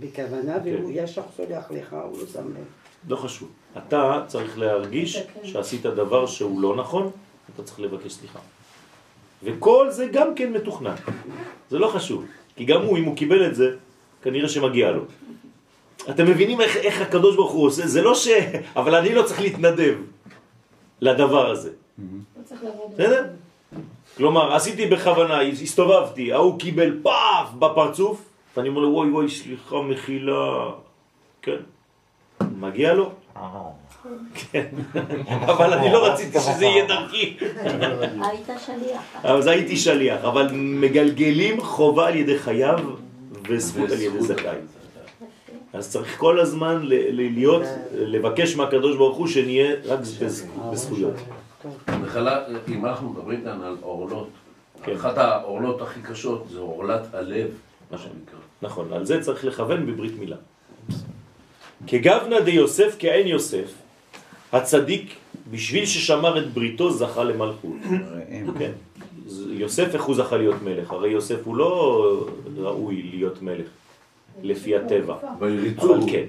בכוונה, 0.00 0.56
והוא 0.64 0.90
ישר 0.94 1.22
סולח 1.36 1.70
לך, 1.70 1.92
הוא 1.92 2.18
לא 2.18 2.26
שם 2.32 2.48
לב. 2.48 2.64
לא 3.08 3.16
חשוב. 3.16 3.48
אתה 3.78 4.24
צריך 4.26 4.58
להרגיש 4.58 5.18
שעשית 5.42 5.82
דבר 5.82 6.26
שהוא 6.26 6.60
לא 6.60 6.76
נכון, 6.76 7.10
אתה 7.54 7.62
צריך 7.62 7.80
לבקש 7.80 8.12
סליחה. 8.12 8.38
וכל 9.42 9.90
זה 9.90 10.06
גם 10.12 10.34
כן 10.34 10.52
מתוכנן. 10.52 10.94
זה 11.70 11.78
לא 11.78 11.88
חשוב. 11.88 12.24
כי 12.56 12.64
גם 12.64 12.82
הוא, 12.82 12.98
אם 12.98 13.04
הוא 13.04 13.16
קיבל 13.16 13.46
את 13.46 13.54
זה, 13.54 13.76
כנראה 14.22 14.48
שמגיע 14.48 14.90
לו. 14.90 15.02
אתם 16.10 16.26
מבינים 16.26 16.60
איך, 16.60 16.76
איך 16.76 17.00
הקדוש 17.00 17.36
ברוך 17.36 17.52
הוא 17.52 17.66
עושה? 17.66 17.86
זה 17.86 18.02
לא 18.02 18.14
ש... 18.14 18.28
אבל 18.76 18.94
אני 18.94 19.14
לא 19.14 19.22
צריך 19.22 19.40
להתנדב 19.40 19.94
לדבר 21.00 21.50
הזה. 21.50 21.70
לא. 21.98 22.04
בסדר? 22.94 23.24
כלומר, 24.16 24.54
עשיתי 24.54 24.86
בכוונה, 24.86 25.40
הסתובבתי, 25.40 26.32
ההוא 26.32 26.58
קיבל 26.58 26.98
פאף 27.02 27.52
בפרצוף, 27.58 28.22
ואני 28.56 28.68
אומר 28.68 28.80
לו, 28.80 28.88
וואי 28.88 29.10
וואי, 29.10 29.28
סליחה, 29.28 29.76
מחילה. 29.82 30.70
כן. 31.42 31.56
מגיע 32.60 32.94
לו? 32.94 33.10
כן. 34.34 34.66
אבל 35.52 35.72
אני 35.72 35.92
לא 35.92 36.06
רציתי 36.06 36.40
שזה 36.46 36.64
יהיה 36.64 36.86
דרכי. 36.86 37.36
היית 38.22 38.46
שליח. 38.66 39.02
אז 39.24 39.46
הייתי 39.46 39.76
שליח, 39.76 40.24
אבל 40.24 40.48
מגלגלים 40.52 41.60
חובה 41.60 42.08
על 42.08 42.16
ידי 42.16 42.38
חייו 42.38 42.78
וזכות 43.48 43.90
על 43.90 44.00
ידי 44.00 44.22
זכאי. 44.22 44.56
אז 45.72 45.90
צריך 45.90 46.18
כל 46.18 46.40
הזמן 46.40 46.80
ל- 46.82 46.94
ל- 47.20 47.34
להיות, 47.34 47.62
לבקש 47.94 48.56
מהקדוש 48.56 48.96
ברוך 48.96 49.16
הוא 49.16 49.26
שנהיה 49.26 49.74
רק 49.86 49.98
בז- 50.00 50.44
בזכויות. 50.72 51.14
מחלה, 52.02 52.38
אם 52.68 52.86
אנחנו 52.86 53.10
מדברים 53.10 53.40
כאן 53.44 53.62
על 53.62 53.76
עורלות, 53.80 54.28
כן. 54.82 54.92
אחת 54.94 55.18
העורלות 55.18 55.82
הכי 55.82 56.00
קשות 56.02 56.44
זה 56.52 56.58
עורלת 56.58 57.14
הלב, 57.14 57.46
מה 57.90 57.98
שנקרא. 57.98 58.38
נכון, 58.62 58.92
על 58.92 59.04
זה 59.06 59.20
צריך 59.22 59.44
לכוון 59.44 59.86
בברית 59.86 60.18
מילה. 60.18 60.36
כגוונה 61.86 62.40
דיוסף 62.40 62.96
כעין 62.98 63.26
יוסף, 63.26 63.72
הצדיק, 64.52 65.14
בשביל 65.50 65.86
ששמר 65.86 66.38
את 66.38 66.52
בריתו, 66.52 66.90
זכה 66.90 67.24
למלכות. 67.24 67.76
כן. 68.58 68.70
יוסף 69.50 69.94
איך 69.94 70.02
הוא 70.02 70.16
זכה 70.16 70.36
להיות 70.36 70.62
מלך? 70.62 70.90
הרי 70.92 71.08
יוסף 71.10 71.36
הוא 71.44 71.56
לא 71.56 72.26
ראוי 72.56 73.02
להיות 73.14 73.42
מלך, 73.42 73.66
לפי 74.42 74.76
הטבע. 74.76 75.14
אבל 75.38 76.00
כן. 76.10 76.24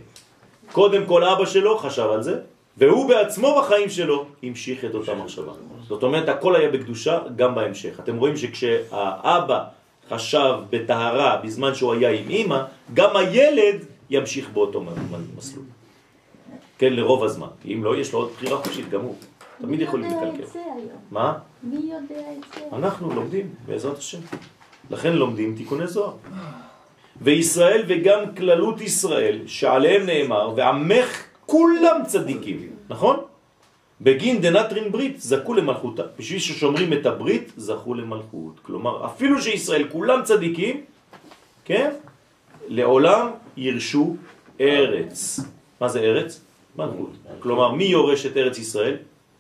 קודם 0.72 1.05
כל 1.05 1.24
אבא 1.24 1.45
שלו 1.45 1.78
חשב 1.78 2.07
על 2.12 2.24
זה, 2.24 2.39
והוא 2.78 3.09
בעצמו 3.09 3.55
בחיים 3.59 3.89
שלו 3.89 4.26
המשיך 4.43 4.86
את 4.86 4.95
אותה 4.95 5.14
מחשבה. 5.16 5.51
זאת 5.88 6.03
אומרת, 6.03 6.30
הכל 6.30 6.55
היה 6.55 6.70
בקדושה 6.72 7.20
גם 7.36 7.55
בהמשך. 7.55 7.99
אתם 7.99 8.18
רואים 8.18 8.38
שכשהאבא 8.38 9.64
חשב 10.09 10.53
בטהרה 10.70 11.38
בזמן 11.43 11.76
שהוא 11.76 11.93
היה 11.93 12.09
עם 12.09 12.30
אמא, 12.30 12.64
גם 12.93 13.16
הילד 13.16 13.86
ימשיך 14.09 14.49
באותו 14.49 14.84
מסלול. 15.38 15.66
כן, 16.78 16.93
לרוב 16.93 17.24
הזמן. 17.24 17.47
כי 17.62 17.74
אם 17.74 17.84
לא, 17.84 17.97
יש 17.97 18.14
לו 18.14 18.20
עוד 18.20 18.32
בחירה 18.32 18.57
חופשית 18.57 18.89
גם 18.89 19.01
הוא. 19.01 19.16
תמיד 19.62 19.82
יכולים 19.82 20.07
מי 20.07 20.14
יודע 20.14 20.28
לקלקל. 20.28 20.43
את 20.43 20.49
זה 20.49 20.59
היום? 20.59 20.97
מה? 21.12 21.38
מי 21.64 21.91
יודע 21.93 22.22
את 22.38 22.59
זה? 22.59 22.76
אנחנו 22.76 23.14
לומדים, 23.14 23.49
בעזרת 23.66 23.97
השם. 23.97 24.20
לכן 24.89 25.14
לומדים 25.14 25.55
תיקוני 25.55 25.88
זוהר. 25.88 26.14
וישראל 27.22 27.84
וגם 27.88 28.36
כללות 28.38 28.82
ישראל, 28.82 29.39
שעליהם 29.47 30.05
נאמר, 30.05 30.53
ועמך 30.55 31.24
כולם 31.45 32.01
צדיקים, 32.07 32.70
נכון? 32.89 33.18
בגין 34.01 34.41
דנטרין 34.41 34.91
ברית 34.91 35.22
זכו 35.22 35.53
למלכותא. 35.53 36.03
בשביל 36.20 36.39
ששומרים 36.39 36.93
את 36.93 37.05
הברית, 37.05 37.51
זכו 37.57 37.93
למלכות. 37.93 38.59
כלומר, 38.62 39.05
אפילו 39.05 39.41
שישראל 39.41 39.88
כולם 39.91 40.24
צדיקים, 40.24 40.82
כן? 41.66 41.91
לעולם 42.68 43.28
ירשו 43.57 44.16
ארץ. 44.62 45.39
מה 45.82 45.88
זה 45.89 45.99
ארץ? 45.99 46.41
מלכות. 46.76 47.12
כלומר, 47.39 47.72
מי 47.72 47.84
יורש 47.84 48.26
את 48.26 48.38
ארץ 48.38 48.57
ישראל? 48.57 48.97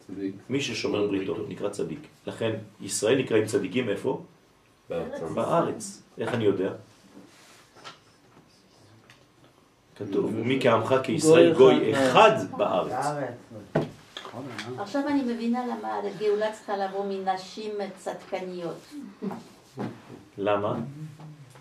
צדיק. 0.07 0.35
מי 0.49 0.61
ששומר 0.61 1.07
בריתו, 1.07 1.35
נקרא 1.47 1.69
צדיק. 1.69 1.99
לכן, 2.27 2.51
ישראל 2.81 3.17
נקראים 3.17 3.45
צדיקים 3.45 3.89
איפה? 3.89 4.21
בארץ. 5.33 6.03
איך 6.17 6.33
אני 6.33 6.45
יודע? 6.45 6.71
כתוב, 10.09 10.35
מי 10.35 10.59
כעמך 10.61 10.95
כישראל 11.03 11.53
גוי 11.53 11.79
גוי 11.79 11.93
אחד. 11.93 12.31
בארץ. 12.57 13.05
עכשיו 14.77 15.07
אני 15.07 15.21
מבינה 15.33 15.65
למה 15.65 15.99
הגאולה 16.03 16.51
צריכה 16.51 16.77
לבוא 16.77 17.05
מנשים 17.09 17.71
צדקניות. 17.97 18.87
למה? 20.37 20.75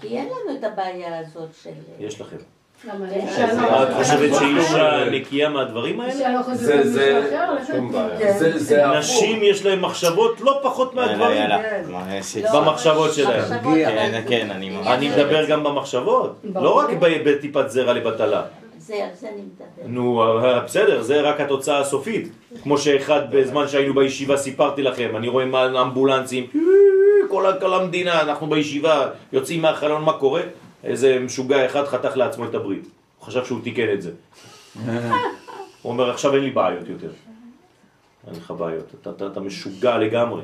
כי 0.00 0.18
אין 0.18 0.26
לנו 0.26 0.58
את 0.58 0.64
הבעיה 0.64 1.18
הזאת 1.18 1.54
של... 1.62 1.70
יש 1.98 2.20
לכם. 2.20 2.36
למה? 2.84 3.06
כן. 3.36 3.46
את 3.82 3.94
חושבת 3.96 4.30
שאישה 4.38 5.04
נקייה 5.10 5.48
מהדברים 5.48 6.00
האלה? 6.00 6.12
כן. 8.68 8.90
נשים 8.98 9.42
יש 9.42 9.66
להם 9.66 9.82
מחשבות 9.82 10.40
לא 10.40 10.60
פחות 10.62 10.94
מהגברים. 10.94 11.36
יאללה, 11.36 11.58
מה 11.90 12.14
עשית? 12.14 12.44
לא, 12.44 12.60
במחשבות 12.60 13.12
שלהם. 13.14 13.40
מחשבות, 13.40 13.74
כן, 13.74 14.22
כן, 14.28 14.48
אני 14.86 15.08
מדבר 15.08 15.44
גם 15.44 15.64
במחשבות. 15.64 16.36
לא 16.54 16.70
רק 16.76 16.88
בטיפת 17.00 17.70
זרע 17.70 17.92
לבטלה. 17.92 18.42
זה, 18.78 18.94
על 18.94 19.10
זה 19.20 19.28
אני 19.28 19.42
מדברת. 19.42 19.68
נו, 19.86 20.22
אה, 20.44 20.60
בסדר, 20.60 21.02
זה 21.02 21.20
רק 21.20 21.40
התוצאה 21.40 21.78
הסופית. 21.80 22.28
כמו 22.62 22.78
שאחד 22.78 23.20
בזמן 23.30 23.68
שהיינו 23.68 23.94
בישיבה 23.94 24.36
סיפרתי 24.36 24.82
לכם, 24.82 25.08
אני 25.16 25.28
רואה 25.28 25.44
מה 25.44 25.82
אמבולנסים, 25.82 26.46
כל 27.28 27.46
ה- 27.46 27.52
כל 27.60 27.74
המדינה, 27.74 28.20
אנחנו 28.20 28.46
בישיבה, 28.46 29.06
יוצאים 29.32 29.62
מהחלון, 29.62 30.02
מה 30.04 30.12
קורה? 30.12 30.40
איזה 30.84 31.18
משוגע 31.20 31.66
אחד 31.66 31.86
חתך 31.86 32.16
לעצמו 32.16 32.44
את 32.44 32.54
הברית. 32.54 32.84
הוא 33.18 33.26
חשב 33.26 33.44
שהוא 33.44 33.60
תיקן 33.62 33.92
את 33.92 34.02
זה. 34.02 34.10
הוא 35.82 35.92
אומר, 35.92 36.10
עכשיו 36.10 36.34
אין 36.34 36.42
לי 36.42 36.50
בעיות 36.50 36.88
יותר. 36.88 37.10
אין 38.26 38.34
לך 38.34 38.50
בעיות, 38.50 38.94
אתה, 39.00 39.10
אתה, 39.10 39.26
אתה 39.26 39.40
משוגע 39.40 39.98
לגמרי. 39.98 40.42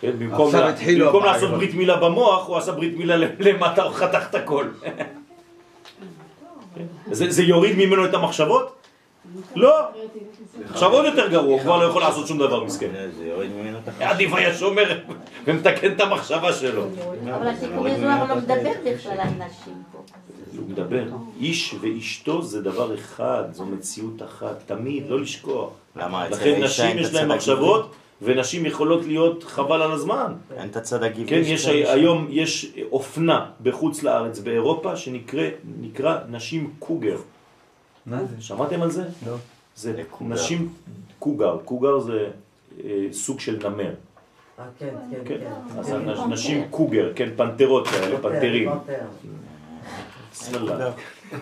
כן, 0.00 0.18
במקום, 0.18 0.54
לה, 0.54 0.72
במקום. 0.98 1.24
לעשות 1.24 1.50
ברית 1.50 1.74
מילה 1.74 1.96
במוח, 1.96 2.46
הוא 2.46 2.56
עשה 2.56 2.72
ברית 2.72 2.96
מילה 2.96 3.16
למטה, 3.16 3.82
הוא 3.82 3.92
חתך 3.92 4.26
את 4.30 4.34
הכל. 4.34 4.68
זה, 7.10 7.30
זה 7.30 7.42
יוריד 7.42 7.76
ממנו 7.76 8.04
את 8.04 8.14
המחשבות? 8.14 8.76
לא. 9.54 9.80
עכשיו 10.70 10.92
עוד 10.92 11.04
יותר 11.04 11.28
גרוע, 11.28 11.52
הוא 11.52 11.60
כבר 11.60 11.76
לא 11.76 11.84
יכול 11.84 12.02
לעשות 12.02 12.26
שום 12.26 12.38
דבר 12.38 12.64
מסכן. 12.64 12.90
עדיף 14.00 14.34
היה 14.34 14.54
שומר 14.54 15.00
ומתקן 15.46 15.92
את 15.92 16.00
המחשבה 16.00 16.52
שלו. 16.52 16.86
אבל 17.34 17.48
התיקוני 17.48 18.00
זוהר 18.00 18.24
לא 18.28 18.36
מדבר 18.36 18.72
בכלל 18.84 19.20
על 19.20 19.28
נשים 19.28 19.82
פה. 19.92 19.98
הוא 20.56 20.68
מדבר, 20.68 21.04
איש 21.40 21.74
ואשתו 21.80 22.42
זה 22.42 22.62
דבר 22.62 22.94
אחד, 22.94 23.44
זו 23.52 23.66
מציאות 23.66 24.22
אחת, 24.22 24.62
תמיד, 24.66 25.04
לא 25.08 25.20
לשכוח. 25.20 25.70
למה 25.96 26.28
לכן 26.28 26.62
נשים 26.62 26.98
יש 26.98 27.06
הגברי? 27.06 27.36
מחשבות, 27.36 27.94
ונשים 28.22 28.66
יכולות 28.66 29.04
להיות 29.06 29.44
חבל 29.44 29.82
על 29.82 29.92
הזמן. 29.92 30.34
אין 30.56 30.68
את 30.68 30.76
הצד 30.76 31.02
הגברי. 31.02 31.26
כן, 31.26 31.40
יש. 31.44 31.66
היום, 31.66 32.26
יש 32.30 32.72
אופנה 32.92 33.46
בחוץ 33.62 34.02
לארץ, 34.02 34.38
באירופה, 34.38 34.96
שנקרא 34.96 36.18
נשים 36.28 36.70
קוגר. 36.78 37.16
מה 38.06 38.18
זה? 38.24 38.42
שמעתם 38.42 38.82
על 38.82 38.90
זה? 38.90 39.04
לא. 39.26 39.36
זה. 39.76 40.02
נשים 40.20 40.68
קוגר, 41.18 41.58
קוגר 41.64 41.98
זה 42.00 42.26
אה, 42.84 43.06
סוג 43.12 43.40
של 43.40 43.68
נמר. 43.68 43.94
אה, 44.58 44.64
כן, 44.78 44.94
כן, 45.10 45.18
כן, 45.24 45.38
כן. 45.40 45.78
אז 45.78 45.88
הנש- 45.92 46.28
נשים 46.28 46.64
קוגר, 46.70 47.12
כן, 47.16 47.28
פנתרות 47.36 47.86
כאלה, 47.88 48.18
פנתרים. 48.22 48.68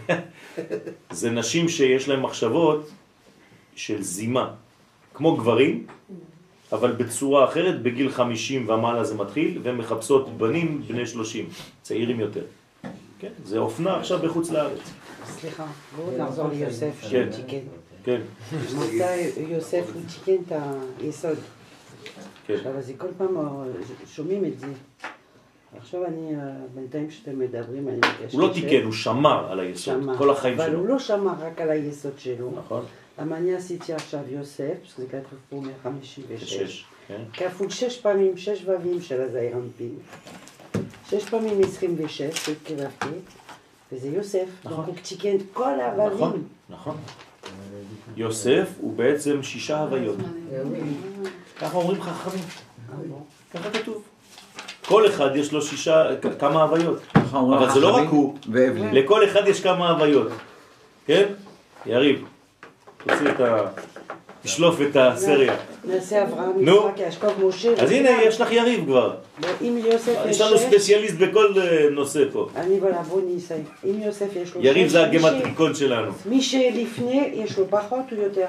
זה 1.10 1.30
נשים 1.30 1.68
שיש 1.68 2.08
להן 2.08 2.20
מחשבות 2.20 2.90
של 3.76 4.02
זימה, 4.02 4.50
כמו 5.14 5.36
גברים, 5.36 5.86
אבל 6.72 6.92
בצורה 6.92 7.44
אחרת, 7.44 7.82
בגיל 7.82 8.10
50 8.10 8.68
ומעלה 8.68 9.04
זה 9.04 9.14
מתחיל, 9.14 9.60
והן 9.62 9.76
מחפשות 9.76 10.28
בנים 10.38 10.82
בני 10.86 11.06
30, 11.06 11.48
צעירים 11.82 12.20
יותר. 12.20 12.44
כן, 13.18 13.28
זה 13.44 13.58
אופנה 13.58 13.96
עכשיו 13.96 14.18
בחוץ 14.18 14.50
לארץ. 14.50 14.78
סליחה, 15.26 15.64
בואו 15.96 16.18
נחזור 16.18 16.48
ליוסף 16.48 17.04
כן. 17.10 17.28
כן, 18.04 18.20
יוסף 19.48 19.84
הוא 19.94 20.02
תיקן 20.14 20.42
את 20.46 20.62
היסוד. 21.00 21.38
כן. 22.46 22.54
עכשיו, 22.54 22.78
אז 22.78 22.92
כל 22.98 23.08
פעם 23.18 23.36
שומעים 24.06 24.44
את 24.44 24.60
זה. 24.60 24.66
עכשיו 25.78 26.04
אני, 26.04 26.36
אה, 26.36 26.40
בינתיים 26.74 27.10
שאתם 27.10 27.38
מדברים, 27.38 27.88
אני 27.88 27.96
מבקשת... 27.96 28.34
הוא 28.34 28.40
לא 28.40 28.52
תיקן, 28.52 28.84
הוא 28.84 28.92
שמר 28.92 29.52
על 29.52 29.60
היסוד, 29.60 29.94
שמר. 29.94 30.18
כל 30.18 30.30
החיים 30.30 30.60
אבל 30.60 30.70
שלו. 30.70 30.78
הוא 30.78 30.88
לא 30.88 30.98
שמר 30.98 31.32
רק 31.40 31.60
על 31.60 31.70
היסוד 31.70 32.12
שלו. 32.18 32.50
נכון? 32.56 32.84
למה 33.18 33.36
אני 33.36 33.54
עשיתי 33.54 33.92
עכשיו 33.92 34.20
יוסף, 34.28 34.74
שזה 34.84 35.06
כתוב 35.06 35.38
פה 35.50 35.60
156, 35.60 36.42
שש, 36.42 36.84
כן. 37.08 37.22
כפול 37.32 37.70
שש 37.70 38.00
פעמים, 38.00 38.36
שש 38.36 38.64
ו"ים 38.64 39.00
של 39.00 39.20
הזעיר 39.20 39.56
אנפין. 39.56 39.94
שש 41.10 41.28
פעמים 41.28 41.60
26, 41.62 42.22
שהתקרבתי, 42.22 43.06
וזה 43.92 44.08
יוסף. 44.08 44.46
נכון. 44.64 44.84
הוא 44.84 44.94
תיקן 45.02 45.36
כל 45.52 45.80
הו"ים. 45.96 46.14
נכון, 46.14 46.42
נכון. 46.68 46.96
יוסף 48.16 48.68
הוא 48.80 48.96
בעצם 48.96 49.42
שישה 49.42 49.80
הוויות. 49.80 50.16
ככה 51.60 51.76
אומרים 51.76 52.02
חכמים. 52.02 52.44
ככה 53.54 53.70
כתוב. 53.70 54.02
כל 54.86 55.06
אחד 55.06 55.36
יש 55.36 55.52
לו 55.52 55.62
שישה, 55.62 56.04
כמה 56.38 56.62
הוויות. 56.62 56.98
אבל 57.30 57.70
זה 57.74 57.80
לא 57.80 57.96
רק 57.96 58.08
הוא. 58.08 58.38
לכל 58.92 59.24
אחד 59.24 59.48
יש 59.48 59.62
כמה 59.62 59.90
הוויות. 59.90 60.28
כן? 61.06 61.24
יריב, 61.86 62.24
תוציא 62.98 63.28
את 63.28 63.40
תשלוף 64.44 64.80
את 64.80 64.96
הסריה. 64.96 65.54
נעשה 65.84 66.22
אברהם, 66.22 66.52
נו. 66.64 66.76
יצחק, 66.76 67.00
יעקב, 67.00 67.44
משה. 67.44 67.72
אז 67.82 67.90
הנה, 67.90 68.22
יש 68.22 68.40
לך 68.40 68.52
יריב 68.52 68.84
כבר. 68.84 69.14
אם 69.62 69.78
ליוסף 69.82 70.14
יש 70.26 70.40
לנו 70.40 70.56
שש- 70.58 70.62
ספציאליסט 70.62 71.14
בכל 71.14 71.54
אה, 71.60 71.86
נושא 71.90 72.24
פה. 72.32 72.48
אני 72.56 72.78
וואלה, 72.78 73.02
בוא 73.02 73.20
ניסה. 73.22 73.54
אם 73.84 74.02
יוסף 74.02 74.26
יש 74.36 74.54
לו 74.54 74.64
יריב 74.64 74.88
זה 74.88 75.04
הגמטריקון 75.04 75.74
שלנו. 75.74 76.12
מי 76.26 76.42
שלפני, 76.42 77.30
יש 77.34 77.58
לו 77.58 77.64
פחות 77.70 78.04
או 78.12 78.16
יותר? 78.16 78.46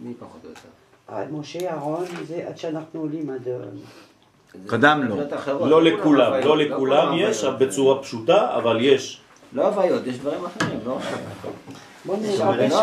מי 0.00 0.14
פחות 0.18 0.40
או 0.44 0.48
יותר? 0.48 0.60
עד 1.08 1.32
משה, 1.32 1.70
אהרון, 1.70 2.04
זה 2.28 2.44
עד 2.48 2.58
שאנחנו 2.58 3.00
עולים 3.00 3.30
עד... 3.30 3.48
אה, 3.48 3.54
קדם 4.66 5.02
לו. 5.08 5.16
לא 5.66 5.82
לכולם, 5.82 6.32
לא 6.44 6.58
לכולם 6.58 7.12
יש, 7.18 7.44
בצורה 7.44 8.02
פשוטה, 8.02 8.56
אבל 8.56 8.78
יש. 8.80 9.20
לא 9.52 9.66
הוויות, 9.66 10.06
יש 10.06 10.18
דברים 10.18 10.40
אחרים, 10.44 10.78
לא. 10.86 10.98
בוא 12.04 12.16
נראה. 12.16 12.76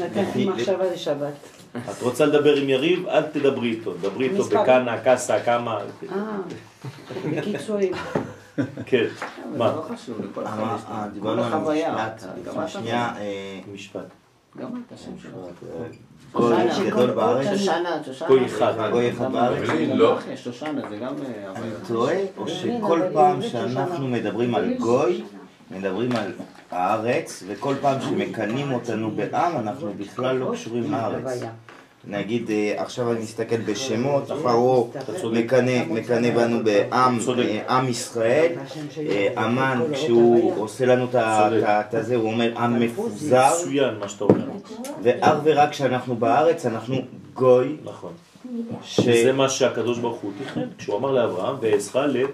נתתי 0.00 0.48
מחשבה 0.48 0.92
לשבת. 0.92 1.32
את 1.76 2.02
רוצה 2.02 2.26
לדבר 2.26 2.54
עם 2.56 2.68
יריב? 2.68 3.08
אל 3.08 3.22
תדברי 3.22 3.68
איתו. 3.68 3.94
דברי 4.00 4.28
איתו. 4.28 4.44
בכאנה, 4.44 4.98
קאסה, 4.98 5.40
כמה. 5.40 5.78
אה, 6.12 6.16
בקיצורים. 7.36 7.92
כן. 8.86 9.04
מה? 9.56 9.66
לא 9.76 9.84
חשוב, 9.94 10.20
אה, 10.20 10.26
כל 10.34 10.42
דיברנו 11.12 11.42
על 11.44 11.52
החוויה. 11.52 11.92
משפט, 11.92 12.24
גם 12.44 12.60
אתה 12.60 12.68
שנייה, 12.68 13.08
חוויה. 13.08 13.26
אה, 13.26 13.60
משפט. 13.72 14.06
גם 14.58 14.68
אתה 14.86 14.96
שם 14.96 15.10
שלך. 15.22 15.32
גוי 16.32 16.70
שושנה, 16.70 16.90
גדול 16.90 17.10
בארץ. 17.10 17.58
שושנה, 17.58 18.00
שושנה. 18.06 18.28
גוי 18.28 18.46
אחד. 18.46 18.90
גוי 18.90 19.10
אחד 19.10 19.32
בארץ. 19.32 19.68
לא. 19.94 20.18
שושנה, 20.36 20.80
זה 20.90 20.96
גם 20.96 21.14
אה, 21.26 21.52
אני. 21.56 21.70
טועה, 21.88 22.16
או 22.36 22.48
שכל 22.48 23.00
פעם 23.12 23.42
שאנחנו 23.42 24.08
מדברים 24.08 24.54
על 24.54 24.74
גוי, 24.74 25.24
מדברים 25.70 26.12
על 26.16 26.32
הארץ, 26.70 27.42
וכל 27.46 27.74
פעם 27.80 28.00
שמקנאים 28.00 28.72
אותנו 28.72 29.10
בעם, 29.10 29.56
אנחנו 29.56 29.92
בכלל 29.98 30.36
לא 30.36 30.52
קשורים 30.52 30.92
לארץ. 30.92 31.42
נגיד, 32.04 32.50
אה, 32.50 32.74
עכשיו 32.76 33.12
אני 33.12 33.20
מסתכל 33.20 33.56
בשמות, 33.56 34.30
פרעה 34.42 34.82
מקנא 35.90 36.30
בנו 36.34 36.64
בעם 36.64 37.18
אה, 37.38 37.76
עם 37.76 37.88
ישראל, 37.88 38.52
אה, 38.98 39.28
המן, 39.36 39.80
כשהוא 39.92 40.62
עושה 40.62 40.86
לנו 40.86 41.06
את 41.14 41.94
הזה, 41.94 42.16
הוא 42.16 42.32
אומר 42.32 42.58
עם 42.58 42.80
מפוזר. 42.80 43.48
ואך 45.02 45.36
ורק 45.44 45.70
כשאנחנו 45.70 46.16
בארץ, 46.16 46.66
אנחנו 46.66 46.96
גוי. 47.34 47.76
נכון. 47.84 48.12
ש- 48.82 49.00
זה 49.00 49.32
מה 49.32 49.48
שהקדוש 49.48 49.98
ברוך 49.98 50.20
הוא 50.20 50.32
תכנן, 50.44 50.68
כשהוא 50.78 50.96
אמר 50.98 51.12
לאברהם, 51.12 51.56
ואעשך 51.60 51.96
ל... 51.96 52.24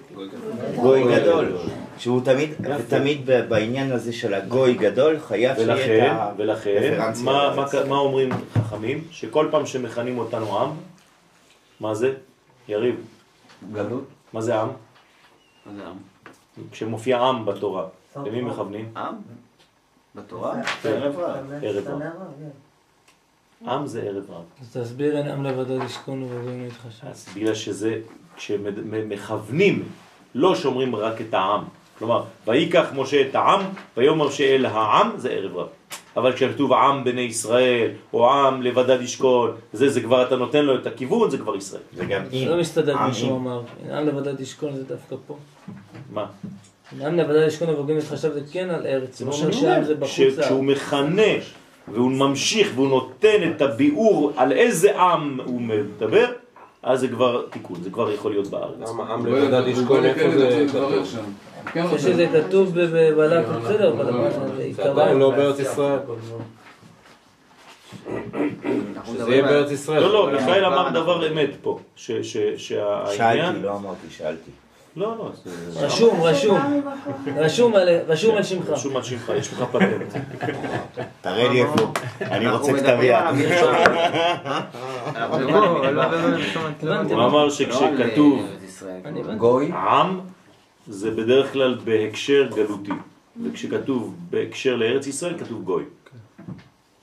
גוי 0.77 1.21
גדול. 1.21 1.57
שהוא 1.99 2.21
תמיד, 2.25 2.51
תמיד 2.89 3.21
בעניין 3.49 3.93
הזה 3.93 4.13
של 4.13 4.35
הגוי 4.35 4.75
גדול, 4.75 5.19
חייב 5.19 5.57
שיהיה 5.57 6.13
את 6.13 6.21
ה... 6.21 6.33
ולכן, 6.37 6.95
מה, 7.25 7.33
לארץ. 7.33 7.85
מה, 7.85 7.89
מה 7.89 7.97
אומרים 7.97 8.29
חכמים? 8.55 9.05
שכל 9.11 9.49
פעם 9.51 9.67
שמכנים 9.67 10.19
אותנו 10.19 10.59
עם, 10.59 10.71
מה 11.81 11.95
זה? 11.95 12.15
יריב. 12.69 12.95
גלות. 13.73 14.05
מה 14.33 14.41
זה 14.41 14.61
עם? 14.61 14.69
מה 15.67 15.73
זה 15.77 15.83
עם? 15.87 15.95
כשמופיע 16.71 17.19
עם 17.19 17.45
בתורה, 17.47 17.87
למי 18.17 18.41
מכוונים? 18.41 18.89
עם? 18.97 19.15
בתורה? 20.15 20.55
ערב 20.85 21.19
רב. 21.19 22.01
עם 23.67 23.87
זה 23.87 24.03
ערב 24.03 24.25
רב. 24.31 24.43
אז 24.61 24.77
תסביר 24.77 25.17
אין 25.17 25.29
עם 25.29 25.45
לבדו 25.45 25.79
לשכון 25.79 26.23
ובגויים 26.23 26.65
להתחשב. 26.65 27.07
אז 27.07 27.27
בגלל 27.37 27.55
שזה, 27.55 27.99
כשמכוונים, 28.37 29.83
לא 30.35 30.55
שומרים 30.55 30.97
רק 30.97 31.21
את 31.21 31.35
העם. 31.35 31.65
כלומר, 31.99 32.23
ויקח 32.47 32.87
משה 32.95 33.29
את 33.29 33.35
העם, 33.35 33.61
ויאמר 33.97 34.31
שאל 34.31 34.67
העם, 34.67 35.11
זה 35.17 35.31
ערב 35.31 35.57
רב. 35.57 35.69
אבל 36.17 36.33
כשכתוב 36.33 36.73
עם 36.73 37.05
בני 37.05 37.21
ישראל, 37.21 37.91
או 38.13 38.33
עם 38.33 38.63
לבדד 38.63 39.03
ישכון, 39.03 39.51
זה, 39.73 39.89
זה 39.89 40.01
כבר 40.01 40.27
אתה 40.27 40.37
נותן 40.37 40.65
לו 40.65 40.75
את 40.75 40.87
הכיוון, 40.87 41.31
זה 41.31 41.39
כבר 41.39 41.57
ישראל. 41.57 41.83
זה 41.97 42.05
גם 42.05 42.23
זה 42.31 42.45
לא 42.45 42.61
מסתדר 42.61 42.97
מה 42.97 43.15
שהוא 43.15 43.37
אמר. 43.37 43.63
אין 43.85 43.95
עם 43.95 44.07
לבדד 44.07 44.41
ישכון 44.41 44.77
זה 44.77 44.85
דווקא 44.85 45.17
פה. 45.27 45.37
מה? 46.13 46.27
אין 47.01 47.07
עם 47.07 47.17
לבדד 47.17 47.47
ישכון 47.47 47.69
ובגויים 47.69 47.97
להתחשב 47.97 48.33
זה 48.33 48.41
כן 48.53 48.71
על 48.71 48.87
ארץ. 48.87 49.19
זה 49.19 49.25
מה 49.25 49.31
לא 49.31 49.37
שאני 49.37 49.79
אומר. 49.79 50.43
כשהוא 50.43 50.65
מכנה 50.65 51.33
והוא 51.89 52.11
ממשיך 52.11 52.73
והוא 52.75 52.89
נותן 52.89 53.51
את 53.51 53.63
הביאור 53.63 54.33
על 54.37 54.53
איזה 54.53 55.01
עם 55.01 55.41
הוא 55.45 55.61
מדבר, 55.61 56.27
אז 56.83 57.01
זה 57.01 57.09
כבר 57.09 57.47
תיקון, 57.51 57.77
זה 57.83 57.91
כבר 57.91 58.11
יכול 58.11 58.31
להיות 58.31 58.47
בארץ. 58.47 58.89
למה 58.89 59.13
עם 59.13 59.27
לבדד 59.27 59.69
ישכון, 59.69 60.05
איפה 60.05 60.39
זה 60.39 60.67
כתוב? 60.69 60.93
אחרי 61.65 61.99
שזה 61.99 62.27
כתוב 62.33 62.75
בבלק, 62.75 63.47
בסדר, 63.47 63.93
אבל 63.93 64.11
מה 64.11 64.31
זה 65.09 65.15
לא 65.15 65.31
בארץ 65.31 65.59
ישראל. 65.59 65.99
שזה 69.07 69.31
יהיה 69.31 69.43
בארץ 69.43 69.71
ישראל. 69.71 70.03
לא, 70.03 70.13
לא, 70.13 70.33
מיכאל 70.33 70.65
אמר 70.65 70.91
דבר 70.91 71.33
אמת 71.33 71.51
פה, 71.63 71.79
שהעניין... 71.97 72.57
שאלתי, 73.17 73.63
לא 73.63 73.77
אמרתי, 73.77 74.07
שאלתי. 74.11 74.51
לא, 74.97 75.17
לא. 75.19 75.33
רשום, 75.77 76.21
רשום. 76.23 76.59
רשום 77.37 77.75
על- 77.75 77.89
שמך. 78.43 78.69
רשום 78.69 78.97
על 78.97 79.03
שמך, 79.03 79.33
יש 79.37 79.53
לך 79.53 79.63
פטנט. 79.73 80.17
תראה 81.21 81.49
לי 81.49 81.63
איפה, 81.63 81.93
אני 82.21 82.49
רוצה 82.51 82.73
כתב 82.73 82.99
יד. 83.03 83.25
מדברים 85.33 85.55
על 85.85 86.01
המרשם. 86.01 86.61
הוא 87.11 87.25
אמר 87.25 87.45
לא 87.45 87.51
שכשכתוב. 87.51 88.47
גוי. 89.39 89.73
עם, 89.73 90.21
זה 90.89 91.11
בדרך 91.11 91.53
כלל 91.53 91.79
בהקשר 91.85 92.49
גלותי, 92.55 92.93
וכשכתוב 93.45 94.15
בהקשר 94.31 94.77
לארץ 94.77 95.07
ישראל, 95.07 95.39
כתוב 95.39 95.63
גוי. 95.63 95.85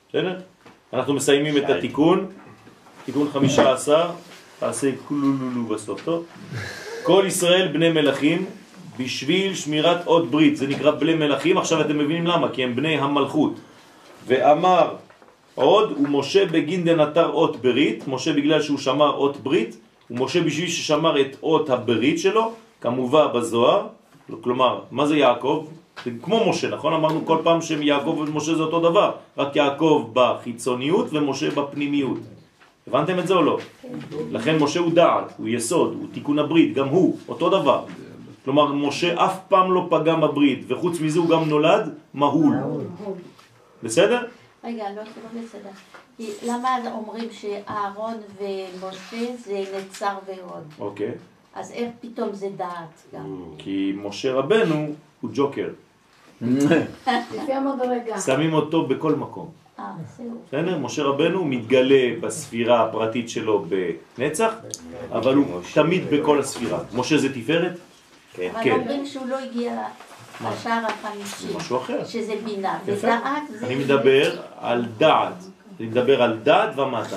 בסדר? 0.08 0.38
אנחנו 0.92 1.14
מסיימים 1.14 1.56
את 1.56 1.70
התיקון, 1.70 2.26
תיקון 3.04 3.28
חמישה 3.32 3.72
עשר, 3.72 4.10
תעשה 4.58 4.90
כולולולו 5.08 5.64
בסוף, 5.64 6.04
טוב? 6.04 6.24
כל 7.02 7.24
ישראל 7.26 7.68
בני 7.68 7.90
מלכים 7.90 8.46
בשביל 8.98 9.54
שמירת 9.54 10.06
עוד 10.06 10.30
ברית, 10.30 10.56
זה 10.56 10.66
נקרא 10.66 10.90
בני 10.90 11.14
מלכים, 11.14 11.58
עכשיו 11.58 11.80
אתם 11.80 11.98
מבינים 11.98 12.26
למה, 12.26 12.48
כי 12.48 12.64
הם 12.64 12.76
בני 12.76 12.98
המלכות. 12.98 13.52
ואמר 14.26 14.94
עוד, 15.54 15.92
ומשה 15.92 16.46
בגין 16.46 16.84
דנתר 16.84 17.30
אות 17.30 17.56
ברית, 17.56 18.08
משה 18.08 18.32
בגלל 18.32 18.62
שהוא 18.62 18.78
שמר 18.78 19.10
אות 19.10 19.36
ברית, 19.36 19.76
ומשה 20.10 20.40
בשביל 20.40 20.68
ששמר 20.68 21.20
את 21.20 21.36
אות 21.42 21.70
הברית 21.70 22.18
שלו, 22.18 22.52
כמובן 22.80 23.26
בזוהר, 23.34 23.86
כלומר, 24.40 24.80
מה 24.90 25.06
זה 25.06 25.16
יעקב? 25.16 25.66
זה 26.04 26.10
כמו 26.22 26.50
משה, 26.50 26.68
נכון? 26.68 26.92
אמרנו 26.92 27.26
כל 27.26 27.38
פעם 27.44 27.62
שיעקב 27.62 28.24
ומשה 28.28 28.54
זה 28.54 28.62
אותו 28.62 28.80
דבר, 28.80 29.10
רק 29.38 29.56
יעקב 29.56 30.10
בחיצוניות 30.12 31.06
ומשה 31.12 31.50
בפנימיות. 31.50 32.41
הבנתם 32.86 33.18
את 33.18 33.26
זה 33.26 33.34
או 33.34 33.42
לא? 33.42 33.58
לכן 34.30 34.58
משה 34.58 34.80
הוא 34.80 34.92
דעת, 34.92 35.32
הוא 35.36 35.48
יסוד, 35.48 35.94
הוא 36.00 36.06
תיקון 36.12 36.38
הברית, 36.38 36.74
גם 36.74 36.88
הוא, 36.88 37.16
אותו 37.28 37.50
דבר. 37.50 37.84
כלומר, 38.44 38.72
משה 38.72 39.24
אף 39.24 39.38
פעם 39.48 39.72
לא 39.72 39.86
פגם 39.90 40.20
בברית, 40.20 40.64
וחוץ 40.68 41.00
מזה 41.00 41.18
הוא 41.18 41.28
גם 41.28 41.48
נולד 41.48 41.94
מהול. 42.14 42.56
בסדר? 43.82 44.26
רגע, 44.64 44.84
לא, 44.96 45.02
לא 45.02 45.42
בסדר. 45.42 45.70
למה 46.46 46.92
אומרים 46.92 47.28
שאהרון 47.32 48.14
ומשה 48.38 49.36
זה 49.44 49.64
נצר 49.78 50.14
והוד? 50.26 50.64
אוקיי. 50.78 51.12
אז 51.54 51.72
איך 51.72 51.90
פתאום 52.00 52.32
זה 52.32 52.48
דעת 52.56 53.02
גם? 53.14 53.44
כי 53.58 53.92
משה 53.96 54.34
רבנו 54.34 54.94
הוא 55.20 55.30
ג'וקר. 55.34 55.68
לפי 56.42 57.52
המדרגה. 57.52 58.20
שמים 58.20 58.52
אותו 58.52 58.86
בכל 58.86 59.14
מקום. 59.14 59.61
אה. 59.82 59.92
בסדר? 60.46 60.78
משה 60.78 61.02
רבנו 61.02 61.44
מתגלה 61.44 62.20
בספירה 62.20 62.84
הפרטית 62.84 63.28
שלו 63.28 63.64
בנצח, 64.18 64.54
אבל 65.12 65.34
הוא 65.34 65.60
תמיד 65.74 66.02
בכל 66.10 66.40
הספירה. 66.40 66.78
משה 66.94 67.18
זה 67.18 67.34
תפארת? 67.34 67.72
אבל 67.72 68.64
כן. 68.64 68.80
אומרים 68.80 69.06
שהוא 69.06 69.26
לא 69.26 69.38
הגיע 69.38 69.82
לשער 70.40 70.86
החמישי. 70.86 71.48
זה 71.48 71.56
משהו 71.56 71.76
אחר. 71.76 72.04
שזה 72.04 72.34
בינה. 72.44 72.78
ודעת 72.84 73.42
זה... 73.50 73.66
אני 73.66 73.74
מדבר 73.74 74.40
על 74.58 74.86
דעת. 74.98 75.44
אני 75.80 75.88
מדבר 75.88 76.22
על 76.22 76.38
דעת 76.38 76.78
ומטה. 76.78 77.16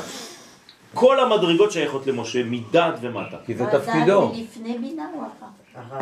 כל 0.93 1.20
המדרגות 1.20 1.72
שייכות 1.72 2.07
למשה 2.07 2.43
מדעת 2.43 2.93
ומטה. 3.01 3.38
כי 3.45 3.53
אבל 3.55 3.66
דעת 3.66 3.84
זה 3.84 4.41
לפני 4.41 4.78
בינה 4.78 5.07
או 5.16 5.22
אחר? 5.22 5.97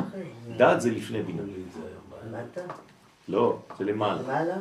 דעת 0.57 0.81
זה 0.81 0.91
לפני 0.91 1.21
בינה. 1.21 1.41
למטה? 2.31 2.61
לא, 3.27 3.57
זה 3.77 3.83
למעלה. 3.83 4.21
למעלה? 4.21 4.55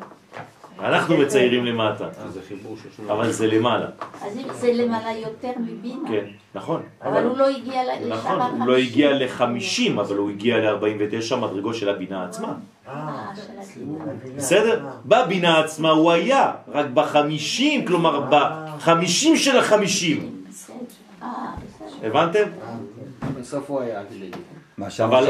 אנחנו 0.81 1.17
מציירים 1.17 1.65
למטה, 1.65 2.05
זה 2.29 2.41
חיבור 2.49 2.77
של 2.83 2.89
שני 2.97 3.11
אבל 3.11 3.33
זה 3.33 3.47
למעלה. 3.47 3.87
אז 4.23 4.37
אם 4.39 4.43
זה 4.55 4.73
למעלה 4.73 5.13
יותר 5.19 5.51
מבינה. 5.61 6.09
כן, 6.09 6.25
נכון. 6.55 6.83
אבל 7.03 7.25
הוא 7.25 7.37
לא 7.37 7.49
הגיע 7.49 7.83
ל- 7.85 8.13
לשער 8.13 8.37
נכון. 8.39 8.61
הוא 8.61 8.67
לא 8.69 8.77
הגיע 8.77 9.13
ל-50, 9.13 10.01
אבל 10.01 10.17
הוא 10.17 10.31
הגיע 10.31 10.57
ל-49 10.59 11.37
מדרגות 11.37 11.75
של 11.75 11.89
הבינה 11.89 12.25
עצמה. 12.25 12.55
אה. 12.89 13.25
בסדר? 14.37 14.81
בבינה 15.07 15.61
עצמה 15.61 15.91
הוא 15.91 16.13
היה, 16.13 16.53
רק 16.73 16.87
בחמישים, 16.95 17.87
כלומר 17.87 18.29
בחמישים 18.31 19.37
של 19.37 19.57
החמישים. 19.57 20.31
אה. 21.23 21.29
הבנתם? 22.03 22.45
בסוף 23.41 23.71
הוא 23.71 23.81
היה, 23.81 24.01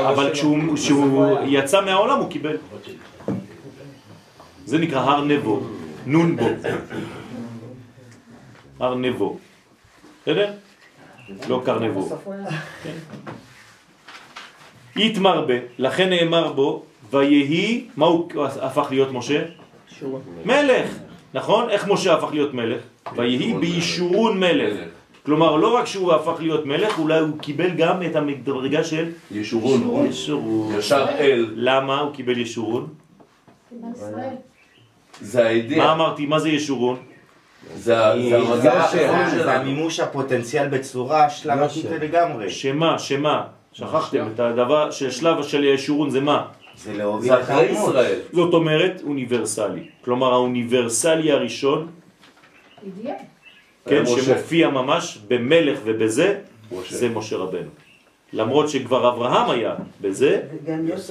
אבל, 0.08 0.30
כשהוא 0.32 1.38
יצא 1.44 1.84
מהעולם 1.84 2.18
הוא 2.18 2.30
קיבל. 2.30 2.56
זה 4.72 4.78
נקרא 4.78 5.00
הר 5.00 5.24
נבו, 5.24 5.60
נון 6.06 6.36
בו. 6.36 6.46
הר 8.80 8.94
נבו. 8.94 9.38
בסדר? 10.22 10.52
לא 11.48 11.62
קרנבו. 11.64 12.08
יתמרבה, 14.96 15.54
לכן 15.78 16.08
נאמר 16.08 16.52
בו, 16.52 16.84
ויהי, 17.10 17.86
מה 17.96 18.06
הוא 18.06 18.28
הפך 18.62 18.86
להיות 18.90 19.12
משה? 19.12 19.42
מלך, 20.44 20.88
נכון? 21.34 21.70
איך 21.70 21.88
משה 21.88 22.14
הפך 22.14 22.28
להיות 22.32 22.54
מלך? 22.54 22.82
ויהי 23.16 23.54
בישורון 23.54 24.40
מלך. 24.40 24.88
כלומר, 25.22 25.56
לא 25.56 25.76
רק 25.76 25.84
שהוא 25.86 26.12
הפך 26.12 26.40
להיות 26.40 26.66
מלך, 26.66 26.98
אולי 26.98 27.18
הוא 27.18 27.38
קיבל 27.38 27.70
גם 27.76 28.02
את 28.02 28.16
המדרגה 28.16 28.84
של 28.84 29.12
ישורון. 29.30 30.06
ישורון. 30.08 30.78
ישר 30.78 31.06
אל. 31.08 31.52
למה 31.56 32.00
הוא 32.00 32.14
קיבל 32.14 32.38
ישורון? 32.38 32.88
זה 35.22 35.46
הידיעה. 35.46 35.86
מה 35.86 35.92
אמרתי? 35.92 36.26
מה 36.26 36.38
זה 36.38 36.48
ישורון? 36.48 36.96
זה 37.76 37.96
שלנו. 38.90 39.50
המימוש 39.50 40.00
הפוטנציאל 40.00 40.68
בצורה 40.68 41.30
שלבתית 41.30 41.84
לגמרי. 42.00 42.50
שמה? 42.50 42.98
שמה? 42.98 43.46
שכחתם 43.72 44.26
את 44.34 44.40
הדבר 44.40 44.90
של 44.90 45.10
שלב 45.10 45.42
של 45.42 45.64
ישורון 45.64 46.10
זה 46.10 46.20
מה? 46.20 46.44
זה 46.76 46.92
להוביל 46.92 47.28
זה 47.32 47.42
את 47.42 47.48
האומות. 47.50 47.88
ישראל. 47.88 48.18
זאת 48.32 48.54
אומרת 48.54 49.00
אוניברסלי. 49.04 49.88
כלומר 50.04 50.32
האוניברסלי 50.32 51.32
הראשון. 51.32 51.88
כן. 53.88 54.06
שמופיע 54.06 54.68
ממש 54.68 55.18
במלך 55.28 55.78
ובזה. 55.84 56.38
זה 56.88 57.08
משה 57.08 57.36
רבנו. 57.36 57.70
למרות 58.32 58.68
שכבר 58.68 59.08
אברהם 59.08 59.50
היה 59.50 59.74
בזה. 60.00 60.40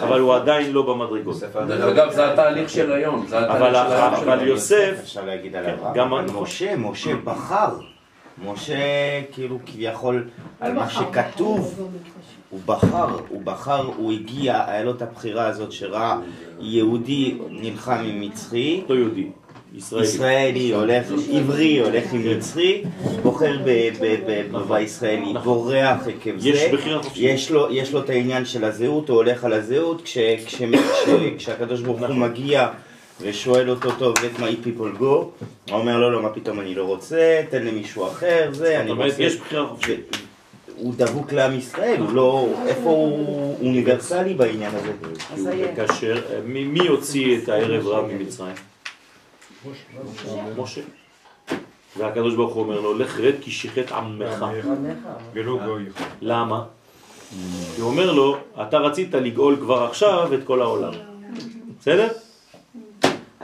אבל 0.03 0.19
הוא 0.19 0.35
עדיין 0.35 0.71
לא 0.71 0.81
במדרגות. 0.81 1.35
דרך 1.67 1.85
אגב, 1.85 2.11
זה 2.11 2.33
התהליך 2.33 2.69
של 2.69 2.91
היום. 2.91 3.25
אבל 3.31 3.73
של 3.73 3.75
היום. 3.75 4.13
אבל 4.13 4.47
יוסף, 4.47 4.93
אפשר 5.03 5.25
להגיד 5.25 5.55
על 5.55 5.65
כן, 5.65 5.73
אברהם. 5.73 6.25
משה, 6.41 6.75
משה 6.77 7.15
בחר. 7.23 7.69
משה 8.45 8.75
כאילו 9.31 9.59
כביכול 9.65 10.23
על 10.59 10.73
מה 10.73 10.89
שכתוב, 10.89 11.89
הוא 12.49 12.59
בחר, 12.65 13.17
הוא 13.29 13.41
בחר, 13.43 13.85
הוא 13.97 14.11
הגיע, 14.11 14.63
היה 14.67 14.83
לו 14.83 14.91
את 14.91 15.01
הבחירה 15.01 15.47
הזאת 15.47 15.71
שראה 15.71 16.19
יהודי 16.59 17.37
נלחם 17.49 18.01
עם 18.05 18.21
מצרי, 18.21 18.83
לא 18.89 18.95
יהודי, 18.95 19.29
ישראלי. 19.75 20.05
ישראלי 20.07 20.73
הולך, 20.73 21.05
עברי 21.33 21.79
הולך 21.79 22.13
עם 22.13 22.37
מצרי, 22.37 22.83
בוחר 23.23 23.57
ב- 23.65 23.89
ב- 24.01 24.15
ב- 24.27 24.73
בישראלי, 24.73 25.33
בורח 25.43 26.07
עקב 26.07 26.37
זה, 26.39 26.49
יש 26.49 26.71
בחירה 26.73 27.03
חופשית. 27.03 27.23
יש 27.29 27.51
לו, 27.51 27.67
יש 27.71 27.93
לו 27.93 27.99
את 27.99 28.09
העניין 28.09 28.45
של 28.45 28.63
הזהות, 28.63 29.09
הוא 29.09 29.15
הולך 29.17 29.43
על 29.43 29.53
הזהות, 29.53 30.01
כש- 30.01 30.17
כש- 30.45 30.55
כש- 30.55 31.09
כשהקדוש 31.37 31.81
ברוך 31.81 31.99
הוא 31.99 32.15
מגיע 32.15 32.67
ושואל 33.21 33.69
אותו, 33.69 33.91
טוב, 33.91 34.15
let 34.17 34.39
my 34.39 34.65
people 34.65 34.99
go, 34.99 35.03
הוא 35.03 35.29
אומר, 35.71 35.97
לא, 35.99 36.11
לא, 36.11 36.21
מה 36.21 36.29
פתאום 36.29 36.59
אני 36.59 36.75
לא 36.75 36.83
רוצה, 36.83 37.41
תן 37.49 37.63
למישהו 37.63 38.07
אחר, 38.07 38.49
זה, 38.51 38.79
אני 38.79 38.87
זאת 38.87 38.91
אומרת, 38.97 39.11
רוצה... 39.11 39.23
יש 39.23 39.35
בחירה 39.35 39.67
חופשית. 39.67 40.17
הוא 40.75 40.93
דבוק 40.97 41.33
לעם 41.33 41.57
ישראל, 41.57 41.99
הוא 41.99 42.13
לא... 42.13 42.47
איפה 42.67 42.89
הוא 42.89 43.55
אוניברסלי 43.61 44.33
בעניין 44.33 44.71
הזה? 44.75 44.91
מי 46.45 46.87
הוציא 46.87 47.37
את 47.37 47.49
הערב 47.49 47.87
רב 47.87 48.05
ממצרים? 48.13 48.55
משה. 50.57 50.81
והקדוש 51.97 52.35
ברוך 52.35 52.53
הוא 52.53 52.63
אומר 52.63 52.81
לו, 52.81 52.97
לך 52.97 53.19
רד 53.19 53.33
כי 53.41 53.51
שיחת 53.51 53.91
עמך. 53.91 54.45
ולא 55.33 55.59
גוי. 55.65 55.83
למה? 56.21 56.63
כי 57.75 57.81
הוא 57.81 57.89
אומר 57.89 58.11
לו, 58.11 58.37
אתה 58.61 58.77
רצית 58.77 59.13
לגאול 59.13 59.57
כבר 59.61 59.83
עכשיו 59.83 60.33
את 60.33 60.39
כל 60.45 60.61
העולם. 60.61 60.93
בסדר? 61.79 62.07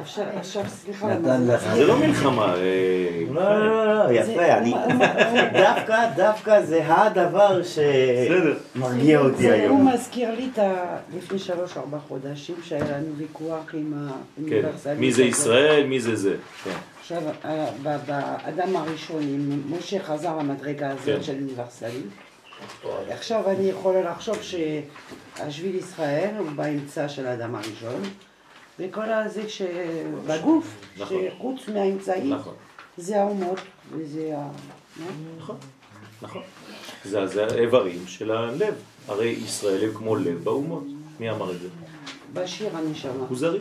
עכשיו, 0.02 0.26
עכשיו, 0.36 0.64
סליחה, 0.68 1.08
נתן 1.08 1.48
לך. 1.48 1.74
זה 1.74 1.88
לא 1.88 2.00
מלחמה. 2.00 2.56
אה, 2.56 3.24
לא, 3.32 3.60
לא, 3.60 3.86
לא, 3.86 4.04
לא, 4.06 4.12
יפה, 4.12 4.46
אני... 4.58 4.74
דווקא, 5.54 6.10
דווקא 6.16 6.62
זה 6.62 6.82
הדבר 6.88 7.62
שמרגיע 7.64 9.20
אותי 9.20 9.42
זה, 9.42 9.48
הוא 9.48 9.54
היום. 9.54 9.88
מזכיר 9.94 10.32
לי 10.32 10.50
את 10.54 10.60
ה... 10.60 10.98
לפני 11.18 11.40
שלוש-ארבע 11.40 11.98
חודשים 12.08 12.56
שהיה 12.64 12.84
לנו 12.84 13.16
ויכוח 13.18 13.74
עם 13.74 13.94
כן. 13.94 14.54
האוניברסליות. 14.54 15.00
מי 15.00 15.12
זה. 15.12 15.24
ישראל, 15.24 15.88
מי 15.88 16.00
זה 16.00 16.16
זה. 16.16 16.36
כן. 16.64 16.72
עכשיו, 17.00 17.22
אה, 17.46 17.70
באדם 18.06 18.76
הראשון, 18.76 19.22
אם 19.22 19.62
משה 19.78 20.04
חזר 20.04 20.38
למדרגה 20.38 20.90
כן. 20.90 21.12
הזאת 21.12 21.24
של 21.24 21.34
אוניברסלי, 21.34 22.02
עכשיו 23.10 23.50
אני 23.50 23.70
יכולה 23.70 24.12
לחשוב 24.12 24.38
שהשביל 24.42 25.76
ישראל 25.76 26.30
הוא 26.38 26.48
באמצע 26.56 27.10
של 27.10 27.28
האדם 27.28 27.56
הראשון, 27.56 28.02
וכל 28.80 29.12
הזה 29.12 29.50
שבגוף, 29.50 30.66
נכון. 30.98 31.18
שחוץ 31.38 31.68
מהאמצעי, 31.74 32.24
נכון. 32.24 32.54
זה 32.98 33.22
האומות, 33.22 33.60
וזה 33.92 34.34
ה... 34.38 34.50
נכון, 35.38 35.58
נכון. 36.22 36.42
זה 37.06 37.28
זה 37.28 37.46
האיברים 37.46 38.04
של 38.08 38.32
הלב. 38.32 38.74
הרי 39.08 39.28
ישראל 39.28 39.84
הם 39.84 39.94
כמו 39.94 40.16
לב 40.16 40.44
באומות. 40.44 40.84
מי 41.20 41.30
אמר 41.30 41.52
את 41.52 41.60
זה? 41.60 41.68
בשיר 42.34 42.70
אני 42.78 42.96
שמע. 42.96 43.12
כוזרי. 43.28 43.60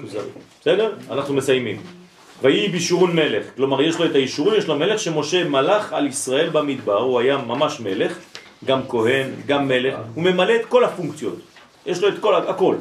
כוזרי. 0.00 0.28
בסדר? 0.60 0.96
אנחנו 1.10 1.34
מסיימים. 1.34 1.82
ויהי 2.42 2.68
בישורון 2.68 3.16
מלך. 3.16 3.46
כלומר, 3.56 3.82
יש 3.82 3.98
לו 3.98 4.04
את 4.04 4.14
האישורון, 4.14 4.54
יש 4.54 4.66
לו 4.66 4.78
מלך 4.78 5.00
שמשה 5.00 5.44
מלך 5.44 5.92
על 5.92 6.06
ישראל 6.06 6.50
במדבר. 6.50 6.98
הוא 6.98 7.20
היה 7.20 7.38
ממש 7.38 7.80
מלך, 7.80 8.18
גם 8.64 8.80
כהן, 8.88 9.30
גם 9.46 9.68
מלך. 9.68 9.94
הוא 10.14 10.24
ממלא 10.24 10.56
את 10.56 10.64
כל 10.64 10.84
הפונקציות. 10.84 11.38
יש 11.86 12.02
לו 12.02 12.08
את 12.08 12.18
כל, 12.20 12.34
הכל. 12.34 12.76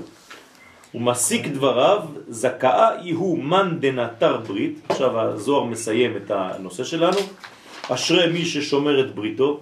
הוא 0.93 1.01
מסיק 1.01 1.47
דבריו, 1.47 2.01
זכאה 2.27 2.89
יהוא 3.01 3.43
מן 3.43 3.77
דנתר 3.79 4.37
ברית, 4.37 4.79
עכשיו 4.89 5.19
הזוהר 5.19 5.63
מסיים 5.63 6.17
את 6.17 6.31
הנושא 6.31 6.83
שלנו, 6.83 7.17
אשרי 7.89 8.31
מי 8.31 8.45
ששומר 8.45 8.99
את 8.99 9.15
בריתו, 9.15 9.59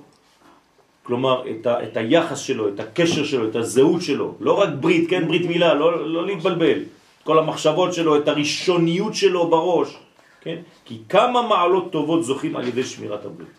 כלומר 1.04 1.44
את, 1.52 1.68
ה, 1.68 1.84
את 1.84 1.98
היחס 1.98 2.40
שלו, 2.40 2.68
את 2.68 2.80
הקשר 2.80 3.24
שלו, 3.26 3.50
את 3.50 3.56
הזהות 3.56 4.02
שלו, 4.02 4.36
לא 4.40 4.60
רק 4.60 4.70
ברית, 4.80 5.10
כן? 5.10 5.28
ברית 5.28 5.46
מילה, 5.46 5.74
לא, 5.74 6.08
לא 6.08 6.26
להתבלבל, 6.26 6.80
כל 7.24 7.40
המחשבות 7.40 7.94
שלו, 7.94 8.18
את 8.18 8.28
הראשוניות 8.28 9.16
שלו 9.16 9.48
בראש, 9.48 9.98
כן? 10.42 10.58
כי 10.86 10.98
כמה 11.10 11.42
מעלות 11.42 11.92
טובות 11.92 12.24
זוכים 12.24 12.56
על 12.56 12.68
ידי 12.68 12.84
שמירת 12.84 13.26
הברית. 13.26 13.56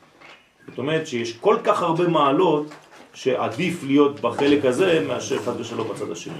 זאת 0.68 0.79
אומרת 0.79 1.07
שיש 1.07 1.33
כל 1.33 1.57
כך 1.64 1.83
הרבה 1.83 2.09
מעלות 2.09 2.66
שעדיף 3.14 3.84
להיות 3.84 4.20
בחלק 4.20 4.64
הזה 4.64 5.04
מאשר 5.08 5.38
חד 5.44 5.60
ושלום 5.60 5.88
בצד 5.88 6.10
השני. 6.10 6.32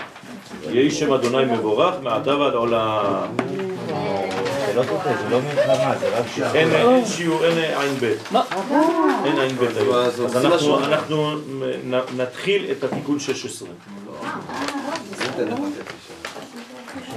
יהי 0.71 0.91
שם 0.91 1.13
אדוני 1.13 1.45
מבורך 1.53 1.95
מעתה 2.03 2.37
ועד 2.37 2.53
עולם. 2.55 3.37
זה 4.67 4.73
לא 4.75 4.83
תוקע, 4.83 5.17
זה 5.23 5.29
לא 5.31 5.41
מלחמה, 5.41 5.99
זה 6.01 6.19
רק 6.19 6.25
שיעור. 6.35 6.51
אין 6.55 7.05
שיעור, 7.07 7.45
אין 7.45 7.59
עין 7.59 7.95
ב'. 8.01 8.37
אין 9.25 9.39
עין 9.39 9.57
ב' 9.57 9.63
היום. 9.77 9.95
אז. 9.95 10.37
אנחנו- 10.37 11.37
נתחיל 12.17 12.67
את 12.71 12.85
התיקון 12.85 13.19
16. 13.21 13.69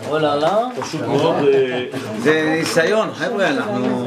או 0.10 0.20
לא, 0.20 0.36
לא? 0.36 0.50
פשוט 0.82 1.02
מאוד... 1.02 1.36
אה, 1.54 1.84
זה 2.20 2.56
ניסיון, 2.60 3.10
חבר'ה, 3.14 3.48
אנחנו 3.48 4.06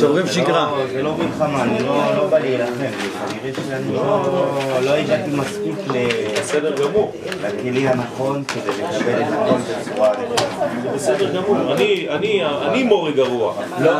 שוברים 0.00 0.26
שגרה. 0.26 0.70
לא, 0.78 0.86
זה 0.92 1.02
לא 1.02 1.14
מלחמה, 1.16 1.62
אני 1.62 1.78
לא 1.82 2.16
לא 2.16 2.26
בא 2.26 2.38
להילחם, 2.38 2.72
כנראה 3.30 3.50
שאני 3.68 3.94
לא 3.94 4.28
לא 4.84 4.90
הגעתי 4.90 5.30
מספיק 5.30 5.74
ל- 5.94 6.08
בסדר 6.40 6.74
גמור. 6.84 7.12
לכלי 7.42 7.88
הנכון 7.88 8.44
כדי 8.44 8.60
לקבל 8.82 9.22
את 9.22 9.26
הכל 9.32 9.58
בצורה 9.90 10.10
נכונה. 10.10 10.82
זה 10.82 10.88
בסדר 10.94 11.32
גמור. 11.40 11.72
אני- 11.72 12.82
מורה 12.82 13.10
גרוע. 13.10 13.54
לא, 13.80 13.92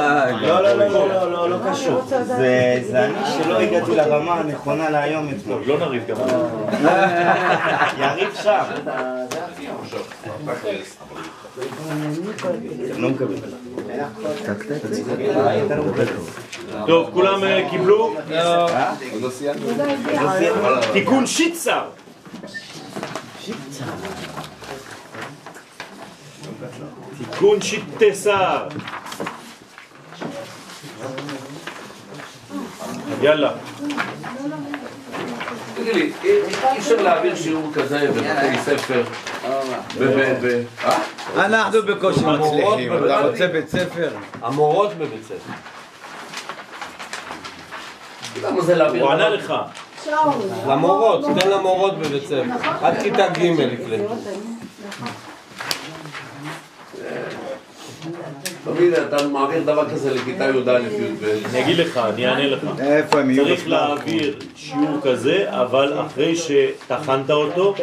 לא, 0.43 0.61
לא, 0.63 0.73
לא, 0.75 0.89
לא, 0.89 1.09
לא, 1.09 1.33
לא, 1.33 1.51
לא 1.51 1.57
קשור. 1.73 2.01
זה 2.09 2.81
זה 2.91 3.05
אני 3.05 3.15
שלא 3.45 3.59
הגעתי 3.61 3.97
לרמה 3.97 4.35
הנכונה 4.35 4.91
להיום 4.91 5.29
אתמול. 5.37 5.63
לא 5.67 5.79
נריב 5.79 6.03
גם. 6.09 6.17
יריב 7.99 8.29
שם. 8.43 8.63
לא. 12.99 13.11
טוב, 16.87 17.11
כולם 17.13 17.45
אה, 17.45 17.71
קיבלו? 17.71 18.15
תיקון 20.93 21.27
שיצר. 21.27 21.85
תיקון 27.19 27.61
שיטסר. 27.63 28.69
יאללה. 33.23 33.53
תגיד 35.75 35.95
לי, 35.95 36.13
אי 36.25 36.79
אפשר 36.79 37.03
להעביר 37.03 37.37
שיעור 37.37 37.71
כזה 37.75 38.09
בבתי 38.11 38.59
ספר? 38.65 39.03
אה? 40.85 40.97
אנחנו 41.37 41.83
בקושי 41.83 42.21
מצליחים, 42.21 42.93
אתה 43.05 43.21
רוצה 43.27 43.47
בית 43.47 43.69
ספר? 43.69 44.11
המורות 44.43 44.95
בבית 44.95 45.25
ספר. 45.25 45.53
למה 48.43 48.61
זה 48.61 48.75
להעביר? 48.75 49.03
הוא 49.03 49.13
ענה 49.13 49.29
לך. 49.29 49.55
למורות, 50.69 51.25
תן 51.41 51.51
למורות 51.51 51.99
בבית 51.99 52.25
ספר. 52.27 52.43
עד 52.83 53.03
כיתה 53.03 53.29
ג' 53.29 53.39
יקלטו. 53.39 54.15
תמיד 58.77 58.93
אתה 58.95 59.29
מעביר 59.29 59.63
דבר 59.63 59.91
כזה 59.91 60.15
לכיתה 60.15 60.45
י"א 60.45 60.71
י"ב. 60.79 61.25
אני 61.51 61.63
אגיד 61.65 61.79
לך, 61.79 61.97
אני 61.97 62.27
אענה 62.29 62.47
לך. 62.47 62.61
איפה 62.81 63.21
הם 63.21 63.31
יהיו 63.31 63.45
צריך? 63.45 63.69
להעביר 63.69 64.35
שיעור 64.57 64.99
כזה, 65.03 65.45
אבל 65.49 66.01
אחרי 66.07 66.35
שטחנת 66.37 67.31
אותו 67.31 67.75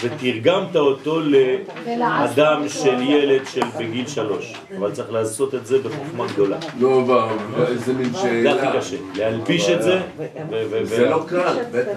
ותרגמת 0.00 0.76
אותו 0.76 1.20
לאדם 1.98 2.68
של 2.68 3.02
ילד 3.02 3.40
של 3.52 3.62
בגיל 3.78 4.06
שלוש. 4.06 4.52
אבל 4.78 4.92
צריך 4.92 5.12
לעשות 5.12 5.54
את 5.54 5.66
זה 5.66 5.78
בחוכמה 5.78 6.26
גדולה. 6.32 6.56
לא, 6.78 7.02
ב- 7.08 7.28
איזה 7.68 7.92
מין 7.92 8.12
זה 8.12 8.18
שאלה. 8.18 8.68
הכי 8.68 8.78
קשה. 8.78 8.96
להלביש 9.14 9.68
את 9.68 9.82
זה. 9.82 10.00
זה 10.82 11.08
לא 11.08 11.24
קל, 11.28 11.38
בטח. 11.72 11.90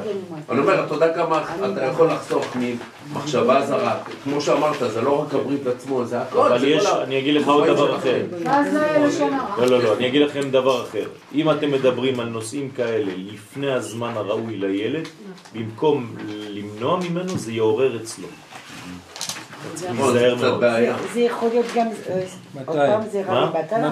אני 0.49 0.59
אומר, 0.59 0.83
אתה 0.85 0.93
יודע 0.93 1.13
כמה 1.13 1.43
אתה 1.73 1.85
יכול 1.85 2.07
לחסוך 2.07 2.55
ממחשבה 3.13 3.65
זרה. 3.65 3.97
כמו 4.23 4.41
שאמרת, 4.41 4.75
זה 4.93 5.01
לא 5.01 5.21
רק 5.21 5.33
הברית 5.33 5.67
עצמו, 5.67 6.05
זה 6.05 6.21
הכל. 6.21 6.51
אבל 6.53 6.67
יש, 6.67 6.85
אני 6.85 7.19
אגיד 7.19 7.35
לך 7.35 7.47
עוד 7.47 7.67
דבר 7.67 7.95
אחר. 7.97 8.21
לא. 8.31 8.51
לא, 9.57 9.65
לא, 9.67 9.83
לא, 9.83 9.93
אני 9.97 10.07
אגיד 10.07 10.21
לכם 10.21 10.51
דבר 10.51 10.83
אחר. 10.83 11.07
אם 11.35 11.51
אתם 11.51 11.71
מדברים 11.71 12.19
על 12.19 12.27
נושאים 12.29 12.69
כאלה 12.75 13.11
לפני 13.17 13.71
הזמן 13.71 14.11
הראוי 14.15 14.57
לילד, 14.57 15.07
במקום 15.53 16.15
למנוע 16.49 16.99
ממנו, 17.09 17.37
זה 17.37 17.51
יעורר 17.51 17.97
אצלו. 18.03 18.27
מאוד. 19.93 20.13
זה- 20.15 21.19
יכול 21.19 21.49
להיות 21.49 21.65
גם, 21.75 21.87
אה, 21.87 22.23
בטלה? 23.53 23.91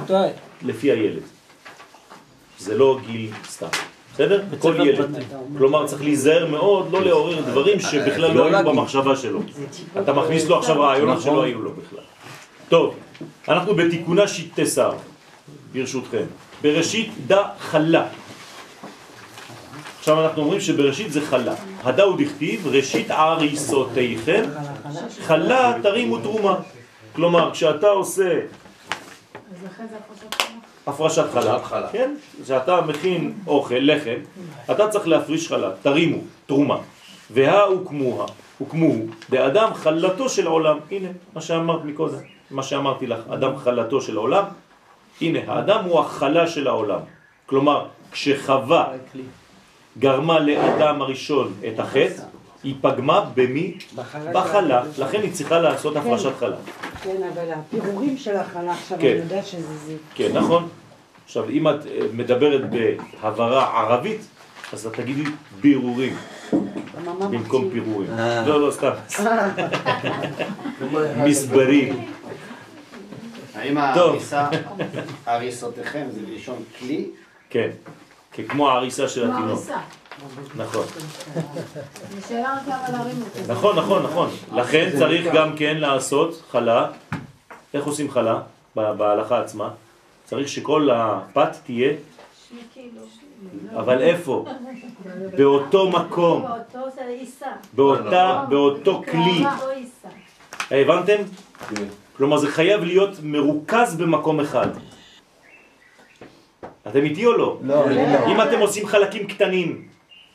לפי 0.62 0.92
הילד. 0.92 1.22
זה 2.60 2.78
לא 2.78 3.00
גיל 3.08 3.30
סתם. 3.50 3.68
בסדר? 4.14 4.44
כל 4.60 4.76
ילד. 4.86 5.24
כלומר, 5.58 5.88
צריך 5.88 6.02
להיזהר 6.02 6.46
מאוד, 6.46 6.92
לא 6.92 7.02
לעורר 7.02 7.42
דברים 7.42 7.80
שבכלל 7.80 8.34
לא 8.34 8.52
לא 8.52 8.58
היו. 8.58 8.66
במחשבה 8.68 9.16
שלו. 9.16 9.40
אתה 10.02 10.14
מכניס 10.14 10.46
לו 10.48 10.58
עכשיו 10.58 10.82
רעיונות 10.82 11.18
נכון. 11.18 11.32
שלא 11.32 11.44
היו 11.44 11.62
לו 11.62 11.72
בכלל. 11.72 12.04
טוב, 12.70 12.96
אנחנו 13.48 13.76
בתיקונה 13.76 14.28
שיטי 14.28 14.66
שר, 14.66 14.92
ברשותכם. 15.74 16.26
בראשית 16.62 17.12
דה 17.28 17.44
חלה. 17.60 18.08
עכשיו 20.00 20.26
אנחנו 20.26 20.42
אומרים 20.42 20.62
שבראשית 20.62 21.12
זה 21.12 21.22
חלה. 21.22 21.56
הדא 21.84 22.04
הוא 22.04 22.18
דכתיב, 22.18 22.68
ראשית 22.68 23.12
עריסותיכם, 23.12 24.44
חלה 25.26 25.74
תרימו 25.84 26.18
תרומה. 26.18 26.56
כלומר, 27.16 27.52
כשאתה 27.54 27.88
עושה 27.88 28.40
אז 29.54 29.64
לכן 29.66 29.86
זה 29.90 29.96
הפרשת 30.88 31.26
חלה. 31.34 31.56
הפרשת 31.56 31.66
חלה, 31.66 31.88
כן? 31.92 32.16
כשאתה 32.44 32.82
מכין 32.82 33.34
אוכל, 33.48 33.76
לחם, 33.80 34.20
אתה 34.72 34.88
צריך 34.88 35.08
להפריש 35.08 35.48
חלה, 35.48 35.72
תרימו, 35.82 36.18
תרומה. 36.46 36.78
והא 37.32 37.64
הוקמוה, 37.64 38.26
הוקמו, 38.58 38.94
באדם 39.30 39.74
חלתו 39.74 40.30
של 40.30 40.48
העולם. 40.48 40.78
הנה, 40.92 41.10
מה 41.36 41.42
שאמרת 41.42 41.84
מקודם, 41.86 42.18
מה 42.52 42.64
שאמרתי 42.64 43.08
לך, 43.08 43.20
אדם 43.34 43.58
חלתו 43.58 44.02
של 44.02 44.18
העולם. 44.18 44.44
הנה, 45.22 45.40
האדם 45.48 45.86
הוא 45.86 46.00
החלה 46.00 46.48
של 46.48 46.68
העולם. 46.68 47.00
כלומר, 47.46 47.86
כשחווה 48.12 48.88
גרמה 50.00 50.40
לאדם 50.40 51.02
הראשון 51.02 51.54
את 51.68 51.80
החטא, 51.80 52.24
היא 52.64 52.76
פגמה 52.82 53.30
במי? 53.36 53.78
בחלה. 54.34 54.84
לכן 54.98 55.22
היא 55.22 55.34
צריכה 55.34 55.60
לעשות 55.60 55.96
הפרשת 55.96 56.38
חלה. 56.40 56.56
כן, 57.04 57.22
אבל 57.34 57.52
הפירורים 57.52 58.18
של 58.18 58.36
החלה 58.36 58.72
עכשיו, 58.72 58.98
כן. 59.02 59.08
אני 59.08 59.16
יודעת 59.16 59.46
שזה 59.46 59.78
זה. 59.78 59.96
כן, 60.16 60.30
נכון. 60.34 60.70
עכשיו, 61.26 61.50
אם 61.50 61.68
את 61.68 61.74
אה, 61.88 62.00
מדברת 62.14 62.62
בהברה 62.70 63.80
ערבית, 63.80 64.22
אז 64.74 64.88
את 64.88 64.94
תגידי 64.94 65.24
בירורים 65.62 66.16
במקום 67.20 67.70
פירורים. 67.70 68.10
אה. 68.20 68.48
לא, 68.48 68.68
לא, 68.68 68.72
סתם. 68.72 68.92
מסברים. 71.26 72.06
האם 73.56 73.78
הריסותיכם 75.26 76.06
זה 76.12 76.20
בלשון 76.28 76.64
כלי? 76.80 77.06
כן, 77.50 77.70
כמו 78.48 78.70
העריסה 78.70 79.08
של 79.08 79.32
התינוק. 79.32 79.60
נכון. 80.56 80.86
נכון, 83.48 83.76
נכון, 83.76 84.04
נכון. 84.04 84.30
לכן 84.54 84.90
צריך 85.00 85.34
גם 85.34 85.56
כן 85.56 85.78
לעשות 85.78 86.44
חלה. 86.52 86.88
איך 87.74 87.86
עושים 87.86 88.12
חלה? 88.12 88.42
בהלכה 88.76 89.40
עצמה. 89.40 89.70
צריך 90.26 90.48
שכל 90.48 90.90
הפת 90.94 91.58
תהיה, 91.66 91.94
אבל 93.76 94.02
איפה? 94.02 94.46
באותו 95.38 95.90
מקום, 95.90 96.42
באותו 96.42 96.90
זה 96.96 97.06
עיסה. 97.08 97.48
באותה, 97.74 98.46
באותו 98.50 99.04
כלי. 99.12 99.44
באותו 99.44 99.70
עיסה. 99.70 100.08
הבנתם? 100.72 101.16
כלומר 102.18 102.38
זה 102.38 102.52
חייב 102.52 102.84
להיות 102.84 103.10
מרוכז 103.24 103.96
במקום 103.96 104.40
אחד. 104.40 104.68
אתם 106.88 107.04
איתי 107.04 107.26
או 107.26 107.34
לא? 107.34 107.58
לא, 107.64 107.86
אני 107.86 107.96
לא. 107.96 108.28
אם 108.28 108.42
אתם 108.42 108.60
עושים 108.60 108.88
חלקים 108.88 109.28
קטנים, 109.28 109.88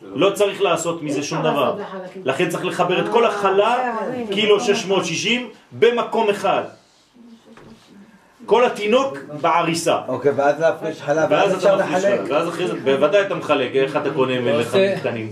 לא 0.02 0.30
צריך 0.30 0.62
לעשות 0.62 1.02
מזה 1.02 1.22
שום 1.22 1.42
דבר. 1.42 1.76
לכן 2.24 2.48
צריך 2.48 2.64
לחבר 2.64 3.00
את 3.00 3.12
כל 3.12 3.24
החלה, 3.24 3.92
קילו 4.30 4.60
660, 4.60 5.48
במקום 5.72 6.30
אחד. 6.30 6.62
כל 8.46 8.64
התינוק 8.64 9.16
בעריסה. 9.40 9.98
אוקיי, 10.08 10.32
ואז 10.36 10.60
להפריש 10.60 11.02
חלב, 11.02 11.26
ואז 11.30 11.54
אפשר 11.54 11.74
אתה 11.74 11.84
לחלק. 11.84 12.02
חלב, 12.20 12.26
ואז 12.30 12.48
אחרי 12.48 12.66
זה, 12.66 12.74
בוודאי 12.84 13.22
אתה 13.22 13.34
מחלק, 13.34 13.70
איך 13.74 13.96
אתה 13.96 14.10
קונה 14.10 14.52
עושה- 14.56 14.98
קטנים? 15.00 15.30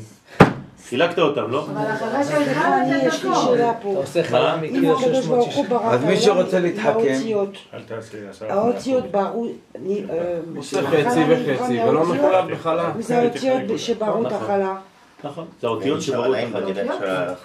חילקת 0.88 1.18
אותם, 1.18 1.50
לא? 1.50 1.66
אבל 1.72 1.84
אחרי 1.94 2.24
שהתחלת 2.24 2.64
אני, 2.82 2.96
יש 3.06 3.24
לי 3.24 3.30
שאלה 3.44 3.72
פה. 3.82 3.90
אתה 3.92 3.98
עושה 4.00 4.20
מה? 4.22 4.26
חלה 4.28 4.54
אם 4.54 4.60
מקיר 4.62 4.96
הקדוש 4.96 5.26
ברוך 5.26 5.44
הוא 5.46 5.52
660. 5.52 5.68
ברא 5.68 5.90
אז 5.94 6.04
מי 6.04 6.16
שרוצה 6.16 6.58
להתחכם- 6.58 7.18
האותיות 8.48 9.04
ברו, 9.10 9.46
אה, 9.46 10.38
עושה 10.56 10.80
החלה 10.80 11.10
חצי 11.10 11.20
וחצי, 11.28 11.82
ולא. 11.82 12.04
מחולק 12.06 12.44
בחלה. 12.50 12.92
זה 12.98 13.18
האותיות 13.18 13.78
שברו 13.78 14.20
את 14.22 14.26
נכון. 14.26 14.42
החלה. 14.42 14.76
נכון, 15.24 15.44
זה 15.60 15.66
האותיות 15.66 16.02
שברו 16.02 16.34
את 16.34 16.38
החלק. 16.54 16.76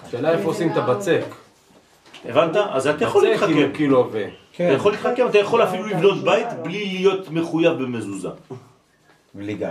השאלה 0.06 0.30
איפה 0.32 0.48
עושים 0.48 0.72
את 0.72 0.76
הבצק. 0.76 1.20
הבנת? 2.28 2.56
אז 2.70 2.86
אתה 2.86 3.04
יכול 3.04 3.24
להתחכם. 3.24 3.52
עם 3.58 3.72
קילו 3.72 4.08
ו... 4.12 4.24
אתה 4.54 4.62
יכול 4.64 4.92
להתחכם, 4.92 5.26
אתה 5.26 5.38
יכול 5.38 5.62
אפילו 5.62 5.86
לבנות 5.86 6.24
בית 6.24 6.46
בלי 6.62 6.84
להיות 6.98 7.30
מחויב 7.30 7.72
במזוזה. 7.72 8.28
בלי 9.34 9.54
גל. 9.54 9.68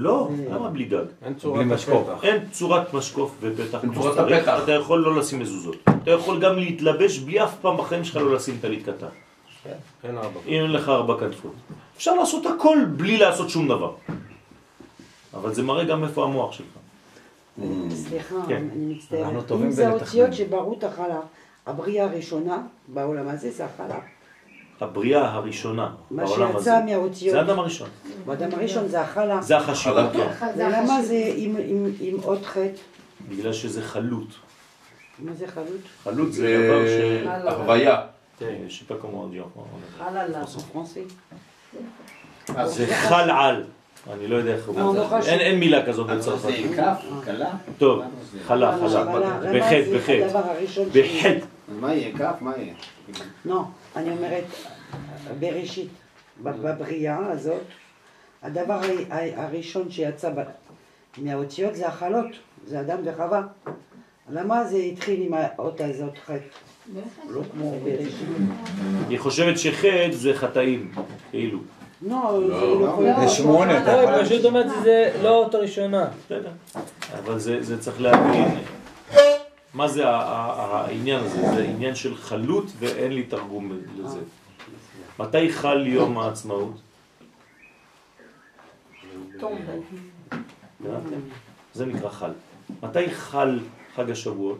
לא, 0.00 0.28
למה 0.50 0.70
בלי 0.70 0.84
גג? 0.84 1.04
אין 1.22 1.34
צורת 1.34 1.56
בלי 1.56 1.74
משקוף. 1.74 2.08
אין 2.22 2.48
צורת 2.50 2.94
משקוף 2.94 3.36
ופתח 3.40 3.82
אין 3.82 3.92
כמו 3.92 4.02
צורת 4.02 4.14
שצריך, 4.14 4.48
הפתח. 4.48 4.64
אתה 4.64 4.72
יכול 4.72 5.00
לא 5.00 5.16
לשים 5.16 5.38
מזוזות. 5.38 5.76
אתה 6.02 6.10
יכול 6.10 6.40
גם 6.40 6.56
להתלבש 6.56 7.18
בלי 7.18 7.44
אף 7.44 7.54
פעם 7.60 7.76
בחיים 7.76 8.04
שלך 8.04 8.16
לא 8.16 8.34
לשים 8.34 8.58
טלית 8.60 8.82
קטן. 8.82 9.06
אין 10.04 10.18
ארבע. 10.18 10.40
אם 10.46 10.52
אין 10.62 10.72
לך 10.72 10.88
ארבע 10.88 11.20
כנפות. 11.20 11.52
אפשר 11.96 12.14
לעשות 12.14 12.46
הכל 12.46 12.78
בלי 12.96 13.16
לעשות 13.16 13.50
שום 13.50 13.68
דבר. 13.68 13.92
אבל 15.34 15.54
זה 15.54 15.62
מראה 15.62 15.84
גם 15.84 16.04
איפה 16.04 16.24
המוח 16.24 16.52
שלך. 16.52 16.66
סליחה, 17.90 18.34
כן. 18.48 18.68
אני 18.72 18.94
מצטערת. 18.94 19.24
אנחנו 19.24 19.42
טובים 19.42 19.66
אם 19.66 19.72
זה. 19.72 19.88
האותיות 19.88 20.34
שברו 20.34 20.74
את 20.78 20.84
החלה, 20.84 21.20
הבריאה 21.66 22.04
הראשונה 22.04 22.62
בעולם 22.88 23.28
הזה 23.28 23.50
זה 23.50 23.64
החלה. 23.64 23.98
הבריאה 24.80 25.32
הראשונה 25.32 25.90
מה 26.10 26.24
בעולם 26.24 26.56
הזה. 26.56 26.64
שיצא 26.70 26.84
מהאותיות. 26.84 27.32
זה 27.32 27.38
האדם 27.38 27.58
הראשון. 27.58 27.88
באדם 28.26 28.48
הראשון 28.52 28.88
זה 28.88 29.00
החלה. 29.00 29.42
זה 29.42 29.56
החשיבות, 29.56 30.12
כן. 30.12 30.28
ולמה 30.56 31.02
זה 31.02 31.32
עם- 32.00 32.16
עוד 32.22 32.44
חטא? 32.44 32.60
בגלל 33.28 33.52
שזה 33.52 33.82
חלוט. 33.82 34.28
מה 35.18 35.32
זה 35.34 35.46
חלוט? 35.46 35.80
חלוט 36.04 36.32
זה 36.32 36.64
דבר 36.66 36.86
ש... 36.86 37.26
הרוויה. 37.48 38.00
Je 38.40 38.42
sais 38.70 38.88
pas 38.88 38.94
comment 39.02 39.24
on 39.24 39.34
dit 39.34 39.40
en 39.40 39.98
חללה. 39.98 40.46
פרנסי. 40.72 41.04
זה 42.64 42.86
חל 42.94 43.30
על. 43.30 43.64
אני 44.12 44.26
לא 44.28 44.36
יודע 44.36 44.54
איך 44.54 44.68
הוא... 44.68 44.80
לא, 44.80 44.94
לא. 44.94 45.16
אין 45.26 45.40
אין 45.40 45.58
מילה 45.60 45.86
כזאת 45.86 46.06
בצרפת. 46.06 46.42
זה 46.42 46.54
עם 46.54 46.74
כף, 46.76 47.02
קלה? 47.24 47.50
טוב, 47.78 48.02
חלה, 48.46 48.76
חלה. 48.78 49.04
למה 49.04 49.18
בחטא, 49.58 49.96
בחטא. 49.96 50.28
בחטא. 50.88 51.38
מה 51.80 51.94
יהיה? 51.94 52.18
כף? 52.18 52.34
מה 52.40 52.52
יהיה? 52.56 52.74
לא, 53.44 53.62
אני 53.98 54.10
אומרת, 54.10 54.44
בראשית, 55.38 55.88
בבריאה 56.42 57.32
הזאת, 57.32 57.62
הדבר 58.42 58.80
הראשון 59.36 59.90
שיצא 59.90 60.30
מהאותיות 61.18 61.74
זה 61.76 61.88
החלות, 61.88 62.26
זה 62.66 62.80
אדם 62.80 62.98
וחווה. 63.04 63.42
למה 64.30 64.64
זה 64.64 64.76
התחיל 64.76 65.22
עם 65.22 65.34
האות 65.34 65.80
הזאת 65.80 66.18
חטא? 66.26 66.38
לא 67.28 67.42
כמו 67.52 67.78
בראשית. 67.84 68.28
היא 69.08 69.18
חושבת 69.18 69.58
שחטא 69.58 70.08
זה 70.12 70.34
חטאים, 70.34 70.92
כאילו. 71.30 71.58
לא, 72.02 72.40
זה 72.42 72.48
לא. 72.48 72.80
לא 72.80 73.02
להיות. 73.02 73.20
זה 73.20 73.28
שמונה, 73.28 73.82
אתה 73.82 73.96
לא, 73.96 74.02
יכול 74.02 74.14
היא 74.14 74.24
פשוט 74.24 74.44
אומרת 74.44 74.66
שזה 74.80 75.12
לא 75.22 75.28
האות 75.28 75.54
הראשונה. 75.54 76.08
בסדר. 76.26 76.50
אבל 77.18 77.38
זה 77.38 77.62
זה 77.62 77.78
צריך 77.78 78.00
להבין 78.00 78.48
מה 79.74 79.88
זה 79.88 80.08
העניין 80.08 81.20
הזה. 81.24 81.40
זה 81.54 81.64
עניין 81.64 81.94
של 81.94 82.16
חלות 82.16 82.64
ואין 82.78 83.12
לי 83.12 83.22
תרגום 83.22 83.72
לזה. 83.96 84.20
מתי 85.18 85.52
חל 85.52 85.86
יום 85.86 86.18
העצמאות? 86.18 86.80
זה 91.74 91.86
נקרא 91.86 92.08
חל. 92.08 92.30
מתי 92.82 93.10
חל 93.10 93.58
חג 93.94 94.10
השבועות? 94.10 94.58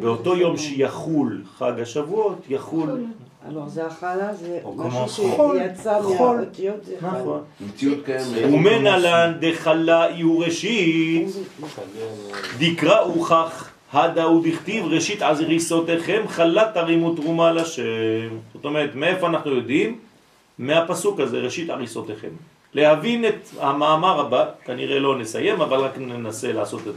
באותו 0.00 0.36
יום 0.36 0.56
שיחול 0.56 1.44
חג 1.58 1.80
השבועות, 1.80 2.38
יחול 2.48 3.06
alors 3.48 3.68
זה 3.68 3.86
הכלה, 3.86 4.34
זה 4.34 4.60
משהו 4.76 5.06
שיצא. 5.54 6.00
מהאותיות, 6.18 6.84
זה. 6.84 6.96
נכון. 7.02 7.42
מציאות 7.60 7.98
קיימת. 8.04 8.52
ומנהלן 8.52 9.32
דחלה 9.40 10.06
יהיו 10.10 10.38
ראשית, 10.38 11.28
דקרא 12.58 13.02
וכך, 13.06 13.70
הדה 13.92 14.28
ודכתיב 14.28 14.84
ראשית 14.86 15.22
עזריסותיכם 15.22 16.22
חלה 16.28 16.70
תרימו 16.74 17.14
תרומה 17.14 17.52
לשם. 17.52 17.82
זאת 18.54 18.64
אומרת, 18.64 18.94
מאיפה 18.94 19.26
אנחנו 19.26 19.50
יודעים? 19.50 19.98
מהפסוק 20.58 21.20
הזה, 21.20 21.38
ראשית 21.38 21.70
עריסותיכם. 21.70 22.28
להבין 22.74 23.24
את 23.24 23.48
המאמר 23.60 24.20
הבא, 24.20 24.44
כנראה 24.64 24.98
לא 24.98 25.18
נסיים, 25.18 25.60
אבל 25.60 25.78
רק 25.78 25.98
ננסה 25.98 26.52
לעשות 26.52 26.80
את 26.88 26.94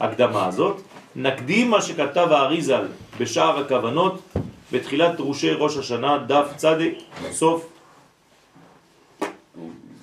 ההקדמה 0.00 0.46
הזאת. 0.46 0.80
נקדים 1.16 1.70
מה 1.70 1.82
שכתב 1.82 2.28
האריזל 2.30 2.84
בשער 3.20 3.58
הכוונות, 3.58 4.22
בתחילת 4.72 5.16
דרושי 5.16 5.50
ראש 5.50 5.76
השנה, 5.76 6.18
דף 6.18 6.52
צדיק, 6.56 6.98
סוף, 7.30 7.68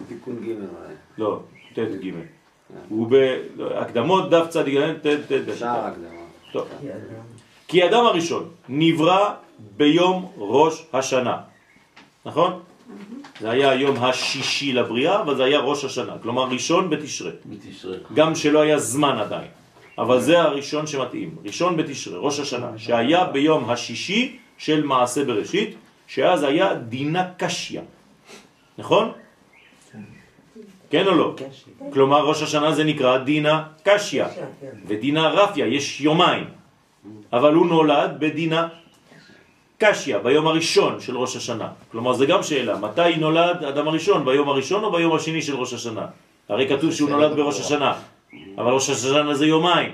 תיקון 0.08 0.36
ג' 0.46 0.52
לא, 1.18 1.40
ט' 1.74 1.80
ג'. 1.80 2.12
הוא 2.90 3.08
בהקדמות 3.08 4.30
דף 4.30 4.46
צדיק, 4.50 4.78
ט' 5.02 5.08
ט' 5.08 5.32
ט'. 5.32 5.58
שער 5.60 5.86
הקדמה. 5.86 6.22
טוב. 6.52 6.68
כי 7.68 7.86
אדם 7.86 8.06
הראשון 8.06 8.50
נברא 8.70 9.34
ביום 9.78 10.32
ראש 10.38 10.86
השנה, 10.94 11.38
נכון? 12.26 12.60
זה 13.40 13.50
היה 13.50 13.70
היום 13.70 14.04
השישי 14.04 14.74
לבריאה, 14.74 15.22
אבל 15.22 15.36
זה 15.36 15.44
היה 15.44 15.60
ראש 15.60 15.86
השנה, 15.86 16.14
כלומר 16.24 16.44
ראשון 16.44 16.90
בתשרה. 16.90 17.32
בתשרה. 17.46 17.96
גם 18.14 18.36
שלא 18.36 18.60
היה 18.60 18.80
זמן 18.80 19.18
עדיין, 19.18 19.48
אבל 19.98 20.22
זה 20.22 20.42
הראשון 20.42 20.88
שמתאים, 20.88 21.36
ראשון 21.46 21.78
בתשרה, 21.78 22.20
ראש 22.20 22.40
השנה, 22.40 22.72
שהיה 22.78 23.26
ביום 23.26 23.70
השישי 23.70 24.38
של 24.62 24.84
מעשה 24.84 25.26
בראשית, 25.26 25.76
שאז 26.08 26.44
היה 26.44 26.74
דינה 26.74 27.24
קשיא, 27.38 27.82
נכון? 28.78 29.12
כן 30.90 31.08
או 31.08 31.16
לא? 31.16 31.36
כלומר 31.94 32.26
ראש 32.26 32.42
השנה 32.42 32.72
זה 32.72 32.84
נקרא 32.84 33.18
דינה 33.18 33.64
קשיא, 33.84 34.26
ודינה 34.88 35.30
רפיה, 35.30 35.66
יש 35.66 36.02
יומיים, 36.02 36.46
אבל 37.34 37.54
הוא 37.54 37.66
נולד 37.66 38.12
בדינה 38.20 38.68
קשיא, 39.78 40.18
ביום 40.18 40.48
הראשון 40.48 41.00
של 41.00 41.18
ראש 41.18 41.36
השנה. 41.36 41.68
כלומר, 41.92 42.14
זה 42.14 42.26
גם 42.26 42.44
שאלה, 42.44 42.78
מתי 42.78 43.16
נולד 43.18 43.64
אדם 43.64 43.88
הראשון, 43.88 44.26
ביום 44.26 44.50
הראשון 44.50 44.84
או 44.84 44.92
ביום 44.92 45.16
השני 45.16 45.42
של 45.42 45.56
ראש 45.56 45.74
השנה? 45.74 46.06
הרי 46.50 46.70
כתוב 46.70 46.92
שהוא 46.94 47.10
נולד 47.10 47.36
בראש 47.36 47.60
השנה, 47.60 47.94
אבל 48.58 48.72
ראש 48.72 48.90
השנה 48.90 49.34
זה 49.34 49.46
יומיים. 49.46 49.92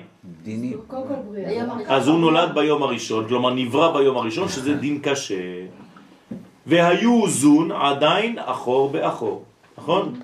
בריאה. 1.30 1.66
אז 1.88 2.08
הוא 2.08 2.20
נולד 2.20 2.54
ביום 2.54 2.84
הראשון, 2.84 3.28
כלומר 3.28 3.54
נברא 3.54 3.98
ביום 3.98 4.18
הראשון, 4.18 4.50
שזה 4.50 4.74
דין 4.74 5.00
קשה. 5.04 5.66
והיו 6.68 7.28
זון 7.28 7.72
עדיין 7.72 8.40
אחור 8.40 8.90
באחור, 8.90 9.44
נכון? 9.78 10.20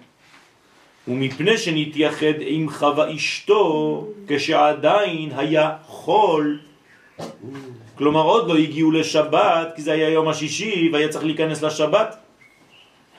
ומפני 1.07 1.57
שנתייחד 1.57 2.33
עם 2.39 2.69
חווה 2.69 3.15
אשתו, 3.15 4.07
כשעדיין 4.27 5.31
היה 5.35 5.71
חול, 5.85 6.59
כלומר 7.97 8.21
עוד 8.21 8.47
לא 8.47 8.57
הגיעו 8.57 8.91
לשבת, 8.91 9.73
כי 9.75 9.81
זה 9.81 9.91
היה 9.91 10.09
יום 10.09 10.27
השישי 10.27 10.89
והיה 10.93 11.09
צריך 11.09 11.25
להיכנס 11.25 11.61
לשבת, 11.61 12.15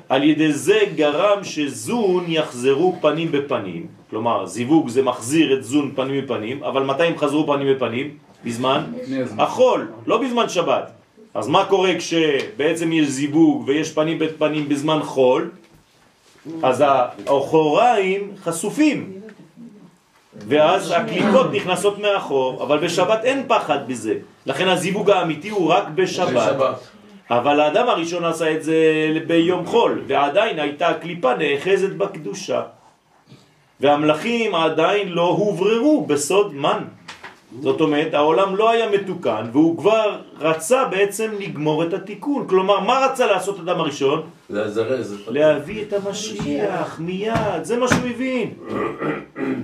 על 0.09 0.25
ידי 0.25 0.53
זה 0.53 0.79
גרם 0.95 1.45
שזון 1.45 2.25
יחזרו 2.29 2.97
פנים 3.01 3.33
בפנים, 3.33 3.87
כלומר 4.11 4.47
זיווג 4.47 4.89
זה 4.89 5.03
מחזיר 5.03 5.59
את 5.59 5.65
זון 5.65 5.93
פנים 5.97 6.25
בפנים, 6.25 6.65
אבל 6.65 6.83
מתי 6.85 7.03
הם 7.03 7.19
חזרו 7.19 7.47
פנים 7.47 7.75
בפנים? 7.75 8.11
בזמן 8.45 8.85
החול, 9.39 9.93
לא 10.07 10.19
בזמן 10.19 10.49
שבת. 10.49 10.91
אז 11.35 11.49
מה 11.49 11.65
קורה 11.65 11.99
כשבעצם 11.99 12.93
יש 12.93 13.09
זיווג 13.09 13.65
ויש 13.67 13.93
פנים 13.93 14.19
בפנים 14.19 14.69
בזמן 14.69 15.03
חול? 15.03 15.51
אז 16.63 16.85
האחוריים 16.87 18.33
חשופים, 18.45 19.13
ואז 20.49 20.91
הקליפות 20.97 21.53
נכנסות 21.53 21.99
מאחור, 21.99 22.63
אבל 22.63 22.79
בשבת 22.79 23.25
אין 23.25 23.45
פחד 23.49 23.89
בזה. 23.89 24.15
לכן 24.47 24.69
הזיווג 24.69 25.11
האמיתי 25.11 25.49
הוא 25.49 25.71
רק 25.71 25.85
בשבת. 25.95 26.29
בשבת. 26.29 26.94
אבל 27.31 27.61
האדם 27.61 27.89
הראשון 27.89 28.25
עשה 28.25 28.53
את 28.53 28.62
זה 28.62 28.83
ביום 29.27 29.66
חול, 29.66 30.03
ועדיין 30.07 30.59
הייתה 30.59 30.89
הקליפה 30.89 31.35
נאחזת 31.35 31.91
בקדושה. 31.91 32.62
והמלאכים 33.81 34.55
עדיין 34.55 35.09
לא 35.09 35.29
הובררו 35.29 36.07
בסוד 36.07 36.55
מן. 36.55 36.85
זאת 37.61 37.81
אומרת, 37.81 38.14
העולם 38.14 38.57
לא 38.57 38.70
היה 38.70 38.91
מתוקן, 38.91 39.45
והוא 39.53 39.79
כבר 39.79 40.20
רצה 40.41 40.85
בעצם 40.85 41.31
לגמור 41.39 41.85
את 41.85 41.93
התיקון. 41.93 42.47
כלומר, 42.49 42.81
מה 42.81 43.07
רצה 43.07 43.27
לעשות 43.27 43.61
אדם 43.61 43.81
הראשון? 43.81 44.22
להזרז. 44.51 45.16
להביא 45.29 45.83
את 45.83 45.93
המשיח 45.93 47.01
מיד, 47.01 47.62
זה 47.62 47.77
מה 47.77 47.89
שהוא 47.89 48.09
הבין. 48.11 48.55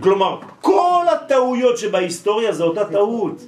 כלומר, 0.00 0.38
כל 0.60 1.04
הטעויות 1.12 1.78
שבהיסטוריה 1.78 2.52
זה 2.52 2.64
אותה 2.64 2.84
טעות. 2.84 3.42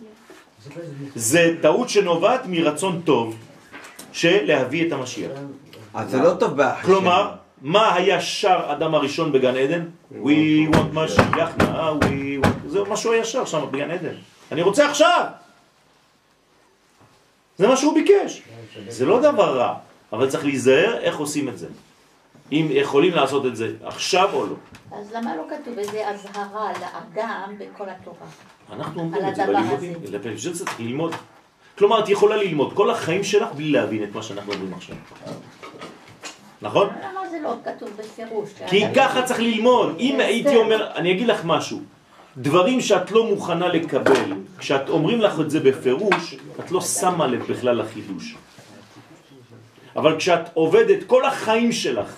זה 1.15 1.55
טעות 1.61 1.89
שנובעת 1.89 2.43
מרצון 2.47 3.01
טוב 3.05 3.35
של 4.13 4.45
להביא 4.45 4.87
את 4.87 4.93
המשיח. 4.93 5.31
אז 5.95 6.11
זה 6.11 6.19
לא 6.19 6.35
טוב 6.41 6.57
באח 6.57 6.87
כלומר, 6.87 7.31
מה 7.63 7.95
היה 7.95 8.21
שר 8.21 8.61
אדם 8.73 8.95
הראשון 8.95 9.33
בגן 9.33 9.57
עדן? 9.57 9.85
We 10.13 10.75
want 10.75 10.95
משיח 10.95 11.51
now, 11.59 12.05
we 12.05 12.45
want... 12.45 12.69
זה 12.69 12.83
מה 12.89 12.97
שהוא 12.97 13.13
היה 13.13 13.25
שר 13.25 13.45
שם 13.45 13.67
בגן 13.71 13.91
עדן. 13.91 14.15
אני 14.53 14.63
רוצה 14.63 14.91
עכשיו! 14.91 15.27
זה 17.59 17.69
מה 17.69 17.77
שהוא 17.77 17.95
ביקש. 17.95 18.43
זה 18.89 19.07
לא 19.07 19.21
דבר 19.21 19.59
רע, 19.59 19.75
אבל 20.13 20.31
צריך 20.31 20.45
להיזהר 20.45 20.99
איך 20.99 21.19
עושים 21.19 21.49
את 21.49 21.59
זה. 21.59 21.67
אם 22.53 22.67
יכולים 22.71 23.15
לעשות 23.15 23.47
את 23.47 23.57
זה 23.57 23.73
עכשיו 23.85 24.29
או 24.33 24.47
לא. 24.47 24.55
אז 24.93 25.13
למה 25.13 25.37
לא 25.37 25.43
כתוב 25.51 25.79
איזה 25.79 26.09
אזהרה 26.09 26.73
לאדם 26.73 27.55
בכל 27.59 27.89
התורה? 27.89 28.27
אנחנו 28.73 29.01
אומרים 29.01 29.25
על 29.25 29.31
את 29.31 29.37
זה 29.37 29.47
בלימודים, 29.47 29.93
בשביל 30.03 30.55
זה 30.55 30.65
צריך 30.65 30.81
ללמוד. 30.81 31.15
כלומר, 31.79 31.99
את 31.99 32.09
יכולה 32.09 32.37
ללמוד 32.37 32.73
כל 32.75 32.91
החיים 32.91 33.25
שלך 33.25 33.49
בלי 33.53 33.71
להבין 33.71 34.03
את 34.03 34.15
מה 34.15 34.23
שאנחנו 34.23 34.53
אומרים 34.53 34.75
עכשיו. 34.75 34.97
נכון? 36.63 36.89
למה 36.89 37.29
זה 37.31 37.41
לא 37.43 37.55
כתוב 37.65 37.89
בפירוש? 37.99 38.51
כי 38.67 38.85
ככה 38.97 39.23
צריך 39.23 39.41
ללמוד. 39.41 39.97
אם 39.99 40.21
הייתי 40.21 40.57
אומר, 40.57 40.91
אני 40.95 41.13
אגיד 41.13 41.27
לך 41.27 41.41
משהו, 41.45 41.81
דברים 42.37 42.81
שאת 42.81 43.11
לא 43.11 43.27
מוכנה 43.27 43.69
לקבל, 43.69 44.33
כשאת 44.59 44.89
אומרים 44.89 45.21
לך 45.21 45.41
את 45.41 45.51
זה 45.51 45.61
בפירוש, 45.61 46.37
את 46.61 46.71
לא 46.71 46.81
שמה 46.81 47.27
לב 47.27 47.43
בכלל 47.53 47.77
לחידוש. 47.77 48.35
אבל 49.97 50.17
כשאת 50.19 50.41
עובדת 50.55 51.05
כל 51.07 51.25
החיים 51.25 51.73
שלך 51.73 52.15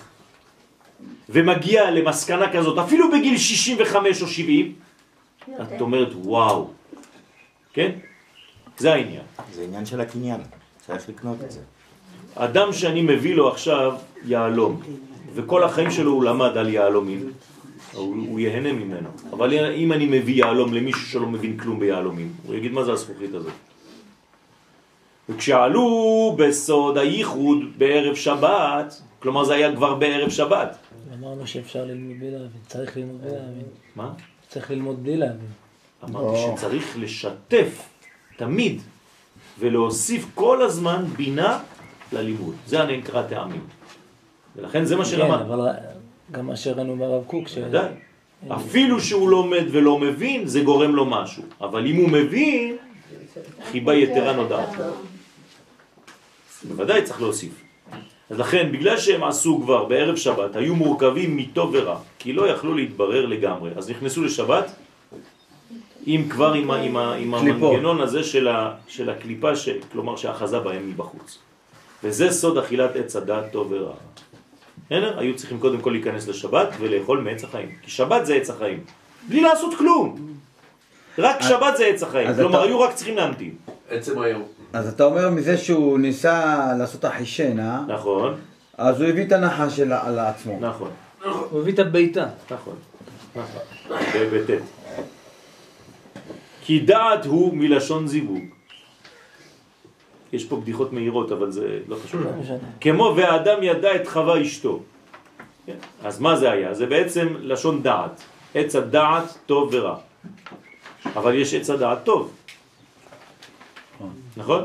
ומגיעה 1.29 1.91
למסקנה 1.91 2.53
כזאת, 2.53 2.77
אפילו 2.77 3.11
בגיל 3.11 3.37
65 3.37 4.21
או 4.21 4.27
70, 4.27 4.73
את 5.61 5.81
אומרת 5.81 6.09
וואו, 6.13 6.69
כן? 7.73 7.91
זה 8.77 8.93
העניין. 8.93 9.23
זה 9.53 9.63
עניין 9.63 9.85
של 9.85 10.01
הקניין, 10.01 10.41
צריך 10.87 11.09
לקנות 11.09 11.37
את 11.45 11.51
זה. 11.51 11.59
אדם 12.35 12.73
שאני 12.73 13.01
מביא 13.01 13.35
לו 13.35 13.49
עכשיו 13.49 13.93
יהלום, 14.25 14.81
וכל 15.33 15.63
החיים 15.63 15.91
שלו 15.91 16.11
הוא 16.11 16.23
למד 16.23 16.57
על 16.57 16.69
יהלומים, 16.69 17.31
הוא, 17.93 18.15
הוא 18.29 18.39
יהנה 18.39 18.73
ממנו. 18.73 19.09
אבל 19.31 19.73
אם 19.73 19.93
אני 19.93 20.05
מביא 20.05 20.45
יהלום 20.45 20.73
למישהו 20.73 21.01
שלא 21.01 21.27
מבין 21.27 21.57
כלום 21.57 21.79
ביהלומים, 21.79 22.33
הוא 22.45 22.55
יגיד 22.55 22.71
מה 22.71 22.83
זה 22.83 22.91
הזכוכית 22.91 23.33
הזאת. 23.33 23.53
וכשעלו 25.29 26.35
בסוד 26.37 26.97
הייחוד 26.97 27.59
בערב 27.77 28.15
שבת, 28.15 29.01
כלומר 29.19 29.43
זה 29.43 29.53
היה 29.53 29.75
כבר 29.75 29.95
בערב 29.95 30.29
שבת. 30.29 30.77
אמרנו 31.19 31.47
שאפשר 31.47 31.85
ללמוד 31.85 32.19
בלי 32.19 32.31
להבין, 32.31 32.61
צריך 32.67 32.97
ללמוד 32.97 33.21
בלי 33.21 33.31
להבין. 33.31 33.63
מה? 33.95 34.13
צריך 34.49 34.71
ללמוד 34.71 35.03
בלי 35.03 35.17
להבין. 35.17 35.47
אמרתי 36.03 36.37
שצריך 36.37 36.97
לשתף 36.99 37.89
תמיד 38.35 38.81
ולהוסיף 39.59 40.25
כל 40.35 40.61
הזמן 40.61 41.05
בינה 41.17 41.59
ללימוד. 42.11 42.55
זה 42.67 42.81
הנקרא 42.83 43.21
טעמים. 43.21 43.61
ולכן 44.55 44.85
זה 44.85 44.95
מה 44.95 45.03
כן, 45.03 45.09
שלמד. 45.09 45.41
אבל 45.41 45.69
גם 46.31 46.47
מה 46.47 46.55
שראינו 46.55 46.95
ברב 46.95 47.23
קוק, 47.27 47.47
ש... 47.47 47.57
ודאי. 47.57 47.89
אפילו 48.47 49.01
שהוא 49.01 49.29
לומד 49.29 49.63
ולא 49.71 49.99
מבין, 49.99 50.47
זה 50.47 50.61
גורם 50.61 50.95
לו 50.95 51.05
משהו. 51.05 51.43
אבל 51.61 51.87
אם 51.87 51.95
הוא 51.95 52.09
מבין, 52.09 52.77
חיבה 53.71 53.95
יתרה 53.95 54.33
נודעת. 54.33 54.69
בוודאי 56.67 57.03
צריך 57.03 57.21
להוסיף. 57.21 57.61
אז 58.29 58.39
לכן, 58.39 58.71
בגלל 58.71 58.97
שהם 58.97 59.23
עשו 59.23 59.61
כבר 59.63 59.85
בערב 59.85 60.15
שבת, 60.15 60.55
היו 60.55 60.75
מורכבים 60.75 61.37
מטוב 61.37 61.69
ורע, 61.73 61.99
כי 62.19 62.33
לא 62.33 62.47
יכלו 62.49 62.73
להתברר 62.73 63.25
לגמרי. 63.25 63.69
אז 63.75 63.89
נכנסו 63.89 64.23
לשבת, 64.23 64.71
עם 66.05 66.29
כבר 66.29 66.53
עם, 66.53 66.71
ה- 66.71 66.77
עם, 66.81 66.97
ה- 66.97 67.15
עם. 67.15 67.33
המנגנון 67.33 68.01
הזה 68.01 68.23
של, 68.23 68.47
ה, 68.47 68.71
של 68.87 69.09
הקליפה, 69.09 69.55
ש, 69.55 69.69
כלומר 69.91 70.15
שאחזה 70.15 70.59
בהם 70.59 70.89
מבחוץ. 70.89 71.37
וזה 72.03 72.31
סוד 72.31 72.57
אכילת 72.57 72.95
עץ 72.95 73.15
הדעת 73.15 73.51
טוב 73.51 73.67
ורע. 73.71 73.93
בסדר? 74.85 75.19
היו 75.19 75.35
צריכים 75.35 75.59
קודם 75.59 75.81
כל 75.81 75.89
להיכנס 75.89 76.27
לשבת 76.27 76.67
ולאכול 76.79 77.19
מעץ 77.21 77.43
החיים. 77.43 77.69
כי 77.81 77.91
שבת 77.91 78.25
זה 78.25 78.35
עץ 78.35 78.49
החיים. 78.49 78.79
בלי 79.29 79.41
לעשות 79.41 79.73
כלום. 79.77 80.15
רק 81.17 81.41
שבת 81.41 81.77
זה 81.77 81.85
עץ 81.85 82.03
החיים. 82.03 82.27
אז 82.27 82.35
כלומר, 82.39 82.59
אתה- 82.59 82.67
היו 82.67 82.79
רק 82.79 82.93
צריכים 82.93 83.15
להמתין. 83.17 83.51
עצם 83.89 84.19
היום. 84.21 84.43
אז 84.73 84.87
אתה 84.93 85.03
אומר 85.05 85.29
מזה 85.29 85.57
שהוא 85.57 85.99
ניסה 85.99 86.55
לעשות 86.79 87.05
אחישנה, 87.05 87.83
נכון. 87.87 88.33
אז 88.77 89.01
הוא 89.01 89.09
הביא 89.09 89.25
את 89.27 89.31
הנחש 89.31 89.77
של- 89.77 89.93
על 89.93 90.19
עצמו. 90.19 90.57
נכון. 90.61 90.89
הוא 91.49 91.61
הביא 91.61 91.73
את 91.73 91.79
הביתה. 91.79 92.25
נכון. 92.51 92.75
נכון. 93.35 93.61
בט'. 94.31 94.51
כי 96.65 96.79
דעת 96.79 97.25
הוא 97.25 97.53
מלשון 97.53 98.07
זיווג. 98.07 98.43
יש 100.33 100.45
פה 100.45 100.55
בדיחות 100.55 100.93
מהירות, 100.93 101.31
אבל 101.31 101.51
זה 101.51 101.79
לא 101.87 101.95
חשוב. 102.03 102.21
לא. 102.21 102.57
כמו 102.81 103.13
והאדם 103.17 103.63
ידע 103.63 103.95
את 103.95 104.07
חווה 104.07 104.41
אשתו. 104.41 104.79
כן? 105.65 105.77
אז 106.03 106.19
מה 106.19 106.35
זה 106.35 106.51
היה? 106.51 106.73
זה 106.73 106.85
בעצם 106.85 107.27
לשון 107.39 107.83
דעת. 107.83 108.21
עץ 108.55 108.75
הדעת 108.75 109.37
טוב 109.45 109.69
ורע. 109.71 109.97
אבל 111.05 111.35
יש 111.35 111.53
עץ 111.53 111.69
הדעת 111.69 112.03
טוב. 112.03 112.33
נכון? 114.37 114.63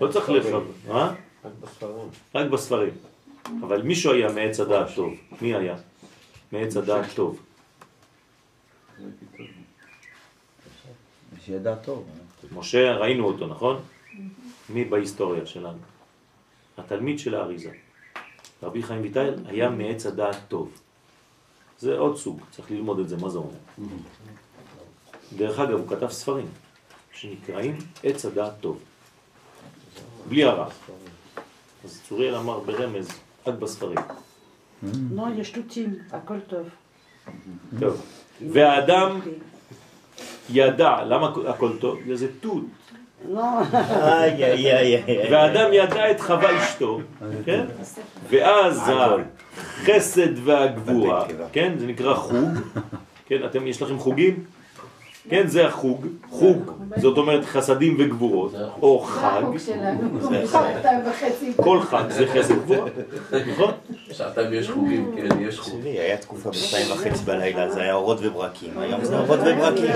לא 0.00 0.08
צריך 0.08 0.30
לחבר. 0.30 0.62
אה? 0.90 1.10
רק 1.44 1.52
בספרים. 1.62 2.08
רק 2.34 2.46
בספרים. 2.46 2.94
אבל 3.60 3.82
מישהו 3.82 4.12
היה 4.12 4.32
מעץ 4.32 4.60
הדעת 4.60 4.86
טוב. 4.94 5.14
מי 5.40 5.54
היה? 5.54 5.74
מעץ 6.52 6.76
הדעת 6.76 7.06
טוב. 7.14 7.38
שידע 11.44 11.74
טוב. 11.74 12.04
משה, 12.54 12.92
ראינו 12.92 13.24
אותו, 13.26 13.46
נכון? 13.46 13.80
מי 14.68 14.84
בהיסטוריה 14.84 15.46
שלנו? 15.46 15.78
התלמיד 16.78 17.18
של 17.18 17.34
האריזה. 17.34 17.70
רבי 18.62 18.82
חיים 18.82 19.02
ויטל 19.02 19.34
היה 19.46 19.70
מעץ 19.70 20.06
הדעת 20.06 20.36
טוב. 20.48 20.70
זה 21.78 21.98
עוד 21.98 22.16
סוג, 22.16 22.40
צריך 22.50 22.70
ללמוד 22.70 22.98
את 22.98 23.08
זה, 23.08 23.16
מה 23.16 23.28
זה 23.28 23.38
אומר. 23.38 23.86
דרך 25.36 25.58
אגב, 25.58 25.78
הוא 25.78 25.88
כתב 25.88 26.08
ספרים 26.08 26.46
שנקראים 27.12 27.78
עץ 28.02 28.24
הדעת 28.24 28.52
טוב. 28.60 28.80
בלי 30.28 30.44
הרע. 30.44 30.68
אז 31.84 32.00
צוריאל 32.08 32.34
אמר 32.34 32.60
ברמז, 32.60 33.08
רק 33.46 33.54
בספרים. 33.54 33.98
לא, 35.10 35.26
יש 35.36 35.50
תותים, 35.50 35.98
הכל 36.10 36.40
טוב. 36.40 36.68
טוב. 37.80 38.02
והאדם 38.52 39.20
ידע, 40.50 40.96
למה 41.04 41.32
הכל 41.48 41.70
טוב? 41.80 41.98
זה 42.12 42.26
תות. 42.40 42.64
לא. 43.30 43.42
והאדם 45.30 45.72
ידע 45.72 46.10
את 46.10 46.20
חווה 46.20 46.58
אשתו, 46.64 47.00
כן? 47.44 47.64
ואז 48.30 48.90
החסד 49.56 50.46
והגבורה, 50.46 51.26
כן? 51.52 51.72
זה 51.78 51.86
נקרא 51.86 52.14
חוג, 52.14 52.58
כן? 53.26 53.44
אתם, 53.44 53.66
יש 53.66 53.82
לכם 53.82 53.98
חוגים? 53.98 54.44
כן, 55.28 55.46
זה 55.46 55.66
החוג, 55.66 56.06
חוג, 56.30 56.70
זאת 56.96 57.18
אומרת 57.18 57.44
חסדים 57.44 57.96
וגבורות, 57.98 58.54
או 58.82 59.06
זה 60.20 60.46
חג. 60.46 60.62
כל 61.56 61.80
חג 61.80 62.02
זה 62.08 62.26
חסד 62.26 62.54
וגבורה, 62.54 62.90
נכון? 63.52 63.70
שעתיים 64.12 64.52
יש 64.52 64.70
חוגים, 64.70 65.16
כן, 65.16 65.40
יש 65.40 65.58
חוגים. 65.58 65.92
היה 65.92 66.16
תקופה 66.16 66.50
בשתיים 66.50 66.92
וחצי 66.92 67.24
בלילה, 67.24 67.70
זה 67.70 67.82
היה 67.82 67.94
אורות 67.94 68.18
וברקים, 68.22 68.78
היום 68.78 69.04
זה 69.04 69.18
אורות 69.18 69.40
וברקים. 69.46 69.90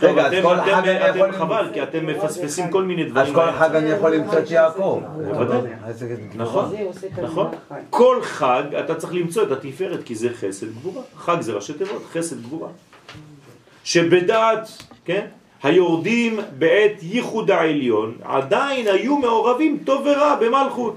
טוב, 0.00 0.18
אתם, 0.18 1.32
חבל, 1.32 1.70
כי 1.72 1.82
אתם 1.82 2.06
מפספסים 2.06 2.70
כל 2.70 2.82
מיני 2.82 3.04
דברים. 3.04 3.26
אז 3.26 3.34
כל 3.34 3.52
חג 3.52 3.74
אני 3.74 3.90
יכול 3.90 4.14
למצוא 4.14 4.38
את 4.38 4.50
יעקב. 4.50 5.00
נכון, 6.34 6.74
נכון. 7.22 7.50
כל 7.90 8.18
חג 8.22 8.62
אתה 8.84 8.94
צריך 8.94 9.14
למצוא 9.14 9.42
את 9.42 9.50
התפארת, 9.50 10.02
כי 10.02 10.14
זה 10.14 10.28
חסד 10.40 10.66
גבורה. 10.66 11.02
חג 11.16 11.40
זה 11.40 11.52
ראשי 11.52 11.72
תיבות, 11.72 12.02
חסד 12.12 12.42
גבורה. 12.42 12.68
שבדעת, 13.86 14.68
כן, 15.04 15.26
היורדים 15.62 16.38
בעת 16.58 17.02
ייחוד 17.02 17.50
העליון 17.50 18.14
עדיין 18.22 18.86
היו 18.88 19.16
מעורבים 19.18 19.78
טוב 19.84 20.06
ורע 20.06 20.36
במלכות. 20.40 20.96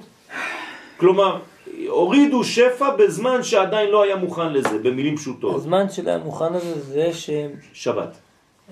כלומר, 0.97 1.39
הורידו 1.87 2.43
שפע 2.43 2.95
בזמן 2.95 3.43
שעדיין 3.43 3.89
לא 3.89 4.03
היה 4.03 4.15
מוכן 4.15 4.53
לזה, 4.53 4.77
במילים 4.79 5.17
פשוטות. 5.17 5.55
הזמן 5.55 5.89
שלהם 5.89 6.21
מוכן 6.21 6.53
לזה 6.53 6.79
זה 6.79 7.13
שהם 7.13 7.51
שבת. 7.73 8.17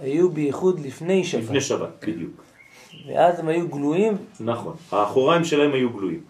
היו 0.01 0.29
בייחוד 0.29 0.79
לפני 0.79 1.23
שבת. 1.23 1.43
לפני 1.43 1.61
שבת, 1.61 1.89
בדיוק. 2.07 2.43
ואז 3.07 3.39
הם 3.39 3.47
היו 3.47 3.67
גלויים. 3.67 4.17
נכון. 4.39 4.75
האחוריים 4.91 5.45
שלהם 5.45 5.73
היו 5.73 5.89
גלויים. 5.89 6.21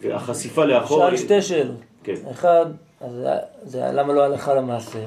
והחשיפה 0.00 0.64
לאחור... 0.64 0.98
שאל 1.08 1.16
שתי 1.16 1.42
שאלות. 1.42 1.76
כן. 2.04 2.14
אחד, 2.30 2.66
אז 3.00 3.12
זה- 3.12 3.28
זה 3.62 3.80
למה 3.92 4.12
לא 4.12 4.22
הלכה 4.24 4.54
למעשה? 4.54 4.98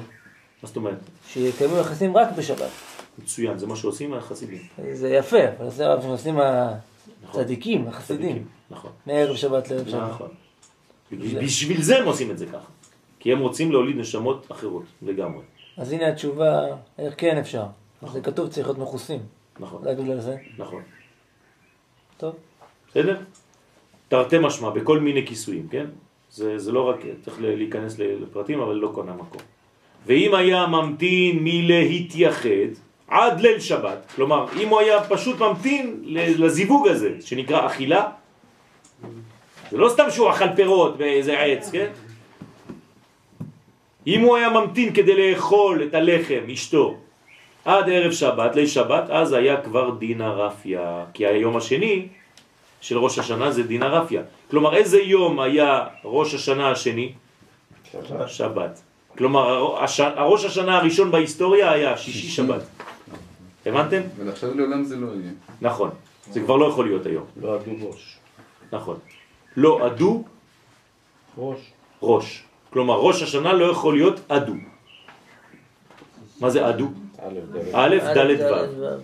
מה 0.64 0.68
זאת 0.68 0.76
אומרת? 0.76 0.98
שיקיימו 1.28 1.76
יחסים 1.76 2.16
רק 2.16 2.28
בשבת. 2.36 2.70
מצוין, 3.18 3.58
זה 3.58 3.66
מה 3.66 3.76
שעושים 3.76 4.14
החסידים. 4.14 4.62
זה 4.92 5.08
יפה, 5.08 5.48
אבל 5.58 5.70
זה 5.70 5.88
מה 5.88 6.02
שעושים 6.02 6.38
הצדיקים, 7.28 7.88
החסידים. 7.88 8.44
נכון. 8.70 8.90
מערב 9.06 9.36
שבת 9.36 9.70
לערב 9.70 9.88
שבת. 9.88 10.10
נכון. 10.10 10.28
בשביל 11.44 11.82
זה 11.82 11.98
הם 11.98 12.06
עושים 12.06 12.30
את 12.30 12.38
זה 12.38 12.46
ככה. 12.46 12.68
כי 13.20 13.32
הם 13.32 13.38
רוצים 13.38 13.72
להוליד 13.72 13.96
נשמות 13.96 14.46
אחרות 14.52 14.84
לגמרי. 15.02 15.42
אז 15.76 15.92
הנה 15.92 16.08
התשובה, 16.08 16.66
איך 16.98 17.14
כן 17.16 17.38
אפשר. 17.38 17.64
זה 18.12 18.20
כתוב 18.20 18.48
צריך 18.48 18.66
להיות 18.66 18.78
מכוסים. 18.78 19.20
נכון. 19.60 19.82
רק 19.84 19.96
בגלל 19.98 20.20
זה. 20.20 20.36
נכון. 20.58 20.82
טוב. 22.16 22.34
בסדר? 22.90 23.20
תרתי 24.08 24.36
משמע, 24.40 24.70
בכל 24.70 24.98
מיני 24.98 25.26
כיסויים, 25.26 25.68
כן? 25.68 25.86
זה, 26.30 26.58
זה 26.58 26.72
לא 26.72 26.88
רק, 26.88 27.00
צריך 27.24 27.40
להיכנס 27.40 27.98
לפרטים, 27.98 28.60
אבל 28.60 28.74
לא 28.74 28.90
קונה 28.94 29.12
מקום. 29.12 29.42
ואם 30.06 30.34
היה 30.34 30.66
ממתין 30.66 31.38
מלהתייחד 31.40 32.70
עד 33.08 33.40
ליל 33.40 33.60
שבת, 33.60 34.12
כלומר, 34.16 34.46
אם 34.60 34.68
הוא 34.68 34.80
היה 34.80 35.04
פשוט 35.04 35.40
ממתין 35.40 36.00
לזיווג 36.38 36.88
הזה, 36.88 37.10
שנקרא 37.20 37.66
אכילה, 37.66 38.06
זה 39.70 39.78
לא 39.78 39.88
סתם 39.88 40.10
שהוא 40.10 40.30
אכל 40.30 40.54
פירות 40.56 40.96
באיזה 40.96 41.38
עץ, 41.38 41.70
כן? 41.70 41.90
אם 44.06 44.20
הוא 44.20 44.36
היה 44.36 44.50
ממתין 44.50 44.94
כדי 44.94 45.30
לאכול 45.30 45.82
את 45.82 45.94
הלחם, 45.94 46.50
אשתו, 46.52 46.96
עד 47.64 47.88
ערב 47.88 48.12
שבת, 48.12 48.56
ליל 48.56 48.66
שבת, 48.66 49.10
אז 49.10 49.32
היה 49.32 49.60
כבר 49.60 49.90
דינה 49.90 50.30
רפיה. 50.30 51.04
כי 51.14 51.26
היום 51.26 51.56
השני 51.56 52.08
של 52.80 52.98
ראש 52.98 53.18
השנה 53.18 53.50
זה 53.50 53.62
דינה 53.62 53.88
רפיה. 53.88 54.22
כלומר, 54.50 54.76
איזה 54.76 55.00
יום 55.00 55.40
היה 55.40 55.84
ראש 56.04 56.34
השנה 56.34 56.70
השני? 56.70 57.12
שבת. 57.92 58.28
שבת. 58.28 58.82
כלומר, 59.18 59.76
הראש 59.98 60.44
השנה 60.44 60.78
הראשון 60.78 61.10
בהיסטוריה 61.10 61.72
היה 61.72 61.96
שישי 61.96 62.28
שבת. 62.28 62.62
הבנתם? 63.66 64.00
ולעכשיו 64.16 64.54
לעולם 64.54 64.84
זה 64.84 64.96
לא 64.96 65.06
יהיה. 65.06 65.32
נכון. 65.60 65.90
זה 66.30 66.40
כבר 66.40 66.56
לא 66.56 66.66
יכול 66.66 66.84
להיות 66.84 67.06
היום. 67.06 67.24
לא 67.42 67.54
עדו 67.54 67.70
ראש. 67.88 68.16
נכון. 68.72 68.96
לא 69.56 69.86
עדו 69.86 70.24
ראש. 71.38 71.58
ראש. 72.02 72.44
כלומר, 72.70 72.94
ראש 72.94 73.22
השנה 73.22 73.52
לא 73.52 73.64
יכול 73.64 73.94
להיות 73.94 74.20
עדו. 74.28 74.54
מה 76.40 76.50
זה 76.50 76.66
עדו? 76.66 76.88
א', 77.72 77.96
ד', 78.14 78.40
ו'. 78.40 78.98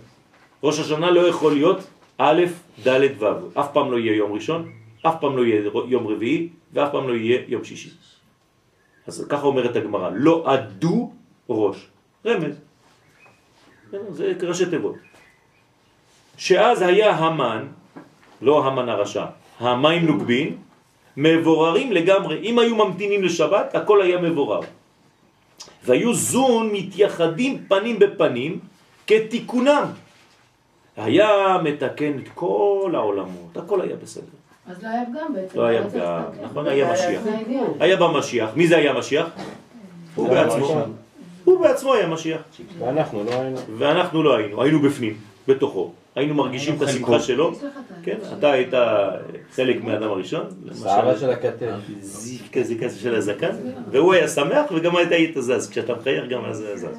ראש 0.63 0.79
השנה 0.79 1.11
לא 1.11 1.27
יכול 1.27 1.53
להיות 1.53 1.79
א', 2.17 2.41
ד', 2.87 3.23
ו'. 3.23 3.59
אף 3.59 3.67
פעם 3.73 3.91
לא 3.91 3.97
יהיה 3.97 4.15
יום 4.15 4.31
ראשון, 4.31 4.71
אף 5.01 5.15
פעם 5.21 5.37
לא 5.37 5.41
יהיה 5.41 5.61
יום 5.87 6.07
רביעי, 6.07 6.49
ואף 6.73 6.91
פעם 6.91 7.07
לא 7.07 7.13
יהיה 7.13 7.41
יום 7.47 7.63
שישי. 7.63 7.89
אז 9.11 9.25
ככה 9.29 9.43
אומרת 9.43 9.75
הגמרא, 9.75 10.09
לא 10.15 10.43
עדו 10.47 11.11
ראש. 11.49 11.77
רמז. 12.25 12.55
זה 14.11 14.33
ראשי 14.41 14.65
תיבות. 14.65 14.95
שאז 16.37 16.81
היה 16.81 17.11
המן, 17.11 17.67
לא 18.41 18.65
המן 18.65 18.89
הרשע, 18.89 19.25
המים 19.59 20.05
נוגבין, 20.05 20.57
מבוררים 21.17 21.91
לגמרי. 21.91 22.39
אם 22.39 22.59
היו 22.59 22.75
ממתינים 22.75 23.23
לשבת, 23.23 23.75
הכל 23.75 24.01
היה 24.01 24.17
מבורר. 24.21 24.63
והיו 25.83 26.13
זון 26.13 26.69
מתייחדים 26.71 27.65
פנים 27.67 27.99
בפנים 27.99 28.59
כתיקונם. 29.07 29.85
היה 30.95 31.57
מתקן 31.63 32.19
את 32.19 32.27
כל 32.33 32.91
העולמות, 32.95 33.57
הכל 33.57 33.81
היה 33.81 33.95
בסדר. 33.95 34.40
אז 34.67 34.83
לא 34.83 34.87
היה 34.89 35.03
פגם 35.05 35.33
בעצם. 35.33 35.57
לא 35.59 35.65
היה 35.65 35.81
לא 35.81 35.89
פגם. 35.89 36.21
נכון, 36.43 36.67
היה 36.67 36.93
משיח. 36.93 37.21
זה 37.23 37.33
האידיאל. 37.35 37.63
היה 37.79 37.95
בא 37.95 38.07
משיח. 38.07 38.49
מי 38.55 38.67
זה 38.67 38.77
היה 38.77 38.93
משיח? 38.93 39.27
הוא 40.15 40.29
בעצמו. 40.29 40.81
הוא 41.43 41.61
בעצמו 41.61 41.93
היה 41.93 42.07
משיח. 42.07 42.41
ואנחנו 42.79 43.23
לא 43.23 43.31
היינו. 43.31 43.57
ואנחנו 43.77 44.23
לא 44.23 44.35
היינו, 44.35 44.61
היינו 44.63 44.79
בפנים, 44.79 45.13
בתוכו. 45.47 45.91
היינו 46.15 46.35
מרגישים 46.35 46.75
את 46.75 46.81
השמחה 46.81 47.19
שלו. 47.19 47.51
כן, 48.03 48.17
אתה 48.39 48.51
היית 48.51 48.73
חלק 49.55 49.83
מהאדם 49.83 50.09
הראשון. 50.09 50.45
שערה 50.83 51.17
של 51.17 51.29
הכתף. 51.29 51.67
כזה 52.53 52.75
כזה 52.81 52.99
של 52.99 53.15
הזקן, 53.15 53.55
והוא 53.91 54.13
היה 54.13 54.27
שמח 54.27 54.71
וגם 54.75 54.95
היית 54.95 55.37
זז. 55.39 55.69
כשאתה 55.69 55.95
מחייך 55.95 56.23
גם 56.29 56.45
אז 56.45 56.57
זה 56.57 56.77
זז. 56.77 56.97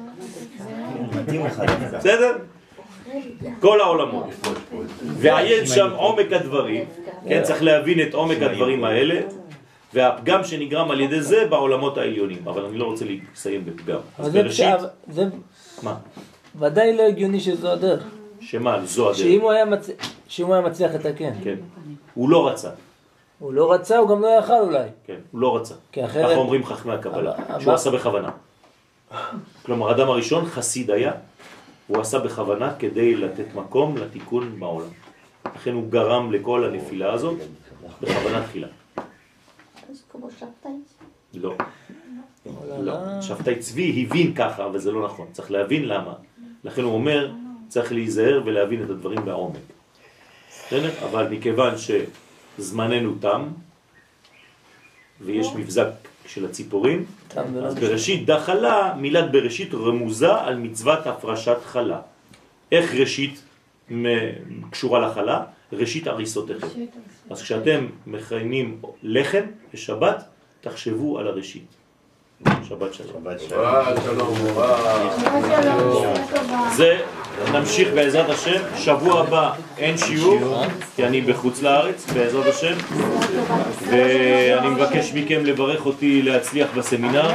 בסדר? 1.97 2.37
כל 3.59 3.81
העולמות. 3.81 4.25
ועיין 5.03 5.65
שם 5.65 5.89
עומק 5.95 6.31
הדברים, 6.33 6.85
כן, 7.29 7.43
צריך 7.43 7.63
להבין 7.63 8.01
את 8.07 8.13
עומק 8.13 8.41
הדברים 8.41 8.83
האלה, 8.83 9.21
והפגם 9.93 10.43
שנגרם 10.43 10.91
על 10.91 10.99
ידי 11.01 11.21
זה 11.21 11.45
בעולמות 11.49 11.97
העליונים. 11.97 12.47
אבל 12.47 12.65
אני 12.65 12.77
לא 12.77 12.85
רוצה 12.85 13.05
לסיים 13.35 13.65
בפגם. 13.65 13.99
אז 14.19 14.33
בראשית, 14.33 14.75
זה 15.09 15.25
מה? 15.83 15.95
ודאי 16.59 16.97
לא 16.97 17.03
הגיוני 17.03 17.39
שזו 17.39 17.71
הדרך. 17.71 18.03
שמה, 18.39 18.85
זו 18.85 19.05
הדרך. 19.09 19.17
שאם 19.17 19.41
הוא 20.45 20.53
היה 20.55 20.61
מצליח 20.61 20.91
לתקן. 20.93 21.31
כן. 21.43 21.55
הוא 22.13 22.29
לא 22.29 22.47
רצה. 22.47 22.69
הוא 23.39 23.53
לא 23.53 23.71
רצה, 23.73 23.97
הוא 23.97 24.09
גם 24.09 24.21
לא 24.21 24.27
יכל 24.39 24.53
אולי. 24.59 24.87
כן, 25.07 25.15
הוא 25.31 25.41
לא 25.41 25.55
רצה. 25.55 25.73
כי 25.91 26.05
אחרת... 26.05 26.25
ככה 26.25 26.35
אומרים 26.35 26.65
חכמי 26.65 26.93
הקבלה, 26.93 27.31
אבל- 27.49 27.61
שהוא 27.61 27.73
עשה 27.73 27.89
בכוונה. 27.91 28.29
כלומר, 29.65 29.89
האדם 29.89 30.09
הראשון 30.09 30.45
חסיד 30.45 30.91
היה, 30.91 31.11
הוא 31.87 32.01
עשה 32.01 32.19
בכוונה 32.19 32.75
כדי 32.79 33.15
לתת 33.15 33.55
מקום 33.55 33.97
לתיקון 33.97 34.59
בעולם. 34.59 34.89
לכן 35.55 35.73
הוא 35.73 35.91
גרם 35.91 36.31
לכל 36.31 36.65
הנפילה 36.65 37.13
הזאת 37.13 37.37
בכוונה 38.01 38.47
תחילה. 38.47 38.67
כמו 40.11 40.29
שבתאי. 40.31 40.71
לא. 41.33 41.55
לא. 42.79 43.21
שבתאי 43.21 43.59
צבי 43.59 44.05
הבין 44.05 44.35
ככה, 44.35 44.65
אבל 44.65 44.79
זה 44.79 44.91
לא 44.91 45.05
נכון. 45.05 45.27
צריך 45.31 45.51
להבין 45.51 45.87
למה. 45.87 46.13
לכן 46.63 46.81
הוא 46.81 46.93
אומר, 46.93 47.31
צריך 47.67 47.91
להיזהר 47.91 48.41
ולהבין 48.45 48.83
את 48.83 48.89
הדברים 48.89 49.25
בעומק. 49.25 49.59
בסדר? 50.49 50.91
אבל 51.05 51.27
מכיוון 51.29 51.73
שזמננו 51.77 53.15
תם, 53.19 53.47
ויש 55.21 55.47
מבזק 55.55 55.89
של 56.25 56.45
הציפורים, 56.45 57.05
אז. 57.35 57.75
בראשית 57.75 58.25
דחלה, 58.25 58.93
מילת 58.97 59.31
בראשית 59.31 59.73
רמוזה 59.73 60.33
על 60.33 60.57
מצוות 60.57 61.07
הפרשת 61.07 61.57
חלה. 61.65 62.01
איך 62.71 62.93
ראשית 62.95 63.43
קשורה 64.71 64.99
לחלה? 64.99 65.43
ראשית 65.73 66.07
הריסותיכם. 66.07 66.67
אז 67.29 67.41
כשאתם 67.41 67.85
מכיינים 68.07 68.81
לחם 69.03 69.43
בשבת, 69.73 70.23
תחשבו 70.61 71.19
על 71.19 71.27
הראשית. 71.27 71.82
שבת 72.69 72.93
שלום. 72.93 73.09
שבת 73.23 73.39
שבת 73.39 73.97
שלום, 74.03 74.33
זה, 76.75 76.97
נמשיך 77.53 77.87
בעזרת 77.95 78.29
השם, 78.29 78.61
שבוע 78.77 79.19
הבא 79.19 79.51
אין 79.77 79.97
שיעור, 79.97 80.65
כי 80.95 81.05
אני 81.05 81.21
בחוץ 81.21 81.61
לארץ, 81.61 82.05
בעזרת 82.13 82.45
השם, 82.45 82.73
ואני 83.89 84.69
מבקש 84.69 85.11
מכם 85.13 85.45
לברך 85.45 85.85
אותי 85.85 86.21
להצליח 86.21 86.67
בסמינר, 86.75 87.31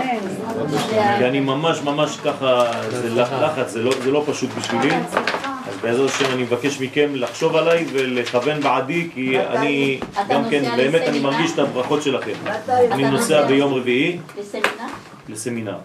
כי 1.18 1.24
אני 1.24 1.40
ממש 1.40 1.82
ממש 1.82 2.16
ככה, 2.24 2.64
זה 2.90 3.10
לחץ, 3.14 3.70
זה 3.70 3.82
לא, 3.82 3.92
זה 4.02 4.10
לא 4.10 4.24
פשוט 4.26 4.50
בשבילי, 4.58 4.90
בעזרת 5.82 6.10
השם 6.10 6.24
אני 6.34 6.42
מבקש 6.42 6.80
מכם 6.80 7.10
לחשוב 7.14 7.56
עליי 7.56 7.86
ולכוון 7.92 8.60
בעדי, 8.60 9.08
כי 9.14 9.38
אני 9.40 10.00
גם 10.28 10.42
כן, 10.50 10.76
באמת 10.76 11.02
אני? 11.02 11.20
מרגיש 11.20 11.52
את 11.52 11.58
הברכות 11.58 12.02
שלכם. 12.02 12.32
אני 12.90 13.10
נוסע 13.10 13.46
ביום 13.46 13.74
רביעי 13.74 14.18
לסמינר? 15.28 15.76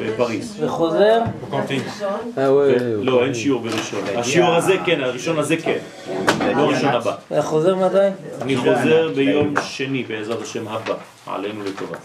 בפריז. 0.00 0.56
וחוזר? 0.60 1.20
לא, 3.02 3.24
אין 3.24 3.34
שיעור 3.34 3.60
בראשון. 3.60 4.00
השיעור 4.16 4.54
הזה 4.54 4.74
כן, 4.86 5.00
הראשון 5.00 5.38
הזה 5.38 5.56
כן. 5.56 5.78
לא 6.56 6.62
ראשון 6.62 6.88
הבא. 6.88 7.16
וחוזר 7.30 7.76
מתי? 7.76 7.96
אני 8.42 8.56
חוזר 8.56 9.12
ביום 9.14 9.54
שני 9.62 10.02
בעזרת 10.02 10.42
השם 10.42 10.68
הבא, 10.68 10.94
עלינו 11.26 11.64
לטובה. 11.64 11.96